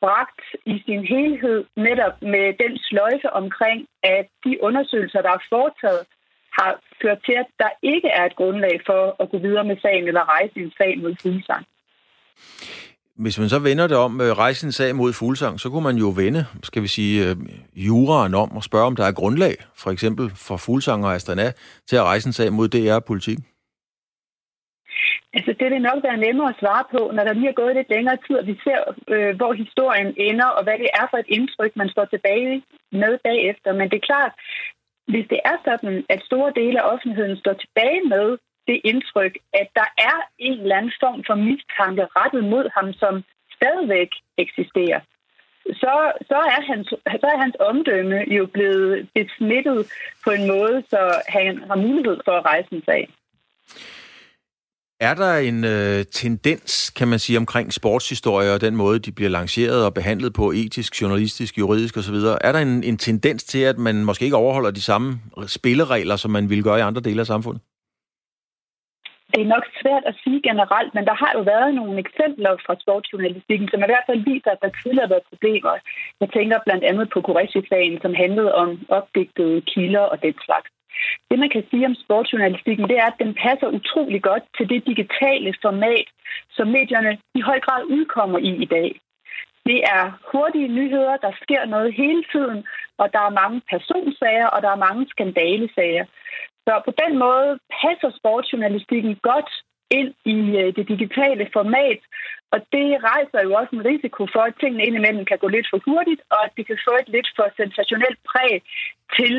bragt 0.00 0.42
i 0.66 0.82
sin 0.86 1.02
helhed 1.14 1.64
netop 1.76 2.22
med 2.22 2.46
den 2.62 2.78
sløjfe 2.88 3.30
omkring, 3.32 3.80
at 4.02 4.26
de 4.44 4.62
undersøgelser, 4.62 5.22
der 5.22 5.30
er 5.30 5.46
foretaget, 5.48 6.04
har 6.58 6.72
ført 7.02 7.20
til, 7.26 7.32
at 7.32 7.50
der 7.58 7.70
ikke 7.82 8.08
er 8.08 8.24
et 8.26 8.36
grundlag 8.36 8.80
for 8.86 9.16
at 9.22 9.30
gå 9.30 9.38
videre 9.38 9.64
med 9.64 9.76
sagen 9.82 10.08
eller 10.08 10.28
rejse 10.34 10.60
en 10.60 10.72
sag 10.78 10.98
mod 10.98 11.14
Fuglsang. 11.22 11.66
Hvis 13.22 13.38
man 13.38 13.48
så 13.48 13.58
vender 13.58 13.86
det 13.86 13.96
om, 13.96 14.20
øh, 14.20 14.30
rejsen 14.44 14.72
sag 14.72 14.96
mod 14.96 15.12
Fuglsang, 15.12 15.60
så 15.60 15.70
kunne 15.70 15.82
man 15.82 15.96
jo 15.96 16.08
vende, 16.16 16.46
skal 16.62 16.82
vi 16.82 16.88
sige, 16.88 17.30
øh, 17.30 17.36
juraen 17.76 18.34
om 18.34 18.50
og 18.56 18.62
spørge, 18.64 18.86
om 18.86 18.96
der 18.96 19.04
er 19.04 19.12
grundlag, 19.12 19.54
for 19.82 19.90
eksempel 19.90 20.30
for 20.46 20.56
Fuglsang 20.56 21.04
og 21.06 21.14
Astana, 21.14 21.52
til 21.88 21.96
at 21.96 22.02
rejse 22.02 22.26
en 22.26 22.32
sag 22.32 22.52
mod 22.52 22.68
DR-politik. 22.68 23.38
Altså, 25.36 25.52
det 25.60 25.66
vil 25.70 25.82
nok 25.90 26.00
være 26.08 26.24
nemmere 26.26 26.48
at 26.52 26.60
svare 26.60 26.84
på, 26.94 27.00
når 27.14 27.24
der 27.24 27.32
lige 27.32 27.48
er 27.52 27.60
gået 27.62 27.76
lidt 27.76 27.90
længere 27.94 28.18
tid, 28.26 28.36
og 28.40 28.46
vi 28.46 28.56
ser, 28.64 28.80
øh, 29.14 29.36
hvor 29.38 29.52
historien 29.62 30.10
ender, 30.28 30.48
og 30.56 30.62
hvad 30.64 30.78
det 30.82 30.90
er 31.00 31.06
for 31.10 31.18
et 31.18 31.32
indtryk, 31.36 31.72
man 31.76 31.88
står 31.94 32.04
tilbage 32.04 32.62
med 33.02 33.12
bagefter. 33.28 33.70
Men 33.78 33.86
det 33.90 33.96
er 33.98 34.08
klart, 34.10 34.32
hvis 35.12 35.26
det 35.32 35.40
er 35.50 35.56
sådan, 35.66 35.96
at 36.14 36.26
store 36.28 36.52
dele 36.60 36.78
af 36.82 36.88
offentligheden 36.92 37.36
står 37.36 37.54
tilbage 37.64 38.02
med 38.14 38.26
det 38.68 38.80
indtryk, 38.84 39.34
at 39.52 39.68
der 39.74 39.88
er 39.98 40.16
en 40.38 40.60
eller 40.60 40.76
anden 40.76 40.92
form 41.00 41.24
for 41.26 41.34
mistanke 41.34 42.04
rettet 42.18 42.44
mod 42.44 42.66
ham, 42.76 42.92
som 42.92 43.14
stadigvæk 43.56 44.10
eksisterer, 44.38 45.00
så, 45.66 46.12
så, 46.28 46.38
er 46.54 46.62
hans, 46.70 46.86
så 47.22 47.26
er 47.34 47.38
hans 47.44 47.56
omdømme 47.60 48.18
jo 48.38 48.46
blevet 48.46 49.08
besmittet 49.14 49.92
på 50.24 50.30
en 50.30 50.46
måde, 50.46 50.82
så 50.90 51.22
han 51.28 51.62
har 51.68 51.76
mulighed 51.76 52.18
for 52.24 52.32
at 52.32 52.44
rejse 52.44 52.68
en 52.72 52.82
sag. 52.84 53.08
Er 55.00 55.14
der 55.14 55.36
en 55.36 55.64
øh, 55.64 56.04
tendens, 56.12 56.90
kan 56.90 57.08
man 57.08 57.18
sige, 57.18 57.38
omkring 57.38 57.72
sportshistorier 57.72 58.52
og 58.54 58.60
den 58.60 58.76
måde, 58.76 58.98
de 58.98 59.12
bliver 59.12 59.30
lanceret 59.30 59.84
og 59.84 59.94
behandlet 59.94 60.32
på 60.32 60.50
etisk, 60.50 61.02
journalistisk, 61.02 61.58
juridisk 61.58 61.96
osv.? 61.96 62.14
Er 62.14 62.52
der 62.52 62.58
en, 62.58 62.84
en 62.84 62.98
tendens 62.98 63.44
til, 63.44 63.58
at 63.58 63.78
man 63.78 64.04
måske 64.04 64.24
ikke 64.24 64.36
overholder 64.36 64.70
de 64.70 64.82
samme 64.82 65.20
spilleregler, 65.46 66.16
som 66.16 66.30
man 66.30 66.50
ville 66.50 66.64
gøre 66.64 66.78
i 66.78 66.82
andre 66.82 67.00
dele 67.00 67.20
af 67.20 67.26
samfundet? 67.26 67.62
Det 69.34 69.42
er 69.42 69.54
nok 69.56 69.66
svært 69.80 70.04
at 70.10 70.18
sige 70.22 70.40
generelt, 70.48 70.94
men 70.94 71.04
der 71.08 71.16
har 71.22 71.32
jo 71.36 71.42
været 71.52 71.74
nogle 71.74 71.98
eksempler 72.04 72.52
fra 72.66 72.74
sportsjournalistikken, 72.82 73.68
som 73.68 73.80
i 73.80 73.90
hvert 73.90 74.08
fald 74.08 74.20
viser, 74.30 74.50
at 74.52 74.62
der 74.62 74.70
tidligere 74.82 75.06
har 75.06 75.14
været 75.14 75.30
problemer. 75.32 75.74
Jeg 76.20 76.28
tænker 76.36 76.58
blandt 76.66 76.84
andet 76.90 77.06
på 77.14 77.18
Qureshi-sagen, 77.26 77.96
som 78.02 78.14
handlede 78.22 78.54
om 78.62 78.68
opdigtede 78.98 79.60
kilder 79.72 80.04
og 80.12 80.22
den 80.22 80.34
slags. 80.46 80.70
Det, 81.28 81.38
man 81.38 81.50
kan 81.54 81.64
sige 81.70 81.86
om 81.86 81.94
sportsjournalistikken, 82.04 82.88
det 82.90 82.98
er, 82.98 83.08
at 83.10 83.22
den 83.24 83.34
passer 83.44 83.68
utrolig 83.78 84.22
godt 84.22 84.44
til 84.56 84.66
det 84.72 84.86
digitale 84.90 85.54
format, 85.62 86.08
som 86.56 86.66
medierne 86.78 87.12
i 87.34 87.40
høj 87.40 87.60
grad 87.66 87.82
udkommer 87.96 88.38
i 88.38 88.50
i 88.64 88.68
dag. 88.76 88.90
Det 89.70 89.80
er 89.96 90.04
hurtige 90.32 90.68
nyheder, 90.78 91.16
der 91.16 91.32
sker 91.42 91.64
noget 91.64 91.94
hele 91.94 92.24
tiden, 92.32 92.64
og 92.98 93.06
der 93.12 93.22
er 93.28 93.38
mange 93.42 93.60
personsager, 93.72 94.46
og 94.46 94.62
der 94.62 94.70
er 94.72 94.84
mange 94.86 95.06
skandalesager. 95.12 96.04
Så 96.66 96.72
på 96.84 96.92
den 97.02 97.12
måde 97.18 97.50
passer 97.82 98.10
sportsjournalistikken 98.18 99.14
godt 99.30 99.50
ind 99.90 100.14
i 100.24 100.38
øh, 100.60 100.68
det 100.76 100.88
digitale 100.88 101.44
format, 101.52 102.00
og 102.52 102.58
det 102.74 102.86
rejser 103.10 103.40
jo 103.46 103.50
også 103.60 103.72
en 103.76 103.84
risiko 103.92 104.26
for, 104.34 104.42
at 104.48 104.54
tingene 104.60 104.84
indimellem 104.84 105.24
kan 105.24 105.38
gå 105.38 105.48
lidt 105.48 105.66
for 105.70 105.80
hurtigt, 105.86 106.22
og 106.30 106.44
at 106.44 106.52
det 106.56 106.66
kan 106.66 106.78
få 106.88 106.94
et 107.02 107.08
lidt 107.08 107.28
for 107.36 107.46
sensationelt 107.56 108.18
præg 108.30 108.62
til 109.16 109.34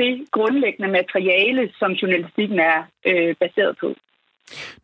det 0.00 0.12
grundlæggende 0.36 0.90
materiale, 0.98 1.72
som 1.78 1.90
journalistikken 1.92 2.58
er 2.60 2.78
øh, 3.06 3.34
baseret 3.42 3.74
på. 3.82 3.88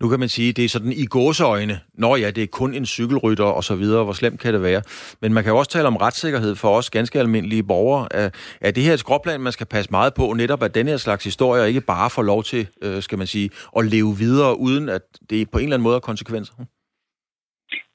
Nu 0.01 0.09
kan 0.09 0.21
man 0.21 0.29
sige, 0.29 0.49
at 0.49 0.57
det 0.57 0.65
er 0.65 0.69
sådan 0.69 0.93
i 0.93 1.07
gåseøjne, 1.07 1.81
når 1.95 2.17
ja, 2.17 2.31
det 2.31 2.43
er 2.43 2.47
kun 2.47 2.75
en 2.75 2.87
cykelrytter 2.87 3.45
og 3.45 3.65
så 3.65 3.75
videre, 3.75 4.05
hvor 4.05 4.13
slemt 4.13 4.41
kan 4.41 4.55
det 4.55 4.63
være. 4.63 4.83
Men 5.21 5.33
man 5.33 5.45
kan 5.45 5.53
jo 5.53 5.59
også 5.59 5.71
tale 5.71 5.87
om 5.87 5.97
retssikkerhed 5.97 6.57
for 6.57 6.77
os 6.79 6.91
ganske 6.91 7.19
almindelige 7.19 7.63
borgere. 7.63 8.09
Er, 8.11 8.31
er 8.61 8.71
det 8.71 8.83
her 8.83 8.93
et 8.93 9.01
skråplan, 9.01 9.41
man 9.41 9.53
skal 9.53 9.67
passe 9.67 9.91
meget 9.91 10.15
på, 10.15 10.33
netop 10.33 10.63
at 10.63 10.75
den 10.75 10.89
her 10.89 10.97
slags 10.97 11.25
historier 11.25 11.65
ikke 11.65 11.81
bare 11.81 12.11
får 12.11 12.23
lov 12.23 12.43
til, 12.43 12.69
øh, 12.83 13.03
skal 13.03 13.19
man 13.19 13.27
sige, 13.27 13.51
at 13.77 13.85
leve 13.85 14.17
videre, 14.19 14.59
uden 14.59 14.89
at 14.89 15.03
det 15.31 15.51
på 15.51 15.59
en 15.59 15.65
eller 15.65 15.77
anden 15.77 15.83
måde 15.83 15.95
har 15.95 16.01
konsekvenser? 16.01 16.55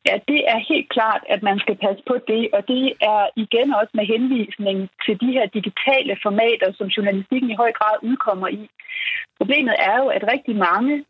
Ja, 0.07 0.15
det 0.31 0.41
er 0.53 0.59
helt 0.71 0.89
klart, 0.95 1.23
at 1.33 1.41
man 1.49 1.57
skal 1.63 1.77
passe 1.85 2.03
på 2.07 2.15
det, 2.31 2.43
og 2.55 2.61
det 2.67 2.85
er 3.11 3.21
igen 3.45 3.69
også 3.79 3.93
med 3.99 4.05
henvisning 4.13 4.77
til 5.05 5.15
de 5.23 5.29
her 5.35 5.45
digitale 5.57 6.13
formater, 6.25 6.69
som 6.77 6.87
journalistikken 6.95 7.49
i 7.51 7.59
høj 7.61 7.71
grad 7.79 7.95
udkommer 8.09 8.47
i. 8.47 8.61
Problemet 9.39 9.75
er 9.89 9.95
jo, 10.01 10.07
at 10.17 10.23
rigtig 10.33 10.55
mange 10.55 11.05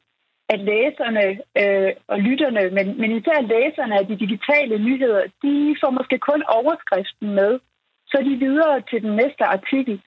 at 0.50 0.60
læserne 0.60 1.26
øh, 1.62 1.92
og 2.08 2.20
lytterne, 2.20 2.70
men, 2.70 3.02
men 3.02 3.12
især 3.18 3.42
læserne 3.42 3.96
af 4.00 4.08
de 4.08 4.20
digitale 4.20 4.78
nyheder, 4.88 5.22
de 5.44 5.76
får 5.82 5.90
måske 5.90 6.18
kun 6.20 6.44
overskriften 6.48 7.30
med, 7.40 7.60
så 8.08 8.18
er 8.18 8.24
de 8.24 8.44
videre 8.46 8.82
til 8.90 9.02
den 9.02 9.16
næste 9.16 9.44
artikel. 9.44 10.02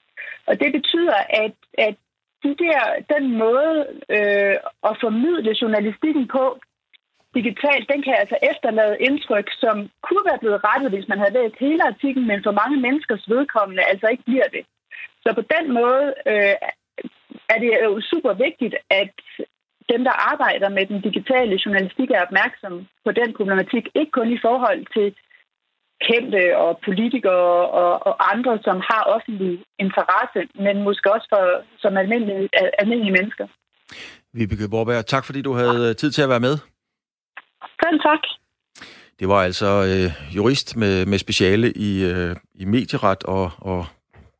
Og 0.47 0.59
det 0.59 0.71
betyder, 0.71 1.19
at, 1.43 1.55
at 1.77 1.95
de 2.43 2.55
der, 2.65 2.81
den 3.15 3.37
måde 3.37 3.87
øh, 4.09 4.55
at 4.89 4.97
formidle 5.03 5.55
journalistikken 5.61 6.27
på, 6.27 6.59
digitalt, 7.37 7.85
den 7.91 8.01
kan 8.05 8.15
altså 8.21 8.37
efterlade 8.51 9.01
indtryk, 9.07 9.47
som 9.63 9.75
kunne 10.05 10.25
være 10.29 10.41
blevet 10.43 10.63
rettet, 10.67 10.89
hvis 10.93 11.07
man 11.11 11.19
havde 11.19 11.37
læst 11.39 11.63
hele 11.67 11.83
artiklen, 11.91 12.27
men 12.31 12.39
for 12.45 12.53
mange 12.61 12.77
menneskers 12.85 13.25
vedkommende 13.33 13.83
altså 13.91 14.07
ikke 14.13 14.27
bliver 14.29 14.49
det. 14.55 14.63
Så 15.23 15.29
på 15.39 15.43
den 15.55 15.65
måde 15.79 16.05
øh, 16.31 16.55
er 17.53 17.57
det 17.63 17.71
jo 17.87 18.01
super 18.11 18.33
vigtigt, 18.45 18.75
at 19.01 19.15
dem, 19.91 20.01
der 20.07 20.15
arbejder 20.31 20.69
med 20.69 20.85
den 20.91 20.99
digitale 21.07 21.59
journalistik, 21.65 22.09
er 22.11 22.25
opmærksom 22.27 22.73
på 23.05 23.11
den 23.19 23.29
problematik, 23.37 23.85
ikke 23.99 24.11
kun 24.11 24.29
i 24.37 24.39
forhold 24.47 24.81
til 24.95 25.07
kendte 26.07 26.57
og 26.57 26.79
politikere 26.85 27.69
og, 27.81 27.93
og 28.07 28.13
andre, 28.33 28.59
som 28.67 28.77
har 28.89 29.03
offentlig 29.15 29.53
interesse, 29.79 30.39
men 30.65 30.83
måske 30.83 31.13
også 31.15 31.27
for, 31.33 31.43
som 31.77 31.97
almindelige, 31.97 32.49
almindelige 32.81 33.17
mennesker. 33.19 33.47
Vibeke 34.33 34.69
Borberg, 34.69 35.05
tak 35.05 35.25
fordi 35.25 35.41
du 35.41 35.53
havde 35.53 35.93
tid 35.93 36.11
til 36.11 36.21
at 36.21 36.29
være 36.29 36.45
med. 36.47 36.55
Selv 37.83 37.99
tak. 37.99 38.23
Det 39.19 39.27
var 39.27 39.41
altså 39.43 39.65
øh, 39.65 40.35
jurist 40.35 40.77
med, 40.77 41.05
med 41.05 41.17
speciale 41.17 41.71
i, 41.71 42.05
øh, 42.05 42.35
i 42.55 42.65
medieret 42.65 43.23
og, 43.23 43.51
og 43.57 43.85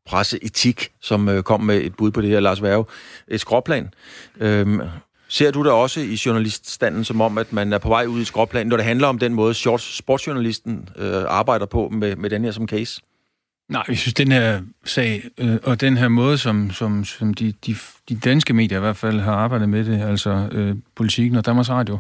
presseetik, 0.05 0.89
som 1.01 1.29
øh, 1.29 1.43
kom 1.43 1.62
med 1.62 1.77
et 1.77 1.95
bud 1.97 2.12
på 2.12 2.21
det 2.21 2.29
her, 2.29 2.39
Lars 2.39 2.63
Værge. 2.63 2.86
Et 3.27 3.41
skråplan. 3.41 3.93
Øhm, 4.39 4.81
ser 5.27 5.51
du 5.51 5.63
det 5.63 5.71
også 5.71 5.99
i 5.99 6.17
journaliststanden 6.25 7.03
som 7.03 7.21
om, 7.21 7.38
at 7.38 7.53
man 7.53 7.73
er 7.73 7.77
på 7.77 7.89
vej 7.89 8.05
ud 8.05 8.21
i 8.21 8.25
skråplanen, 8.25 8.67
når 8.67 8.77
det 8.77 8.85
handler 8.85 9.07
om 9.07 9.19
den 9.19 9.33
måde, 9.33 9.53
sportsjournalisten 9.79 10.89
øh, 10.95 11.23
arbejder 11.27 11.65
på 11.65 11.89
med, 11.89 12.15
med 12.15 12.29
den 12.29 12.43
her 12.43 12.51
som 12.51 12.67
case? 12.67 13.01
Nej, 13.69 13.83
jeg 13.88 13.97
synes, 13.97 14.13
den 14.13 14.31
her 14.31 14.61
sag, 14.85 15.23
øh, 15.38 15.57
og 15.63 15.81
den 15.81 15.97
her 15.97 16.07
måde, 16.07 16.38
som, 16.38 16.71
som, 16.71 17.05
som 17.05 17.33
de, 17.33 17.53
de, 17.65 17.75
de 18.09 18.15
danske 18.15 18.53
medier 18.53 18.77
i 18.77 18.81
hvert 18.81 18.97
fald 18.97 19.19
har 19.19 19.33
arbejdet 19.33 19.69
med 19.69 19.85
det, 19.85 20.01
altså 20.01 20.49
øh, 20.51 20.75
politikken 20.95 21.38
og 21.38 21.45
Danmarks 21.45 21.69
Radio, 21.69 21.99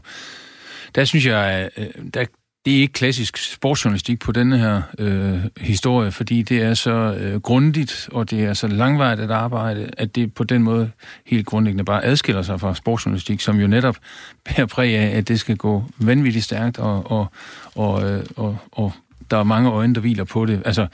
der 0.95 1.05
synes 1.05 1.25
jeg, 1.25 1.69
øh, 1.77 1.87
der, 2.13 2.25
det 2.65 2.77
er 2.77 2.81
ikke 2.81 2.93
klassisk 2.93 3.37
sportsjournalistik 3.37 4.19
på 4.19 4.31
denne 4.31 4.57
her 4.57 4.81
øh, 4.99 5.39
historie, 5.57 6.11
fordi 6.11 6.41
det 6.41 6.61
er 6.61 6.73
så 6.73 6.91
øh, 7.19 7.41
grundigt, 7.41 8.09
og 8.11 8.29
det 8.29 8.43
er 8.43 8.53
så 8.53 8.67
langvejt 8.67 9.19
at 9.19 9.31
arbejde, 9.31 9.89
at 9.97 10.15
det 10.15 10.33
på 10.33 10.43
den 10.43 10.63
måde 10.63 10.91
helt 11.25 11.45
grundlæggende 11.45 11.85
bare 11.85 12.05
adskiller 12.05 12.41
sig 12.41 12.59
fra 12.59 12.75
sportsjournalistik, 12.75 13.41
som 13.41 13.59
jo 13.59 13.67
netop 13.67 13.97
bærer 14.45 14.65
præg 14.65 14.95
af, 14.95 15.17
at 15.17 15.27
det 15.27 15.39
skal 15.39 15.57
gå 15.57 15.83
vanvittigt 15.97 16.45
stærkt, 16.45 16.77
og, 16.77 17.11
og, 17.11 17.27
og, 17.75 18.11
øh, 18.11 18.25
og, 18.35 18.57
og 18.71 18.93
der 19.31 19.37
er 19.37 19.43
mange 19.43 19.69
øjne, 19.69 19.95
der 19.95 20.01
hviler 20.01 20.23
på 20.23 20.45
det. 20.45 20.61
Altså, 20.65 20.87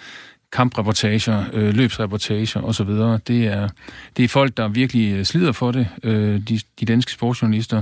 kampreportager, 0.52 1.44
øh, 1.54 1.74
løbsreportager 1.74 2.62
osv. 2.64 2.90
Det 3.28 3.48
er, 3.48 3.70
det 4.18 4.26
er 4.26 4.28
folk, 4.28 4.58
der 4.58 4.68
virkelig 4.68 5.14
øh, 5.14 5.24
slider 5.24 5.52
for 5.52 5.72
det, 5.72 5.88
øh, 6.04 6.42
de, 6.50 6.60
de 6.80 6.86
danske 6.86 7.12
sportsjournalister. 7.12 7.82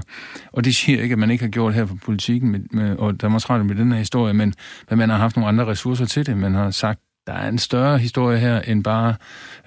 Og 0.51 0.65
det 0.65 0.75
siger 0.75 1.01
ikke, 1.01 1.13
at 1.13 1.19
man 1.19 1.31
ikke 1.31 1.43
har 1.43 1.51
gjort 1.51 1.73
her 1.73 1.85
på 1.85 1.95
politikken 2.05 2.51
med, 2.51 2.59
med, 2.71 2.97
og 2.97 3.21
Danmarks 3.21 3.49
Radio 3.49 3.63
med 3.63 3.75
den 3.75 3.91
her 3.91 3.99
historie, 3.99 4.33
men, 4.33 4.53
men 4.89 4.99
man 4.99 5.09
har 5.09 5.17
haft 5.17 5.35
nogle 5.35 5.47
andre 5.47 5.65
ressourcer 5.65 6.05
til 6.05 6.25
det. 6.25 6.37
Man 6.37 6.53
har 6.53 6.71
sagt, 6.71 6.99
der 7.27 7.33
er 7.33 7.49
en 7.49 7.57
større 7.57 7.97
historie 7.97 8.39
her, 8.39 8.61
end 8.61 8.83
bare 8.83 9.15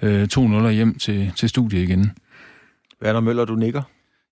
øh, 0.01 0.27
to 0.27 0.47
nuller 0.47 0.69
hjem 0.69 0.95
til, 0.95 1.31
til 1.35 1.49
studiet 1.49 1.83
igen. 1.83 2.11
Werner 3.03 3.19
Møller, 3.19 3.45
du 3.45 3.55
nikker? 3.55 3.81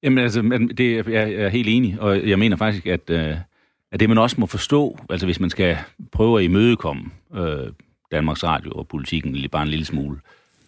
Jamen 0.04 0.18
altså, 0.18 0.42
det, 0.78 1.08
jeg 1.08 1.34
er 1.34 1.50
helt 1.50 1.68
enig, 1.70 2.02
og 2.02 2.28
jeg 2.30 2.40
mener 2.40 2.58
faktisk, 2.58 2.88
at, 2.88 3.10
øh, 3.10 3.36
at 3.92 4.00
det 4.00 4.10
man 4.10 4.18
også 4.18 4.36
må 4.40 4.46
forstå, 4.46 4.98
altså 5.10 5.28
hvis 5.28 5.40
man 5.40 5.50
skal 5.50 5.78
prøve 6.12 6.40
at 6.40 6.46
imødekomme 6.46 7.04
øh, 7.36 7.68
Danmarks 8.12 8.44
Radio 8.44 8.72
og 8.72 8.88
politikken 8.88 9.50
bare 9.50 9.64
en 9.64 9.70
lille 9.70 9.86
smule, 9.86 10.20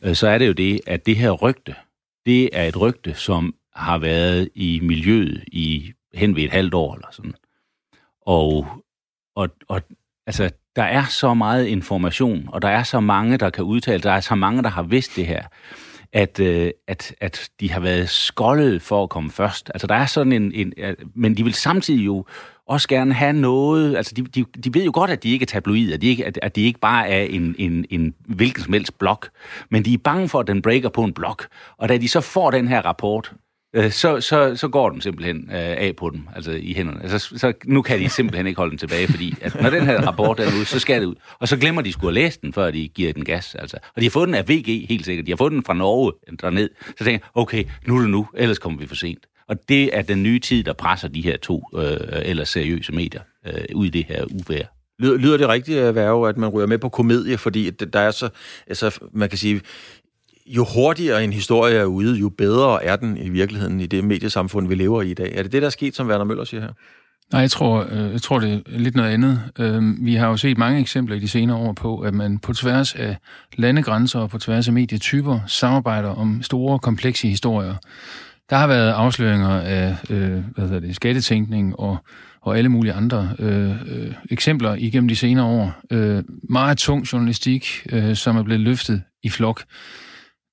øh, 0.01 0.15
så 0.15 0.27
er 0.27 0.38
det 0.38 0.47
jo 0.47 0.53
det, 0.53 0.82
at 0.88 1.06
det 1.06 1.15
her 1.15 1.32
rygte, 1.32 1.75
det 2.25 2.49
er 2.53 2.63
et 2.63 2.82
rygte, 2.82 3.13
som 3.13 3.56
har 3.75 3.97
været 3.97 4.49
i 4.56 4.79
miljøet 4.84 5.43
i 5.47 5.93
hen 6.13 6.36
ved 6.36 6.43
et 6.43 6.51
halvt 6.51 6.73
år 6.73 6.95
eller 6.95 7.08
sådan. 7.12 7.34
Og, 8.21 8.67
og, 9.36 9.49
og 9.67 9.82
altså, 10.27 10.49
der 10.75 10.84
er 10.84 11.06
så 11.06 11.34
meget 11.34 11.65
information, 11.65 12.49
og 12.53 12.62
der 12.62 12.67
er 12.67 12.84
så 12.84 12.99
mange, 12.99 13.38
der 13.38 13.49
kan 13.49 13.63
udtale, 13.63 14.03
der 14.03 14.12
er 14.12 14.19
så 14.19 14.36
mange, 14.36 14.63
der 14.63 14.69
har 14.69 14.84
vidst 14.84 15.15
det 15.15 15.27
her, 15.27 15.43
at, 16.13 16.39
øh, 16.39 16.71
at, 16.88 17.15
at 17.21 17.49
de 17.60 17.71
har 17.71 17.79
været 17.79 18.10
skoldet 18.10 18.82
for 18.82 19.03
at 19.03 19.10
komme 19.10 19.32
først. 19.32 19.71
Altså, 19.73 19.88
der 19.88 19.95
er 19.95 20.06
sådan 20.06 20.34
en, 20.34 20.51
en... 20.51 20.73
Men 21.15 21.38
de 21.38 21.43
vil 21.43 21.53
samtidig 21.53 22.06
jo 22.06 22.25
også 22.67 22.88
gerne 22.88 23.13
have 23.13 23.34
noget, 23.34 23.97
altså 23.97 24.13
de, 24.15 24.21
de, 24.21 24.45
de 24.63 24.73
ved 24.73 24.86
jo 24.86 24.91
godt, 24.93 25.12
at 25.12 25.23
de 25.23 25.32
ikke 25.32 25.43
er 25.43 25.47
tabloider, 25.47 25.93
at 25.93 26.02
de 26.02 26.08
ikke, 26.08 26.26
at, 26.26 26.39
at 26.41 26.56
de 26.56 26.62
ikke 26.62 26.80
bare 26.80 27.10
er 27.10 27.23
en, 27.23 27.56
en, 27.58 27.86
en 27.89 28.13
hvilken 28.26 28.63
som 28.63 28.73
helst 28.73 28.99
blog, 28.99 29.19
men 29.69 29.86
de 29.86 29.93
er 29.93 29.97
bange 29.97 30.30
for, 30.30 30.39
at 30.39 30.47
den 30.47 30.62
breaker 30.62 30.89
på 30.89 31.04
en 31.04 31.13
blog. 31.13 31.38
Og 31.78 31.89
da 31.89 31.97
de 31.97 32.10
så 32.10 32.21
får 32.21 32.52
den 32.52 32.67
her 32.67 32.82
rapport, 32.82 33.34
øh, 33.73 33.91
så, 33.91 34.21
så, 34.21 34.56
så 34.56 34.67
går 34.67 34.89
den 34.89 35.02
simpelthen 35.02 35.38
øh, 35.38 35.56
af 35.56 35.93
på 35.97 36.10
dem, 36.10 36.28
altså 36.36 36.52
i 36.52 36.73
hænderne. 36.73 37.04
Altså, 37.04 37.19
så 37.19 37.54
nu 37.65 37.82
kan 37.82 37.99
de 37.99 38.10
simpelthen 38.10 38.47
ikke 38.47 38.58
holde 38.58 38.69
den 38.69 38.78
tilbage, 38.78 39.08
fordi 39.08 39.36
at 39.41 39.62
når 39.62 39.69
den 39.69 39.86
her 39.86 40.02
rapport 40.08 40.39
er 40.39 40.47
ude, 40.58 40.65
så 40.65 40.80
skal 40.80 41.02
det 41.02 41.08
ud. 41.08 41.15
Og 41.39 41.47
så 41.47 41.58
glemmer 41.58 41.82
de 41.82 41.91
skulle 41.91 42.15
have 42.15 42.26
læst 42.26 42.41
den, 42.41 42.54
før 42.54 42.71
de 42.71 42.88
giver 42.88 43.13
den 43.13 43.26
gas. 43.26 43.56
Altså. 43.56 43.78
Og 43.95 44.02
de 44.02 44.06
har 44.06 44.12
fået 44.12 44.28
den 44.28 44.36
af 44.36 44.49
VG 44.49 44.86
helt 44.89 45.06
sikkert. 45.06 45.26
De 45.26 45.32
har 45.32 45.38
fået 45.38 45.52
den 45.52 45.63
fra 45.63 45.73
Norge 45.73 46.12
derned. 46.41 46.69
Så 46.88 47.04
tænker 47.04 47.12
jeg, 47.12 47.21
okay, 47.34 47.63
nu 47.88 47.97
er 47.97 48.02
det 48.02 48.10
nu, 48.10 48.28
ellers 48.34 48.60
kommer 48.60 48.80
vi 48.80 48.88
for 48.88 48.95
sent. 48.95 49.26
Og 49.47 49.69
det 49.69 49.97
er 49.97 50.01
den 50.01 50.23
nye 50.23 50.39
tid, 50.39 50.63
der 50.63 50.73
presser 50.73 51.08
de 51.08 51.21
her 51.21 51.38
to 51.38 51.63
øh, 51.77 51.97
eller 52.12 52.43
seriøse 52.43 52.91
medier 52.91 53.21
øh, 53.47 53.65
ud 53.75 53.86
i 53.86 53.89
det 53.89 54.06
her 54.06 54.25
uvær. 54.25 54.63
Lyder, 54.99 55.17
lyder 55.17 55.38
det 55.38 55.47
rigtigt, 55.47 55.79
at 55.79 55.95
være 55.95 56.29
at 56.29 56.38
man 56.38 56.49
ryger 56.49 56.67
med 56.67 56.77
på 56.77 56.89
komedie, 56.89 57.38
fordi 57.38 57.69
der 57.69 57.99
er 57.99 58.12
så, 58.12 58.29
altså, 58.67 58.99
man 59.13 59.29
kan 59.29 59.38
sige, 59.38 59.62
jo 60.45 60.65
hurtigere 60.75 61.23
en 61.23 61.34
historie 61.34 61.75
er 61.75 61.86
ude, 61.86 62.15
jo 62.15 62.29
bedre 62.29 62.84
er 62.84 62.95
den 62.95 63.17
i 63.17 63.29
virkeligheden 63.29 63.79
i 63.79 63.86
det 63.86 64.03
mediesamfund, 64.03 64.67
vi 64.67 64.75
lever 64.75 65.01
i 65.01 65.12
i 65.12 65.13
dag. 65.13 65.34
Er 65.36 65.43
det 65.43 65.51
det, 65.51 65.62
der 65.62 65.65
er 65.65 65.71
sket, 65.71 65.95
som 65.95 66.08
Werner 66.08 66.25
Møller 66.25 66.43
siger 66.43 66.62
her? 66.62 66.71
Nej, 67.32 67.41
jeg 67.41 67.51
tror, 67.51 67.88
øh, 67.91 68.12
jeg 68.12 68.21
tror, 68.21 68.39
det 68.39 68.53
er 68.53 68.79
lidt 68.79 68.95
noget 68.95 69.10
andet. 69.10 69.41
Øhm, 69.60 69.97
vi 70.01 70.15
har 70.15 70.27
jo 70.27 70.38
set 70.38 70.58
mange 70.58 70.79
eksempler 70.79 71.15
i 71.15 71.19
de 71.19 71.27
senere 71.27 71.58
år 71.58 71.73
på, 71.73 71.99
at 71.99 72.13
man 72.13 72.39
på 72.39 72.53
tværs 72.53 72.95
af 72.95 73.17
landegrænser 73.58 74.19
og 74.19 74.29
på 74.29 74.38
tværs 74.38 74.67
af 74.67 74.73
medietyper 74.73 75.39
samarbejder 75.47 76.10
om 76.10 76.41
store, 76.41 76.79
komplekse 76.79 77.27
historier. 77.27 77.75
Der 78.53 78.59
har 78.59 78.67
været 78.67 78.91
afsløringer 78.91 79.49
af 79.49 79.95
øh, 80.09 80.43
hvad 80.55 80.67
hedder 80.67 80.79
det, 80.79 80.95
skattetænkning 80.95 81.79
og, 81.79 81.97
og 82.41 82.57
alle 82.57 82.69
mulige 82.69 82.93
andre 82.93 83.35
øh, 83.39 83.69
øh, 83.69 84.13
eksempler 84.29 84.75
igennem 84.75 85.07
de 85.07 85.15
senere 85.15 85.45
år. 85.45 85.81
Øh, 85.91 86.23
meget 86.49 86.77
tung 86.77 87.03
journalistik, 87.03 87.87
øh, 87.89 88.15
som 88.15 88.37
er 88.37 88.43
blevet 88.43 88.61
løftet 88.61 89.03
i 89.23 89.29
flok. 89.29 89.63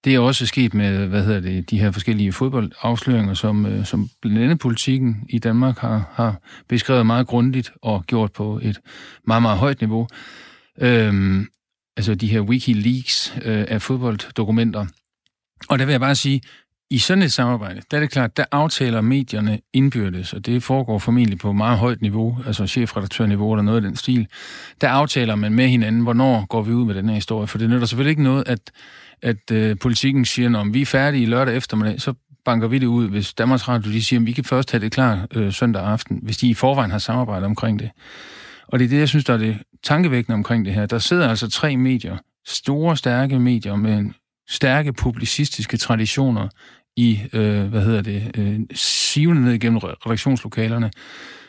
Det 0.04 0.14
er 0.14 0.18
også 0.18 0.46
sket 0.46 0.74
med 0.74 1.06
hvad 1.06 1.24
hedder 1.24 1.40
det, 1.40 1.70
de 1.70 1.80
her 1.80 1.90
forskellige 1.90 2.32
fodboldafsløringer, 2.32 3.34
som, 3.34 3.66
øh, 3.66 3.84
som 3.84 4.08
blandt 4.22 4.38
andet 4.38 4.58
politikken 4.58 5.16
i 5.28 5.38
Danmark 5.38 5.78
har, 5.78 6.12
har 6.12 6.40
beskrevet 6.68 7.06
meget 7.06 7.26
grundigt 7.26 7.72
og 7.82 8.04
gjort 8.06 8.32
på 8.32 8.60
et 8.62 8.80
meget, 9.26 9.42
meget 9.42 9.58
højt 9.58 9.80
niveau. 9.80 10.08
Øh, 10.80 11.44
altså 11.96 12.14
de 12.14 12.26
her 12.26 12.40
Wikileaks 12.40 13.34
øh, 13.44 13.64
af 13.68 13.82
fodbolddokumenter. 13.82 14.86
Og 15.68 15.78
der 15.78 15.84
vil 15.84 15.92
jeg 15.92 16.00
bare 16.00 16.14
sige, 16.14 16.40
i 16.90 16.98
sådan 16.98 17.22
et 17.22 17.33
samarbejde, 17.33 17.83
der 17.90 17.96
er 17.96 18.00
det 18.00 18.11
klart, 18.11 18.37
der 18.37 18.44
aftaler 18.53 19.00
medierne 19.00 19.61
indbyrdes, 19.72 20.33
og 20.33 20.46
det 20.46 20.62
foregår 20.62 20.98
formentlig 20.98 21.38
på 21.38 21.53
meget 21.53 21.79
højt 21.79 22.03
niveau, 22.03 22.38
altså 22.46 22.66
chefredaktørniveau 22.66 23.53
eller 23.53 23.62
noget 23.62 23.76
af 23.76 23.83
den 23.83 23.96
stil. 23.96 24.26
Der 24.81 24.88
aftaler 24.88 25.35
man 25.35 25.53
med 25.53 25.68
hinanden, 25.68 26.03
hvornår 26.03 26.46
går 26.46 26.62
vi 26.62 26.72
ud 26.72 26.87
med 26.87 26.94
den 26.94 27.09
her 27.09 27.14
historie, 27.14 27.46
for 27.46 27.59
det 27.59 27.70
nytter 27.70 27.87
selvfølgelig 27.87 28.11
ikke 28.11 28.22
noget, 28.22 28.48
at, 28.48 28.61
at 29.22 29.50
øh, 29.53 29.76
politikken 29.79 30.24
siger, 30.24 30.59
om 30.59 30.74
vi 30.74 30.83
er 30.83 30.87
færdige 30.87 31.26
lørdag 31.26 31.57
eftermiddag, 31.57 32.00
så 32.00 32.14
banker 32.44 32.68
vi 32.68 32.79
det 32.79 32.87
ud, 32.87 33.09
hvis 33.09 33.35
Danmarks 33.35 33.68
Radio 33.68 33.92
de 33.92 34.05
siger, 34.05 34.20
at 34.20 34.26
vi 34.26 34.33
kan 34.33 34.44
først 34.44 34.70
have 34.70 34.81
det 34.81 34.92
klar 34.92 35.26
øh, 35.35 35.53
søndag 35.53 35.83
aften, 35.83 36.18
hvis 36.22 36.37
de 36.37 36.48
i 36.48 36.55
forvejen 36.55 36.90
har 36.90 36.98
samarbejdet 36.98 37.46
omkring 37.46 37.79
det. 37.79 37.90
Og 38.68 38.79
det 38.79 38.85
er 38.85 38.88
det, 38.88 38.98
jeg 38.98 39.09
synes, 39.09 39.24
der 39.24 39.35
er 39.35 39.38
det 39.38 39.59
tankevækkende 39.83 40.35
omkring 40.35 40.64
det 40.64 40.74
her. 40.74 40.87
Der 40.87 40.98
sidder 40.98 41.29
altså 41.29 41.50
tre 41.50 41.76
medier, 41.76 42.16
store, 42.46 42.96
stærke 42.96 43.38
medier 43.38 43.76
med 43.76 43.98
en 43.98 44.14
stærke 44.48 44.92
publicistiske 44.92 45.76
traditioner 45.76 46.48
i, 46.96 47.20
øh, 47.33 47.64
hvad 47.64 47.83
hedder 47.83 48.03
det, 48.03 48.31
øh, 48.38 48.61
sivende 48.74 49.42
ned 49.42 49.53
igennem 49.53 49.79
redaktionslokalerne. 49.79 50.90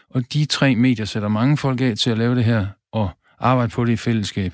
Og 0.10 0.34
de 0.34 0.46
tre 0.46 0.76
medier 0.76 1.06
sætter 1.06 1.30
mange 1.30 1.58
folk 1.58 1.82
af 1.82 1.98
til 1.98 2.10
at 2.10 2.18
lave 2.18 2.36
det 2.36 2.44
her 2.44 2.68
og 2.92 3.10
arbejde 3.40 3.72
på 3.72 3.86
det 3.86 3.94
i 3.94 3.96
fællesskab. 3.96 4.54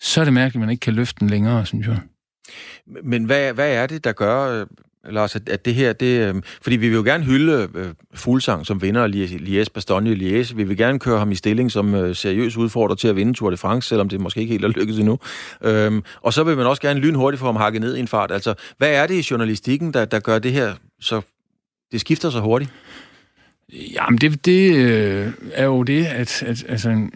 Så 0.00 0.20
er 0.20 0.24
det 0.24 0.34
mærkeligt, 0.34 0.56
at 0.56 0.60
man 0.60 0.70
ikke 0.70 0.80
kan 0.80 0.94
løfte 0.94 1.20
den 1.20 1.30
længere, 1.30 1.66
synes 1.66 1.86
jeg. 1.86 2.00
Men 3.04 3.24
hvad, 3.24 3.52
hvad 3.52 3.74
er 3.74 3.86
det, 3.86 4.04
der 4.04 4.12
gør, 4.12 4.64
Lars, 5.04 5.36
at, 5.36 5.48
at 5.48 5.64
det 5.64 5.74
her, 5.74 5.92
det, 5.92 6.34
øh, 6.34 6.42
fordi 6.62 6.76
vi 6.76 6.88
vil 6.88 6.96
jo 6.96 7.02
gerne 7.02 7.24
hylde 7.24 7.68
øh, 7.74 7.86
Fuglsang 8.14 8.66
som 8.66 8.82
vinder 8.82 9.02
af 9.02 9.10
Lies, 9.10 9.70
Bastogne 9.70 10.14
Lies. 10.14 10.56
Vi 10.56 10.64
vil 10.64 10.76
gerne 10.76 10.98
køre 10.98 11.18
ham 11.18 11.30
i 11.30 11.34
stilling 11.34 11.72
som 11.72 11.94
øh, 11.94 12.16
seriøs 12.16 12.56
udfordrer 12.56 12.96
til 12.96 13.08
at 13.08 13.16
vinde 13.16 13.34
Tour 13.34 13.50
de 13.50 13.56
France, 13.56 13.88
selvom 13.88 14.08
det 14.08 14.20
måske 14.20 14.40
ikke 14.40 14.50
helt 14.50 14.64
er 14.64 14.68
lykkedes 14.68 14.98
endnu. 14.98 15.18
Øhm, 15.64 16.02
og 16.22 16.32
så 16.32 16.44
vil 16.44 16.56
man 16.56 16.66
også 16.66 16.82
gerne 16.82 17.00
lynhurtigt 17.00 17.40
få 17.40 17.46
ham 17.46 17.56
hakket 17.56 17.80
ned 17.80 17.96
i 17.96 18.00
en 18.00 18.08
fart. 18.08 18.32
Altså, 18.32 18.54
hvad 18.78 18.90
er 18.90 19.06
det 19.06 19.14
i 19.14 19.26
journalistikken, 19.30 19.94
der, 19.94 20.04
der 20.04 20.20
gør 20.20 20.38
det 20.38 20.52
her 20.52 20.74
så... 21.00 21.20
Det 21.92 22.00
skifter 22.00 22.30
så 22.30 22.40
hurtigt? 22.40 22.70
Jamen, 23.72 24.18
det, 24.18 24.44
det 24.44 24.74
øh, 24.76 25.32
er 25.52 25.64
jo 25.64 25.82
det, 25.82 26.04
at, 26.04 26.42
at 26.42 26.64
altså, 26.68 27.08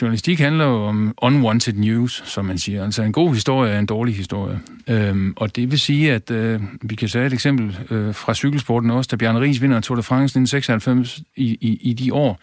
journalistik 0.00 0.40
handler 0.40 0.64
jo 0.64 0.84
om 0.84 1.14
unwanted 1.22 1.72
news, 1.72 2.22
som 2.26 2.44
man 2.44 2.58
siger. 2.58 2.84
Altså, 2.84 3.02
en 3.02 3.12
god 3.12 3.34
historie 3.34 3.72
er 3.72 3.78
en 3.78 3.86
dårlig 3.86 4.16
historie. 4.16 4.60
Øhm, 4.88 5.34
og 5.36 5.56
det 5.56 5.70
vil 5.70 5.80
sige, 5.80 6.12
at 6.12 6.30
øh, 6.30 6.60
vi 6.82 6.94
kan 6.94 7.08
sige 7.08 7.26
et 7.26 7.32
eksempel 7.32 7.78
øh, 7.90 8.14
fra 8.14 8.34
cykelsporten 8.34 8.90
også, 8.90 9.08
da 9.08 9.16
Bjørn 9.16 9.36
Ries 9.36 9.62
vinder 9.62 9.80
Tour 9.80 9.96
de 9.96 10.02
France 10.02 10.38
1996 10.38 11.20
i, 11.36 11.58
i, 11.60 11.78
i 11.90 11.92
de 11.92 12.14
år, 12.14 12.40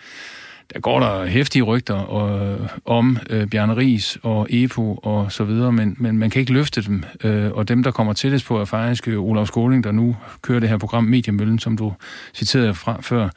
der 0.74 0.80
går 0.80 1.00
der 1.00 1.26
hæftige 1.26 1.64
rygter 1.64 1.96
og, 1.96 2.58
om 2.86 3.18
øh, 3.30 3.48
Bjarne 3.48 3.76
Ries 3.76 4.18
og 4.24 4.48
EPO 4.50 5.00
og 5.04 5.32
så 5.32 5.44
videre, 5.44 5.72
men, 5.72 5.96
men 6.00 6.18
man 6.18 6.30
kan 6.30 6.40
ikke 6.40 6.54
løfte 6.54 6.82
dem. 6.82 7.04
Øh, 7.24 7.52
og 7.52 7.68
dem, 7.68 7.84
der 7.84 7.92
kommer 7.92 8.14
tættest 8.14 8.46
på, 8.46 8.60
er 8.60 8.66
faktisk 8.66 9.08
øh, 9.08 9.20
Olaf 9.20 9.48
Skåling, 9.48 9.84
der 9.84 9.92
nu 9.92 10.16
kører 10.42 10.60
det 10.60 10.70
her 10.70 10.78
program 10.78 11.04
Mediemøllen, 11.04 11.60
som 11.60 11.78
du 11.78 11.94
citerede 12.34 12.74
fra 12.74 12.98
før. 13.02 13.30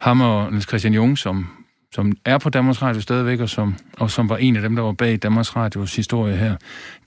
Ham 0.00 0.20
og 0.20 0.50
Niels 0.50 0.68
Christian 0.68 0.94
Jung, 0.94 1.18
som 1.18 1.46
som 1.94 2.12
er 2.24 2.38
på 2.38 2.50
Danmarks 2.50 2.82
Radio 2.82 3.00
stadigvæk, 3.00 3.40
og 3.40 3.48
som, 3.48 3.74
og 3.98 4.10
som 4.10 4.28
var 4.28 4.36
en 4.36 4.56
af 4.56 4.62
dem, 4.62 4.76
der 4.76 4.82
var 4.82 4.92
bag 4.92 5.16
Danmarks 5.16 5.56
Radios 5.56 5.96
historie 5.96 6.36
her, 6.36 6.56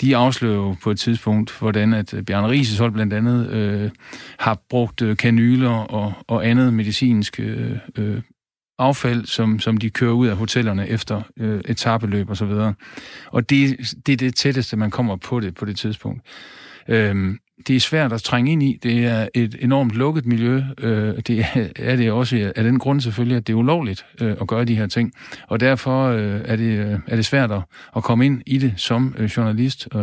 de 0.02 0.16
afslører 0.16 0.56
jo 0.56 0.76
på 0.84 0.92
et 0.92 1.00
tidspunkt, 1.00 1.60
hvordan 1.60 1.94
at 1.94 2.14
øh, 2.14 2.24
Bjarne 2.24 2.48
Rises 2.48 2.80
hold 2.80 2.92
blandt 2.92 3.14
andet 3.14 3.50
øh, 3.50 3.90
har 4.40 4.60
brugt 4.70 5.02
øh, 5.02 5.18
kanyler 5.18 5.70
og, 5.70 6.14
og 6.28 6.48
andet 6.48 6.74
medicinsk 6.74 7.40
øh, 7.40 7.78
øh, 7.96 8.22
affald, 8.80 9.26
som, 9.26 9.60
som 9.60 9.78
de 9.78 9.90
kører 9.90 10.12
ud 10.12 10.28
af 10.28 10.36
hotellerne 10.36 10.88
efter 10.88 11.22
øh, 11.40 11.62
etabeløb 11.66 12.30
og 12.30 12.38
så 12.38 12.46
videre. 12.46 12.74
Og 13.32 13.50
det, 13.50 13.78
det 14.06 14.14
er 14.14 14.18
det 14.18 14.36
tætteste, 14.36 14.78
man 14.78 14.92
kommer 14.92 15.16
på 15.16 15.40
det 15.40 15.56
på 15.56 15.66
det 15.66 15.78
tidspunkt. 15.78 16.22
Øhm, 16.90 17.40
det 17.68 17.76
er 17.76 17.80
svært 17.80 18.14
at 18.14 18.22
trænge 18.22 18.52
ind 18.52 18.64
i. 18.64 18.80
Det 18.84 19.06
er 19.06 19.28
et 19.34 19.56
enormt 19.60 19.92
lukket 19.92 20.26
miljø. 20.26 20.62
Øh, 20.80 21.18
det 21.28 21.46
er 21.76 21.96
det 21.96 22.12
også 22.12 22.54
af 22.56 22.64
den 22.64 22.80
grund 22.80 23.02
selvfølgelig, 23.02 23.38
at 23.38 23.48
det 23.48 23.54
er 23.54 23.58
ulovligt 23.58 24.06
øh, 24.22 24.36
at 24.42 24.48
gøre 24.48 24.66
de 24.66 24.76
her 24.76 24.88
ting. 24.88 25.14
Og 25.48 25.60
derfor 25.60 26.08
øh, 26.08 26.42
er, 26.46 26.56
det, 26.56 26.80
øh, 26.80 27.00
er 27.08 27.16
det 27.16 27.26
svært 27.26 27.52
at, 27.52 27.62
at 27.96 28.04
komme 28.04 28.26
ind 28.26 28.42
i 28.46 28.58
det 28.58 28.74
som 28.78 29.16
øh, 29.18 29.26
journalist. 29.26 29.88
Øh, 29.96 30.02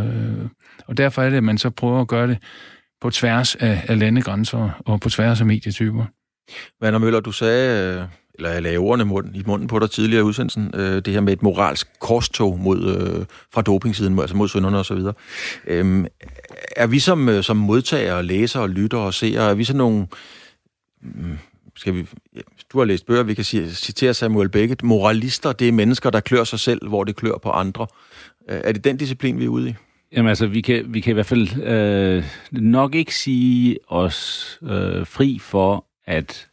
og 0.87 0.97
derfor 0.97 1.23
er 1.23 1.31
det, 1.31 1.37
at 1.37 1.45
man 1.45 1.59
så 1.59 1.71
prøver 1.71 2.01
at 2.01 2.09
gøre 2.09 2.29
det 2.29 2.39
på 3.01 3.11
tværs 3.11 3.55
af, 3.55 3.85
af 3.89 3.99
landegrænser 3.99 4.83
og 4.87 5.01
på 5.01 5.09
tværs 5.09 5.41
af 5.41 5.47
medietyper. 5.47 6.05
Werner 6.83 6.99
Møller, 6.99 7.21
du 7.21 7.33
sagde, 7.33 8.01
øh, 8.01 8.05
eller 8.35 8.51
jeg 8.51 8.63
lagde 8.63 8.79
ordene 8.79 9.31
i 9.35 9.43
munden 9.47 9.69
på 9.69 9.79
dig 9.79 9.91
tidligere 9.91 10.21
i 10.21 10.25
udsendelsen, 10.25 10.71
øh, 10.75 11.03
det 11.03 11.13
her 11.13 11.21
med 11.21 11.33
et 11.33 11.43
moralsk 11.43 11.89
korstog 12.01 12.59
mod, 12.59 12.97
øh, 12.97 13.27
fra 13.53 13.63
dopingsiden, 13.63 14.19
altså 14.19 14.37
mod 14.37 14.49
sønderne 14.49 14.79
og 14.79 14.87
så 14.87 14.95
videre. 14.95 15.15
Øhm, 15.67 16.07
er 16.77 16.87
vi 16.87 16.99
som, 16.99 17.29
øh, 17.29 17.43
som 17.43 17.57
modtagere, 17.57 18.23
læsere, 18.23 18.69
lyttere 18.69 19.01
og 19.01 19.15
seere, 19.15 19.51
er 19.51 19.55
vi 19.55 19.65
sådan 19.65 19.79
nogle... 19.79 20.07
Mm, 21.03 21.39
skal 21.77 21.95
vi, 21.95 22.07
du 22.73 22.79
har 22.79 22.85
læst 22.85 23.07
bøger, 23.07 23.23
vi 23.23 23.35
kan 23.35 23.45
citere 23.45 24.15
Samuel 24.15 24.49
Beckett. 24.49 24.83
Moralister, 24.83 25.53
det 25.53 25.69
er 25.69 25.73
mennesker, 25.73 26.11
der 26.11 26.21
klør 26.21 26.45
sig 26.45 26.61
selv, 26.61 26.89
hvor 26.89 27.05
det 27.05 27.17
klør 27.17 27.39
på 27.43 27.51
andre. 27.51 27.87
Øh, 28.51 28.61
er 28.65 28.73
det 28.73 28.85
den 28.85 28.97
disciplin, 28.97 29.39
vi 29.39 29.45
er 29.45 29.49
ude 29.49 29.69
i? 29.69 29.75
Jamen 30.13 30.29
altså, 30.29 30.47
vi 30.47 30.61
kan, 30.61 30.85
vi 30.89 31.01
kan 31.01 31.11
i 31.11 31.15
hvert 31.15 31.27
fald 31.27 31.63
øh, 31.63 32.25
nok 32.51 32.95
ikke 32.95 33.15
sige 33.15 33.79
os 33.89 34.59
øh, 34.63 35.07
fri 35.07 35.39
for, 35.43 35.87
at 36.07 36.49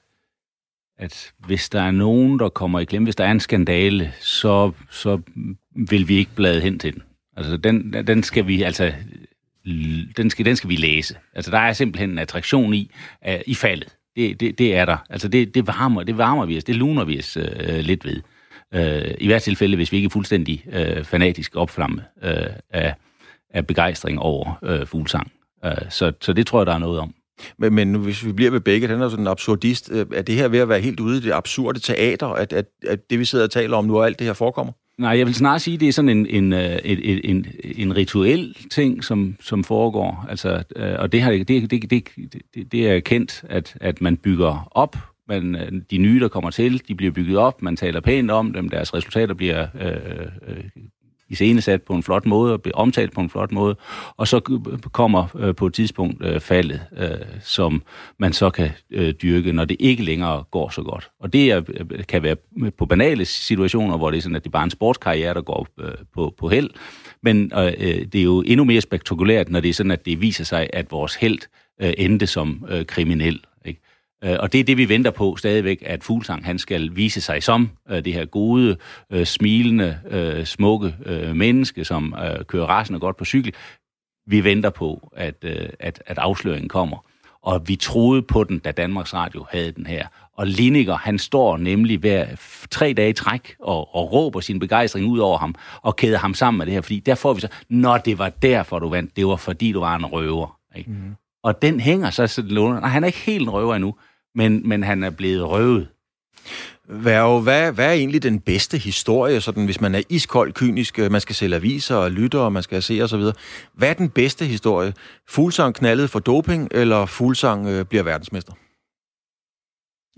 at 1.00 1.32
hvis 1.46 1.70
der 1.70 1.82
er 1.82 1.92
nogen, 1.92 2.40
der 2.40 2.50
kommer 2.50 2.80
i 2.80 2.86
klemme, 2.86 3.06
hvis 3.06 3.16
der 3.16 3.26
er 3.26 3.32
en 3.32 3.40
skandale, 3.40 4.14
så, 4.20 4.72
så 4.92 5.22
vil 5.90 6.08
vi 6.08 6.18
ikke 6.18 6.36
blade 6.36 6.62
hen 6.62 6.80
til 6.80 6.94
den. 6.94 7.04
Altså, 7.38 7.58
den, 7.58 7.94
den 8.08 8.24
skal 8.24 8.48
vi, 8.48 8.62
altså, 8.62 8.94
den 10.18 10.30
skal, 10.30 10.46
den 10.46 10.56
skal 10.56 10.70
vi 10.70 10.76
læse. 10.76 11.16
Altså, 11.34 11.52
der 11.52 11.58
er 11.58 11.74
simpelthen 11.74 12.10
en 12.10 12.18
attraktion 12.18 12.74
i, 12.74 12.92
uh, 13.28 13.34
i 13.48 13.56
faldet. 13.56 13.96
Det, 14.16 14.40
det, 14.40 14.60
det 14.60 14.76
er 14.76 14.86
der. 14.86 14.98
Altså, 15.10 15.28
det, 15.28 15.56
det, 15.56 15.68
varmer, 15.68 16.04
det 16.04 16.18
varmer 16.18 16.46
vi 16.46 16.58
os, 16.58 16.64
det 16.64 16.76
luner 16.76 17.04
vi 17.04 17.20
os 17.20 17.38
uh, 17.38 17.80
lidt 17.80 18.06
ved. 18.06 18.22
Uh, 18.76 19.12
I 19.18 19.28
hvert 19.28 19.42
tilfælde, 19.42 19.76
hvis 19.76 19.92
vi 19.92 19.98
ikke 19.98 20.06
er 20.06 20.10
fuldstændig 20.10 20.64
uh, 20.68 21.06
fanatisk 21.06 21.56
opflamme 21.56 22.04
uh, 22.24 22.54
af, 22.70 22.96
af 23.54 23.68
begejstring 23.68 24.20
over 24.20 24.60
uh, 24.62 24.88
fuglsang. 24.88 25.32
Uh, 25.66 25.72
så, 25.90 26.14
så 26.22 26.34
det 26.34 26.48
tror 26.48 26.60
jeg, 26.60 26.66
der 26.66 26.74
er 26.74 26.78
noget 26.78 27.00
om. 27.00 27.14
Men, 27.58 27.74
men 27.74 27.96
hvis 27.96 28.26
vi 28.26 28.32
bliver 28.32 28.52
ved 28.52 28.60
begge, 28.60 28.88
den 28.88 29.02
er 29.02 29.10
sådan 29.10 29.24
en 29.24 29.28
absurdist. 29.28 29.92
Øh, 29.94 30.06
er 30.14 30.22
det 30.22 30.36
her 30.36 30.48
ved 30.48 30.60
at 30.60 30.70
være 30.70 30.80
helt 30.80 31.00
ude 31.00 31.18
i 31.18 31.22
det 31.22 31.32
absurde 31.34 31.80
teater, 31.80 32.28
at, 32.28 32.54
at, 32.54 32.66
at 32.88 33.10
det, 33.10 33.20
vi 33.20 33.26
sidder 33.26 33.46
og 33.46 33.52
taler 33.52 33.78
om 33.78 33.86
nu, 33.86 33.98
og 33.98 34.06
alt 34.06 34.20
det 34.20 34.28
her 34.28 34.34
forekommer? 34.34 34.74
Nej, 34.98 35.18
jeg 35.18 35.26
vil 35.26 35.36
snarere 35.36 35.60
sige, 35.60 35.74
at 35.74 35.80
det 35.80 35.88
er 35.88 35.92
sådan 35.92 36.10
en, 36.10 36.26
en, 36.26 36.54
øh, 36.54 36.80
en, 36.84 37.20
en, 37.24 37.46
en 37.64 37.96
rituel 37.96 38.56
ting, 38.72 39.04
som, 39.04 39.36
som 39.42 39.64
foregår. 39.64 40.26
Altså, 40.30 40.64
øh, 40.76 40.96
og 41.00 41.12
det, 41.12 41.22
har, 41.22 41.32
det, 41.32 41.48
det, 41.48 41.72
det, 41.72 41.92
det, 42.56 42.72
det 42.72 42.90
er 42.90 43.00
kendt, 43.00 43.44
at, 43.50 43.78
at 43.82 44.02
man 44.02 44.18
bygger 44.18 44.68
op. 44.72 44.98
Man, 45.28 45.84
de 45.92 45.98
nye, 45.98 46.20
der 46.20 46.28
kommer 46.28 46.50
til, 46.50 46.82
de 46.88 46.96
bliver 46.96 47.12
bygget 47.12 47.38
op. 47.38 47.62
Man 47.62 47.76
taler 47.76 48.00
pænt 48.00 48.32
om 48.32 48.54
dem. 48.54 48.70
Deres 48.70 48.94
resultater 48.94 49.34
bliver 49.34 49.68
øh, 49.82 50.56
iscenesat 51.30 51.82
på 51.82 51.94
en 51.94 52.04
flot 52.04 52.26
måde 52.26 52.54
og 52.54 52.62
blev 52.62 52.72
omtalt 52.76 53.14
på 53.14 53.22
en 53.22 53.30
flot 53.30 53.52
måde, 53.52 53.76
og 54.18 54.28
så 54.28 54.40
kommer 54.92 55.28
øh, 55.40 55.56
på 55.56 55.66
et 55.66 55.74
tidspunkt 55.74 56.26
øh, 56.26 56.40
faldet, 56.40 56.82
øh, 56.98 57.10
som 57.42 57.84
man 58.20 58.34
så 58.34 58.50
kan 58.50 58.72
øh, 58.92 59.14
dyrke, 59.14 59.54
når 59.54 59.66
det 59.66 59.78
ikke 59.80 60.04
længere 60.04 60.44
går 60.52 60.70
så 60.70 60.82
godt. 60.82 61.10
Og 61.20 61.34
det 61.34 61.52
er, 61.52 61.62
øh, 61.68 62.04
kan 62.08 62.24
være 62.24 62.36
på 62.78 62.86
banale 62.86 63.26
situationer, 63.26 63.98
hvor 63.98 64.12
det 64.12 64.18
er 64.18 64.22
sådan, 64.22 64.36
at 64.36 64.44
det 64.44 64.50
er 64.50 64.52
bare 64.52 64.64
en 64.64 64.70
sportskarriere, 64.70 65.34
der 65.34 65.42
går 65.42 65.68
øh, 65.80 65.92
på, 66.14 66.34
på 66.38 66.50
held, 66.50 66.70
men 67.24 67.52
øh, 67.56 67.74
det 68.14 68.16
er 68.16 68.24
jo 68.24 68.42
endnu 68.42 68.64
mere 68.64 68.82
spektakulært, 68.82 69.50
når 69.50 69.60
det 69.60 69.70
er 69.70 69.74
sådan, 69.74 69.92
at 69.92 70.06
det 70.06 70.22
viser 70.22 70.44
sig, 70.44 70.70
at 70.74 70.92
vores 70.92 71.16
held 71.16 71.40
øh, 71.82 71.94
endte 71.98 72.28
som 72.28 72.66
øh, 72.70 72.86
kriminel. 72.86 73.42
Øh, 74.24 74.38
og 74.40 74.54
det 74.54 74.60
er 74.60 74.64
det, 74.64 74.78
vi 74.78 74.90
venter 74.90 75.12
på 75.12 75.36
stadigvæk, 75.36 75.84
at 75.86 76.04
Fuglsang 76.04 76.46
han 76.46 76.60
skal 76.60 76.96
vise 76.96 77.22
sig 77.22 77.44
som 77.44 77.70
øh, 77.90 78.06
det 78.06 78.14
her 78.14 78.26
gode, 78.26 78.78
øh, 79.12 79.26
smilende, 79.26 80.00
smukke 80.46 80.96
menneske, 81.34 81.86
som 81.86 82.16
kører 82.48 82.66
rasende 82.66 83.00
godt 83.00 83.18
på 83.18 83.26
cykel. 83.26 83.54
Vi 84.28 84.44
venter 84.44 84.70
på, 84.70 85.12
at, 85.16 85.46
at, 85.80 86.04
at 86.06 86.18
afsløringen 86.18 86.70
kommer. 86.70 87.06
Og 87.42 87.68
vi 87.68 87.76
troede 87.76 88.22
på 88.22 88.44
den, 88.44 88.60
da 88.60 88.72
Danmarks 88.72 89.14
Radio 89.14 89.46
havde 89.52 89.72
den 89.72 89.86
her. 89.86 90.08
Og 90.34 90.48
Liniger, 90.48 90.98
han 90.98 91.20
står 91.20 91.58
nemlig 91.58 91.98
hver 91.98 92.28
tre 92.72 92.94
dage 92.94 93.10
i 93.10 93.14
træk 93.14 93.56
og, 93.60 93.96
og 93.96 94.14
råber 94.14 94.40
sin 94.40 94.60
begejstring 94.60 95.08
ud 95.08 95.20
over 95.20 95.38
ham 95.38 95.56
og 95.82 95.96
kæder 95.96 96.18
ham 96.18 96.34
sammen 96.34 96.58
med 96.58 96.66
det 96.66 96.74
her. 96.74 96.82
Fordi 96.82 97.00
der 97.00 97.16
får 97.16 97.34
vi 97.34 97.42
så, 97.42 97.48
når 97.70 97.98
det 97.98 98.20
var 98.20 98.30
derfor, 98.30 98.80
du 98.80 98.90
vandt, 98.90 99.16
det 99.16 99.28
var 99.28 99.36
fordi, 99.36 99.72
du 99.72 99.80
var 99.80 99.96
en 99.96 100.06
røver. 100.06 100.60
Ikke? 100.76 100.90
Mm. 100.90 101.16
Og 101.44 101.62
den 101.62 101.80
hænger 101.80 102.10
så 102.10 102.28
sådan 102.28 102.52
Nej, 102.52 102.90
han 102.90 103.04
er 103.04 103.08
ikke 103.08 103.20
helt 103.20 103.44
en 103.44 103.50
røver 103.50 103.76
endnu, 103.76 103.96
men, 104.40 104.70
men 104.70 104.84
han 104.84 105.04
er 105.04 105.10
blevet 105.10 105.50
røvet. 105.50 105.88
Hvad, 106.86 107.44
hvad, 107.44 107.72
hvad 107.72 107.86
er 107.86 107.92
egentlig 107.92 108.24
den 108.24 108.40
bedste 108.40 108.78
historie, 108.78 109.42
sådan, 109.42 109.66
hvis 109.66 109.82
man 109.82 109.96
er 109.96 110.02
iskold, 110.10 110.54
kynisk, 110.54 111.00
øh, 111.00 111.12
man 111.12 111.22
skal 111.22 111.36
sælge 111.36 111.56
aviser 111.56 111.96
og 111.96 112.12
lytte, 112.12 112.40
og 112.40 112.54
man 112.54 112.64
skal 112.64 112.82
se 112.82 113.02
osv.? 113.02 113.22
Hvad 113.74 113.90
er 113.90 113.94
den 113.94 114.10
bedste 114.10 114.46
historie? 114.46 114.94
Fuglsang 115.30 115.76
knaldet 115.76 116.10
for 116.10 116.20
doping, 116.20 116.68
eller 116.72 117.06
Fuglsang 117.06 117.68
øh, 117.68 117.86
bliver 117.86 118.04
verdensmester? 118.04 118.54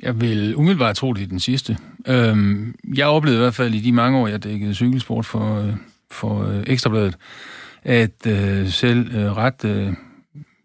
Jeg 0.01 0.22
vil 0.22 0.55
umiddelbart 0.55 0.95
tro, 0.95 1.13
det 1.13 1.24
er 1.24 1.28
den 1.28 1.39
sidste. 1.39 1.78
Øhm, 2.07 2.76
jeg 2.95 3.07
oplevede 3.07 3.39
i 3.39 3.43
hvert 3.43 3.55
fald 3.55 3.74
i 3.74 3.80
de 3.80 3.91
mange 3.91 4.17
år, 4.17 4.28
jeg 4.28 4.43
dækkede 4.43 4.74
cykelsport 4.76 5.26
for, 5.26 5.59
øh, 5.59 5.74
for 6.11 6.43
øh, 6.43 6.63
Ekstrabladet, 6.67 7.17
at 7.84 8.28
øh, 8.28 8.67
selv 8.67 9.15
øh, 9.15 9.38
ret, 9.38 9.65
øh, 9.65 9.93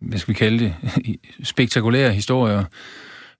hvad 0.00 0.18
skal 0.18 0.34
vi 0.34 0.38
kalde 0.38 0.58
det, 0.58 0.74
spektakulære 1.52 2.12
historier 2.12 2.64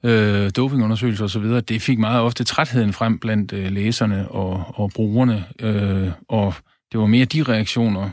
øh, 0.05 0.51
dopingundersøgelser 0.57 1.25
osv., 1.25 1.45
det 1.45 1.83
fik 1.83 1.99
meget 1.99 2.21
ofte 2.21 2.45
trætheden 2.45 2.93
frem 2.93 3.19
blandt 3.19 3.53
øh, 3.53 3.73
læserne 3.73 4.29
og, 4.29 4.65
og 4.75 4.91
brugerne, 4.95 5.45
øh, 5.61 6.11
og 6.29 6.55
det 6.93 7.01
var 7.01 7.07
mere 7.07 7.25
de 7.25 7.43
reaktioner. 7.43 8.11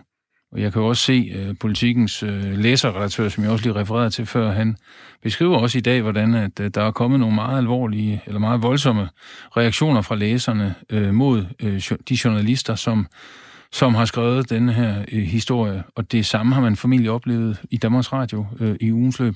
Og 0.52 0.62
jeg 0.62 0.74
kan 0.74 0.82
jo 0.82 0.88
også 0.88 1.04
se 1.04 1.32
øh, 1.36 1.56
politikens 1.60 2.24
øh, 2.24 2.58
læserredaktør, 2.58 3.30
som 3.30 3.44
jeg 3.44 3.52
også 3.52 3.66
lige 3.66 3.76
refererede 3.76 4.10
til 4.10 4.26
før, 4.26 4.52
han 4.52 4.76
beskriver 5.24 5.58
også 5.58 5.78
i 5.78 5.82
dag, 5.82 6.02
hvordan 6.02 6.34
at, 6.34 6.60
øh, 6.60 6.72
der 6.74 6.82
er 6.84 6.92
kommet 6.92 7.20
nogle 7.20 7.36
meget 7.36 7.58
alvorlige, 7.58 8.22
eller 8.26 8.40
meget 8.40 8.64
voldsomme 8.64 9.10
reaktioner 9.58 10.02
fra 10.02 10.16
læserne 10.16 10.76
øh, 10.90 11.14
mod 11.14 11.46
øh, 11.60 11.82
de 12.10 12.18
journalister, 12.26 12.76
som 12.76 13.08
som 13.74 13.96
har 13.96 14.06
skrevet 14.06 14.50
denne 14.50 14.74
her 14.74 15.06
øh, 15.12 15.24
historie, 15.24 15.84
og 15.96 16.12
det 16.12 16.26
samme 16.26 16.54
har 16.54 16.62
man 16.62 16.76
formentlig 16.76 17.12
oplevet 17.12 17.62
i 17.72 17.78
Danmarks 17.78 18.14
Radio 18.14 18.46
øh, 18.60 18.76
i 18.82 18.92
ugens 18.92 19.20
løb. 19.20 19.36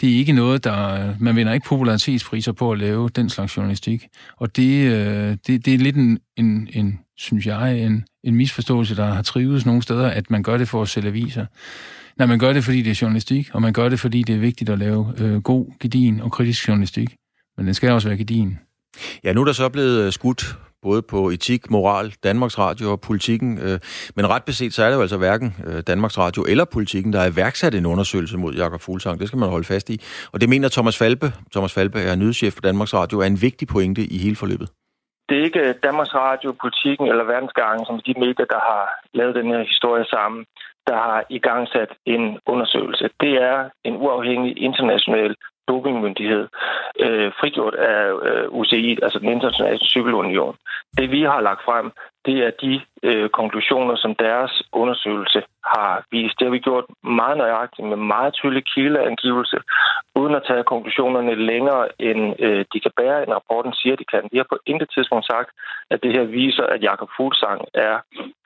Det 0.00 0.12
er 0.12 0.16
ikke 0.16 0.32
noget, 0.32 0.64
der... 0.64 1.08
Øh, 1.08 1.14
man 1.20 1.36
vinder 1.36 1.52
ikke 1.52 1.66
popularitetspriser 1.66 2.52
på 2.52 2.72
at 2.72 2.78
lave 2.78 3.08
den 3.08 3.28
slags 3.28 3.56
journalistik, 3.56 4.06
og 4.36 4.56
det, 4.56 4.92
øh, 4.92 5.36
det, 5.46 5.64
det 5.64 5.74
er 5.74 5.78
lidt 5.78 5.96
en, 5.96 6.18
en, 6.36 6.68
en, 6.72 6.98
synes 7.16 7.46
jeg, 7.46 7.78
en, 7.78 8.04
en 8.24 8.34
misforståelse, 8.34 8.96
der 8.96 9.06
har 9.06 9.22
trives 9.22 9.66
nogle 9.66 9.82
steder, 9.82 10.06
at 10.06 10.30
man 10.30 10.42
gør 10.42 10.58
det 10.58 10.68
for 10.68 10.82
at 10.82 10.88
sælge 10.88 11.08
aviser. 11.08 11.46
Nej, 12.16 12.26
man 12.26 12.38
gør 12.38 12.52
det, 12.52 12.64
fordi 12.64 12.82
det 12.82 12.90
er 12.90 12.98
journalistik, 13.02 13.50
og 13.52 13.62
man 13.62 13.72
gør 13.72 13.88
det, 13.88 14.00
fordi 14.00 14.22
det 14.22 14.34
er 14.34 14.38
vigtigt 14.38 14.70
at 14.70 14.78
lave 14.78 15.14
øh, 15.18 15.42
god, 15.42 15.66
gedin 15.80 16.20
og 16.20 16.32
kritisk 16.32 16.68
journalistik. 16.68 17.16
Men 17.56 17.66
den 17.66 17.74
skal 17.74 17.90
også 17.90 18.08
være 18.08 18.18
gedin. 18.18 18.58
Ja, 19.24 19.32
nu 19.32 19.40
er 19.40 19.44
der 19.44 19.52
så 19.52 19.68
blevet 19.68 20.06
øh, 20.06 20.12
skudt 20.12 20.58
både 20.82 21.02
på 21.02 21.28
etik, 21.28 21.70
moral, 21.70 22.14
Danmarks 22.24 22.58
Radio 22.58 22.90
og 22.90 23.00
politikken. 23.00 23.58
Øh, 23.58 23.78
men 24.16 24.30
ret 24.30 24.44
beset, 24.44 24.74
så 24.74 24.84
er 24.84 24.88
det 24.88 24.96
jo 24.96 25.00
altså 25.00 25.18
hverken 25.18 25.56
øh, 25.66 25.82
Danmarks 25.86 26.18
Radio 26.18 26.44
eller 26.48 26.64
politikken, 26.64 27.12
der 27.12 27.20
er 27.20 27.30
iværksat 27.32 27.74
en 27.74 27.86
undersøgelse 27.86 28.38
mod 28.38 28.52
Jakob 28.54 28.80
Fuglsang. 28.80 29.20
Det 29.20 29.28
skal 29.28 29.38
man 29.38 29.48
holde 29.48 29.64
fast 29.64 29.90
i. 29.90 29.96
Og 30.32 30.40
det 30.40 30.48
mener 30.48 30.68
Thomas 30.68 30.98
Falbe, 30.98 31.26
Thomas 31.54 31.74
Falbe 31.74 31.98
er 32.00 32.16
nyhedschef 32.16 32.52
for 32.54 32.60
Danmarks 32.60 32.94
Radio, 32.94 33.20
er 33.20 33.26
en 33.26 33.42
vigtig 33.42 33.68
pointe 33.68 34.02
i 34.02 34.18
hele 34.18 34.36
forløbet. 34.36 34.68
Det 35.28 35.38
er 35.38 35.44
ikke 35.44 35.60
øh, 35.68 35.74
Danmarks 35.82 36.14
Radio, 36.14 36.48
politikken 36.64 37.06
eller 37.06 37.24
verdensgangen, 37.24 37.86
som 37.86 38.00
de 38.06 38.14
medier, 38.24 38.48
der 38.54 38.60
har 38.70 38.84
lavet 39.14 39.34
den 39.34 39.46
her 39.46 39.62
historie 39.72 40.06
sammen, 40.14 40.44
der 40.88 40.96
har 41.06 41.24
igangsat 41.38 41.90
en 42.06 42.38
undersøgelse. 42.52 43.04
Det 43.20 43.34
er 43.50 43.58
en 43.84 43.96
uafhængig 44.04 44.52
international 44.68 45.34
dopingmyndighed, 45.68 46.48
øh, 47.00 47.32
frigjort 47.40 47.74
af 47.74 48.02
øh, 48.28 48.46
UCI, 48.58 48.98
altså 49.02 49.18
den 49.18 49.28
internationale 49.28 49.78
cykelunion. 49.78 50.56
Det 50.98 51.10
vi 51.10 51.22
har 51.22 51.40
lagt 51.40 51.62
frem, 51.64 51.92
det 52.26 52.38
er 52.46 52.50
de 52.64 52.80
øh, 53.02 53.28
konklusioner, 53.28 53.96
som 53.96 54.14
deres 54.14 54.62
undersøgelse 54.72 55.42
har 55.74 56.04
vist. 56.10 56.38
Det 56.38 56.46
har 56.46 56.56
vi 56.56 56.66
gjort 56.68 56.84
meget 57.02 57.36
nøjagtigt 57.38 57.88
med 57.88 57.96
meget 57.96 58.34
tydelig 58.34 58.64
kildeangivelse, 58.74 59.58
uden 60.20 60.34
at 60.34 60.44
tage 60.48 60.70
konklusionerne 60.72 61.34
længere, 61.50 61.84
end 62.08 62.22
øh, 62.46 62.64
de 62.72 62.80
kan 62.80 62.92
bære, 62.96 63.22
end 63.22 63.32
rapporten 63.32 63.72
siger, 63.72 63.96
de 63.96 64.10
kan. 64.12 64.28
Vi 64.32 64.38
har 64.38 64.46
på 64.52 64.58
intet 64.66 64.88
tidspunkt 64.94 65.26
sagt, 65.26 65.50
at 65.90 66.02
det 66.02 66.12
her 66.12 66.24
viser, 66.24 66.66
at 66.74 66.82
Jakob 66.82 67.08
Fuglsang 67.16 67.60
er, 67.74 67.96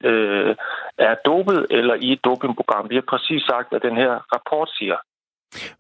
øh, 0.05 0.55
er 0.99 1.15
dopet 1.27 1.67
eller 1.71 1.95
i 2.07 2.13
et 2.13 2.25
dopingprogram. 2.25 2.91
Vi 2.91 2.95
har 2.95 3.07
præcis 3.13 3.43
sagt, 3.43 3.69
at 3.75 3.83
den 3.83 3.97
her 3.97 4.13
rapport 4.35 4.71
siger. 4.79 4.97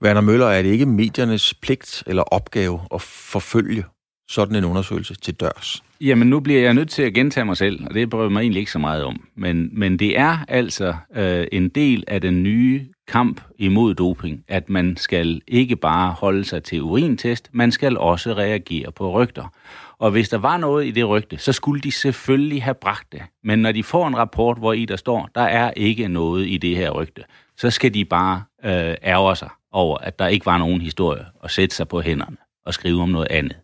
Werner 0.02 0.20
Møller, 0.20 0.46
er 0.46 0.62
det 0.62 0.68
ikke 0.68 0.86
mediernes 0.86 1.54
pligt 1.54 2.02
eller 2.06 2.22
opgave 2.22 2.80
at 2.94 3.02
forfølge 3.02 3.84
sådan 4.28 4.56
en 4.56 4.64
undersøgelse 4.64 5.14
til 5.14 5.34
dørs? 5.34 5.82
Jamen, 6.00 6.28
nu 6.28 6.40
bliver 6.40 6.62
jeg 6.62 6.74
nødt 6.74 6.90
til 6.90 7.02
at 7.02 7.14
gentage 7.14 7.44
mig 7.44 7.56
selv, 7.56 7.86
og 7.86 7.94
det 7.94 8.10
prøver 8.10 8.28
mig 8.28 8.40
egentlig 8.40 8.60
ikke 8.60 8.72
så 8.72 8.78
meget 8.78 9.04
om. 9.04 9.28
Men, 9.34 9.70
men 9.72 9.98
det 9.98 10.18
er 10.18 10.38
altså 10.48 10.94
øh, 11.16 11.46
en 11.52 11.68
del 11.68 12.04
af 12.08 12.20
den 12.20 12.42
nye 12.42 12.86
kamp 13.08 13.40
imod 13.58 13.94
doping, 13.94 14.44
at 14.48 14.70
man 14.70 14.96
skal 14.96 15.40
ikke 15.48 15.76
bare 15.76 16.12
holde 16.12 16.44
sig 16.44 16.62
til 16.62 16.82
urintest, 16.82 17.48
man 17.52 17.72
skal 17.72 17.98
også 17.98 18.32
reagere 18.32 18.92
på 18.92 19.12
rygter. 19.12 19.52
Og 19.98 20.10
hvis 20.10 20.28
der 20.28 20.38
var 20.38 20.56
noget 20.56 20.86
i 20.86 20.90
det 20.90 21.08
rygte, 21.08 21.38
så 21.38 21.52
skulle 21.52 21.80
de 21.80 21.92
selvfølgelig 21.92 22.62
have 22.62 22.74
bragt 22.74 23.12
det. 23.12 23.22
Men 23.44 23.58
når 23.58 23.72
de 23.72 23.82
får 23.82 24.08
en 24.08 24.16
rapport, 24.16 24.58
hvor 24.58 24.72
i 24.72 24.84
der 24.84 24.96
står, 24.96 25.28
der 25.34 25.42
er 25.42 25.70
ikke 25.76 26.08
noget 26.08 26.46
i 26.46 26.56
det 26.56 26.76
her 26.76 26.90
rygte, 26.90 27.22
så 27.56 27.70
skal 27.70 27.94
de 27.94 28.04
bare 28.04 28.42
øh, 28.64 28.94
ærge 29.02 29.36
sig 29.36 29.48
over, 29.72 29.98
at 29.98 30.18
der 30.18 30.26
ikke 30.26 30.46
var 30.46 30.58
nogen 30.58 30.80
historie, 30.80 31.24
at 31.44 31.50
sætte 31.50 31.76
sig 31.76 31.88
på 31.88 32.00
hænderne 32.00 32.36
og 32.66 32.74
skrive 32.74 33.02
om 33.02 33.08
noget 33.08 33.28
andet. 33.30 33.56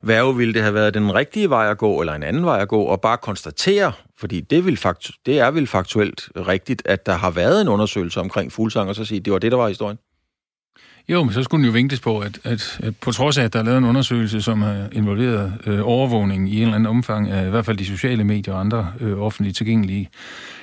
Hvad 0.00 0.36
ville 0.36 0.54
det 0.54 0.62
have 0.62 0.74
været 0.74 0.94
den 0.94 1.14
rigtige 1.14 1.50
vej 1.50 1.70
at 1.70 1.78
gå, 1.78 2.00
eller 2.00 2.12
en 2.14 2.22
anden 2.22 2.44
vej 2.44 2.60
at 2.60 2.68
gå, 2.68 2.82
og 2.82 3.00
bare 3.00 3.18
konstatere, 3.18 3.92
fordi 4.18 4.40
det, 4.40 4.64
vil 4.64 4.78
faktu- 4.86 5.22
det 5.26 5.38
er 5.38 5.50
vel 5.50 5.66
faktuelt 5.66 6.28
rigtigt, 6.36 6.82
at 6.84 7.06
der 7.06 7.12
har 7.12 7.30
været 7.30 7.60
en 7.60 7.68
undersøgelse 7.68 8.20
omkring 8.20 8.52
fuldsang, 8.52 8.88
og 8.88 8.94
så 8.94 9.04
sige, 9.04 9.18
at 9.18 9.24
det 9.24 9.32
var 9.32 9.38
det, 9.38 9.52
der 9.52 9.58
var 9.58 9.68
historien? 9.68 9.98
Jo, 11.08 11.24
men 11.24 11.32
så 11.32 11.42
skulle 11.42 11.58
den 11.58 11.66
jo 11.66 11.72
vinkles 11.72 12.00
på, 12.00 12.18
at, 12.18 12.38
at, 12.44 12.80
at 12.82 12.96
på 12.96 13.12
trods 13.12 13.38
af, 13.38 13.44
at 13.44 13.52
der 13.52 13.58
er 13.58 13.62
lavet 13.62 13.78
en 13.78 13.84
undersøgelse, 13.84 14.42
som 14.42 14.62
har 14.62 14.88
involveret 14.92 15.52
øh, 15.66 15.80
overvågning 15.82 16.52
i 16.52 16.56
en 16.56 16.62
eller 16.62 16.74
anden 16.74 16.86
omfang 16.86 17.30
af 17.30 17.46
i 17.46 17.50
hvert 17.50 17.66
fald 17.66 17.76
de 17.76 17.86
sociale 17.86 18.24
medier 18.24 18.54
og 18.54 18.60
andre 18.60 18.92
øh, 19.00 19.20
offentligt 19.20 19.56
tilgængelige, 19.56 20.08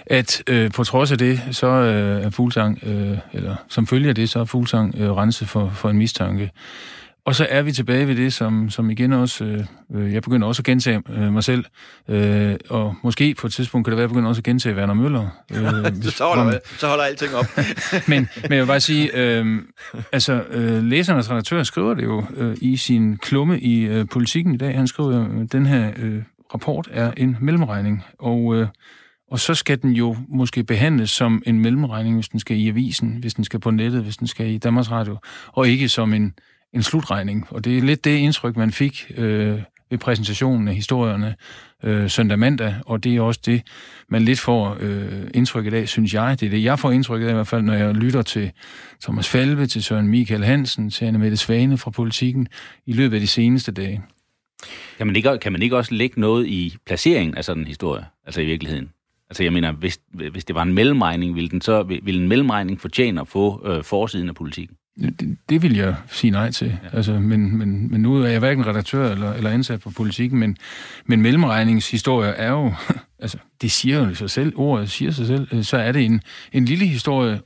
at 0.05 0.43
øh, 0.47 0.71
på 0.71 0.83
trods 0.83 1.11
af 1.11 1.17
det, 1.17 1.41
så 1.51 1.67
øh, 1.67 2.23
er 2.23 2.29
Fuglsang, 2.29 2.79
øh, 2.83 3.17
eller 3.33 3.55
som 3.69 3.87
følge 3.87 4.09
af 4.09 4.15
det, 4.15 4.29
så 4.29 4.39
er 4.39 4.45
Fuglsang 4.45 4.95
øh, 4.97 5.11
renset 5.11 5.49
for, 5.49 5.69
for 5.69 5.89
en 5.89 5.97
mistanke. 5.97 6.51
Og 7.27 7.35
så 7.35 7.47
er 7.49 7.61
vi 7.61 7.71
tilbage 7.71 8.07
ved 8.07 8.15
det, 8.15 8.33
som, 8.33 8.69
som 8.69 8.89
igen 8.89 9.13
også, 9.13 9.43
øh, 9.45 9.65
øh, 9.95 10.13
jeg 10.13 10.21
begynder 10.21 10.47
også 10.47 10.61
at 10.61 10.65
gentage 10.65 11.01
øh, 11.09 11.33
mig 11.33 11.43
selv, 11.43 11.65
øh, 12.07 12.55
og 12.69 12.95
måske 13.03 13.35
på 13.35 13.47
et 13.47 13.53
tidspunkt 13.53 13.85
kan 13.85 13.91
det 13.91 13.97
være, 13.97 14.03
at 14.03 14.07
jeg 14.07 14.09
begynder 14.09 14.29
også 14.29 14.39
at 14.39 14.43
gentage 14.43 14.75
Werner 14.75 14.93
Møller. 14.93 15.21
Øh, 15.51 16.03
så, 16.03 16.23
holder, 16.23 16.59
så 16.77 16.87
holder 16.87 17.03
alting 17.03 17.35
op. 17.35 17.45
men, 18.07 18.29
men 18.41 18.51
jeg 18.51 18.59
vil 18.59 18.67
bare 18.67 18.79
sige, 18.79 19.17
øh, 19.17 19.61
altså 20.11 20.43
øh, 20.49 20.83
læsernes 20.83 21.31
redaktør 21.31 21.63
skriver 21.63 21.93
det 21.93 22.03
jo 22.03 22.23
øh, 22.37 22.57
i 22.61 22.77
sin 22.77 23.17
klumme 23.17 23.59
i 23.59 23.81
øh, 23.81 24.05
politikken 24.11 24.53
i 24.53 24.57
dag. 24.57 24.75
Han 24.75 24.87
skriver, 24.87 25.41
at 25.41 25.51
den 25.51 25.65
her 25.65 25.91
øh, 25.97 26.21
rapport 26.53 26.89
er 26.91 27.11
en 27.17 27.37
mellemregning, 27.41 28.03
og... 28.19 28.55
Øh, 28.55 28.67
og 29.31 29.39
så 29.39 29.55
skal 29.55 29.81
den 29.81 29.91
jo 29.91 30.17
måske 30.29 30.63
behandles 30.63 31.09
som 31.09 31.43
en 31.45 31.59
mellemregning, 31.59 32.15
hvis 32.15 32.29
den 32.29 32.39
skal 32.39 32.57
i 32.57 32.67
avisen, 32.67 33.17
hvis 33.19 33.33
den 33.33 33.43
skal 33.43 33.59
på 33.59 33.71
nettet, 33.71 34.03
hvis 34.03 34.17
den 34.17 34.27
skal 34.27 34.47
i 34.47 34.57
Danmarks 34.57 34.91
Radio, 34.91 35.17
og 35.47 35.67
ikke 35.67 35.89
som 35.89 36.13
en, 36.13 36.33
en 36.77 36.83
slutregning. 36.83 37.45
Og 37.49 37.65
det 37.65 37.77
er 37.77 37.81
lidt 37.81 38.03
det 38.03 38.17
indtryk, 38.17 38.57
man 38.57 38.71
fik 38.71 39.11
øh, 39.17 39.59
ved 39.89 39.97
præsentationen 39.97 40.67
af 40.67 40.75
historierne 40.75 41.35
øh, 41.83 42.09
søndag 42.09 42.39
mandag, 42.39 42.75
og 42.85 43.03
det 43.03 43.15
er 43.15 43.21
også 43.21 43.39
det, 43.45 43.61
man 44.09 44.21
lidt 44.21 44.39
får 44.39 44.77
øh, 44.79 45.23
indtryk 45.33 45.65
i 45.65 45.69
dag, 45.69 45.89
synes 45.89 46.13
jeg. 46.13 46.39
Det 46.39 46.45
er 46.45 46.49
det, 46.49 46.63
jeg 46.63 46.79
får 46.79 46.91
indtryk 46.91 47.21
af 47.21 47.29
i 47.29 47.33
hvert 47.33 47.47
fald, 47.47 47.61
når 47.61 47.73
jeg 47.73 47.93
lytter 47.93 48.21
til 48.21 48.51
Thomas 49.01 49.29
Falve, 49.29 49.65
til 49.65 49.83
Søren 49.83 50.07
Michael 50.07 50.43
Hansen, 50.43 50.89
til 50.89 51.05
Anne 51.05 51.19
Mette 51.19 51.37
Svane 51.37 51.77
fra 51.77 51.91
politikken 51.91 52.47
i 52.85 52.93
løbet 52.93 53.15
af 53.15 53.21
de 53.21 53.27
seneste 53.27 53.71
dage. 53.71 54.01
Kan 54.97 55.07
man 55.07 55.15
ikke, 55.15 55.37
kan 55.41 55.51
man 55.51 55.61
ikke 55.61 55.77
også 55.77 55.93
lægge 55.93 56.19
noget 56.19 56.47
i 56.47 56.75
placeringen 56.85 57.37
af 57.37 57.45
sådan 57.45 57.63
en 57.63 57.67
historie, 57.67 58.05
altså 58.25 58.41
i 58.41 58.45
virkeligheden? 58.45 58.89
Altså 59.29 59.43
jeg 59.43 59.53
mener, 59.53 59.71
hvis, 59.71 59.99
hvis 60.31 60.45
det 60.45 60.55
var 60.55 60.61
en 60.61 60.73
mellemregning, 60.73 61.35
ville, 61.35 61.49
den 61.49 61.61
så, 61.61 61.83
ville 61.83 62.21
en 62.21 62.27
mellemregning 62.27 62.81
fortjene 62.81 63.21
at 63.21 63.27
få 63.27 63.67
øh, 63.67 63.83
forsiden 63.83 64.29
af 64.29 64.35
politikken? 64.35 64.77
Det, 65.01 65.37
det 65.49 65.61
vil 65.61 65.75
jeg 65.75 65.95
sige 66.09 66.31
nej 66.31 66.51
til. 66.51 66.77
Ja. 66.83 66.97
Altså, 66.97 67.13
men, 67.13 67.57
men, 67.57 67.91
men 67.91 68.01
nu 68.01 68.23
er 68.23 68.27
jeg 68.27 68.39
hverken 68.39 68.67
redaktør 68.67 69.11
eller, 69.11 69.33
eller 69.33 69.49
ansat 69.49 69.79
på 69.79 69.89
politikken, 69.89 70.39
men, 70.39 70.57
men 71.05 71.21
mellemregningshistorier 71.21 72.31
er 72.31 72.49
jo, 72.49 72.73
altså 73.19 73.37
det 73.61 73.71
siger 73.71 74.07
jo 74.07 74.15
sig 74.15 74.29
selv, 74.29 74.53
ordet 74.55 74.89
siger 74.89 75.11
sig 75.11 75.27
selv, 75.27 75.47
øh, 75.51 75.63
så 75.63 75.77
er 75.77 75.91
det 75.91 76.05
en, 76.05 76.21
en 76.53 76.65
lille 76.65 76.85
historie, 76.85 77.39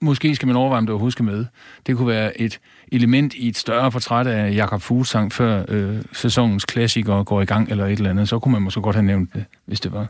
måske 0.00 0.34
skal 0.34 0.46
man 0.46 0.56
overveje, 0.56 0.78
om 0.78 0.86
det 0.86 0.92
overhovedet 0.92 1.12
skal 1.12 1.24
med. 1.24 1.44
Det 1.86 1.96
kunne 1.96 2.08
være 2.08 2.40
et 2.40 2.60
element 2.92 3.34
i 3.34 3.48
et 3.48 3.56
større 3.56 3.90
portræt 3.90 4.26
af 4.26 4.54
Jakob 4.54 4.82
Fuglsang, 4.82 5.32
før 5.32 5.64
øh, 5.68 6.02
sæsonens 6.12 6.64
klassikere 6.64 7.24
går 7.24 7.42
i 7.42 7.44
gang, 7.44 7.70
eller 7.70 7.86
et 7.86 7.92
eller 7.92 8.10
andet. 8.10 8.28
Så 8.28 8.38
kunne 8.38 8.52
man 8.52 8.62
måske 8.62 8.80
godt 8.80 8.96
have 8.96 9.06
nævnt 9.06 9.34
det, 9.34 9.44
hvis 9.66 9.80
det 9.80 9.92
var. 9.92 10.06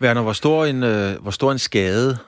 Werner, 0.00 0.22
hvor 0.22 0.32
stor 0.32 0.64
en, 0.64 0.82
øh, 0.82 1.22
hvor 1.22 1.30
stor 1.30 1.52
en 1.52 1.58
skade 1.58 2.18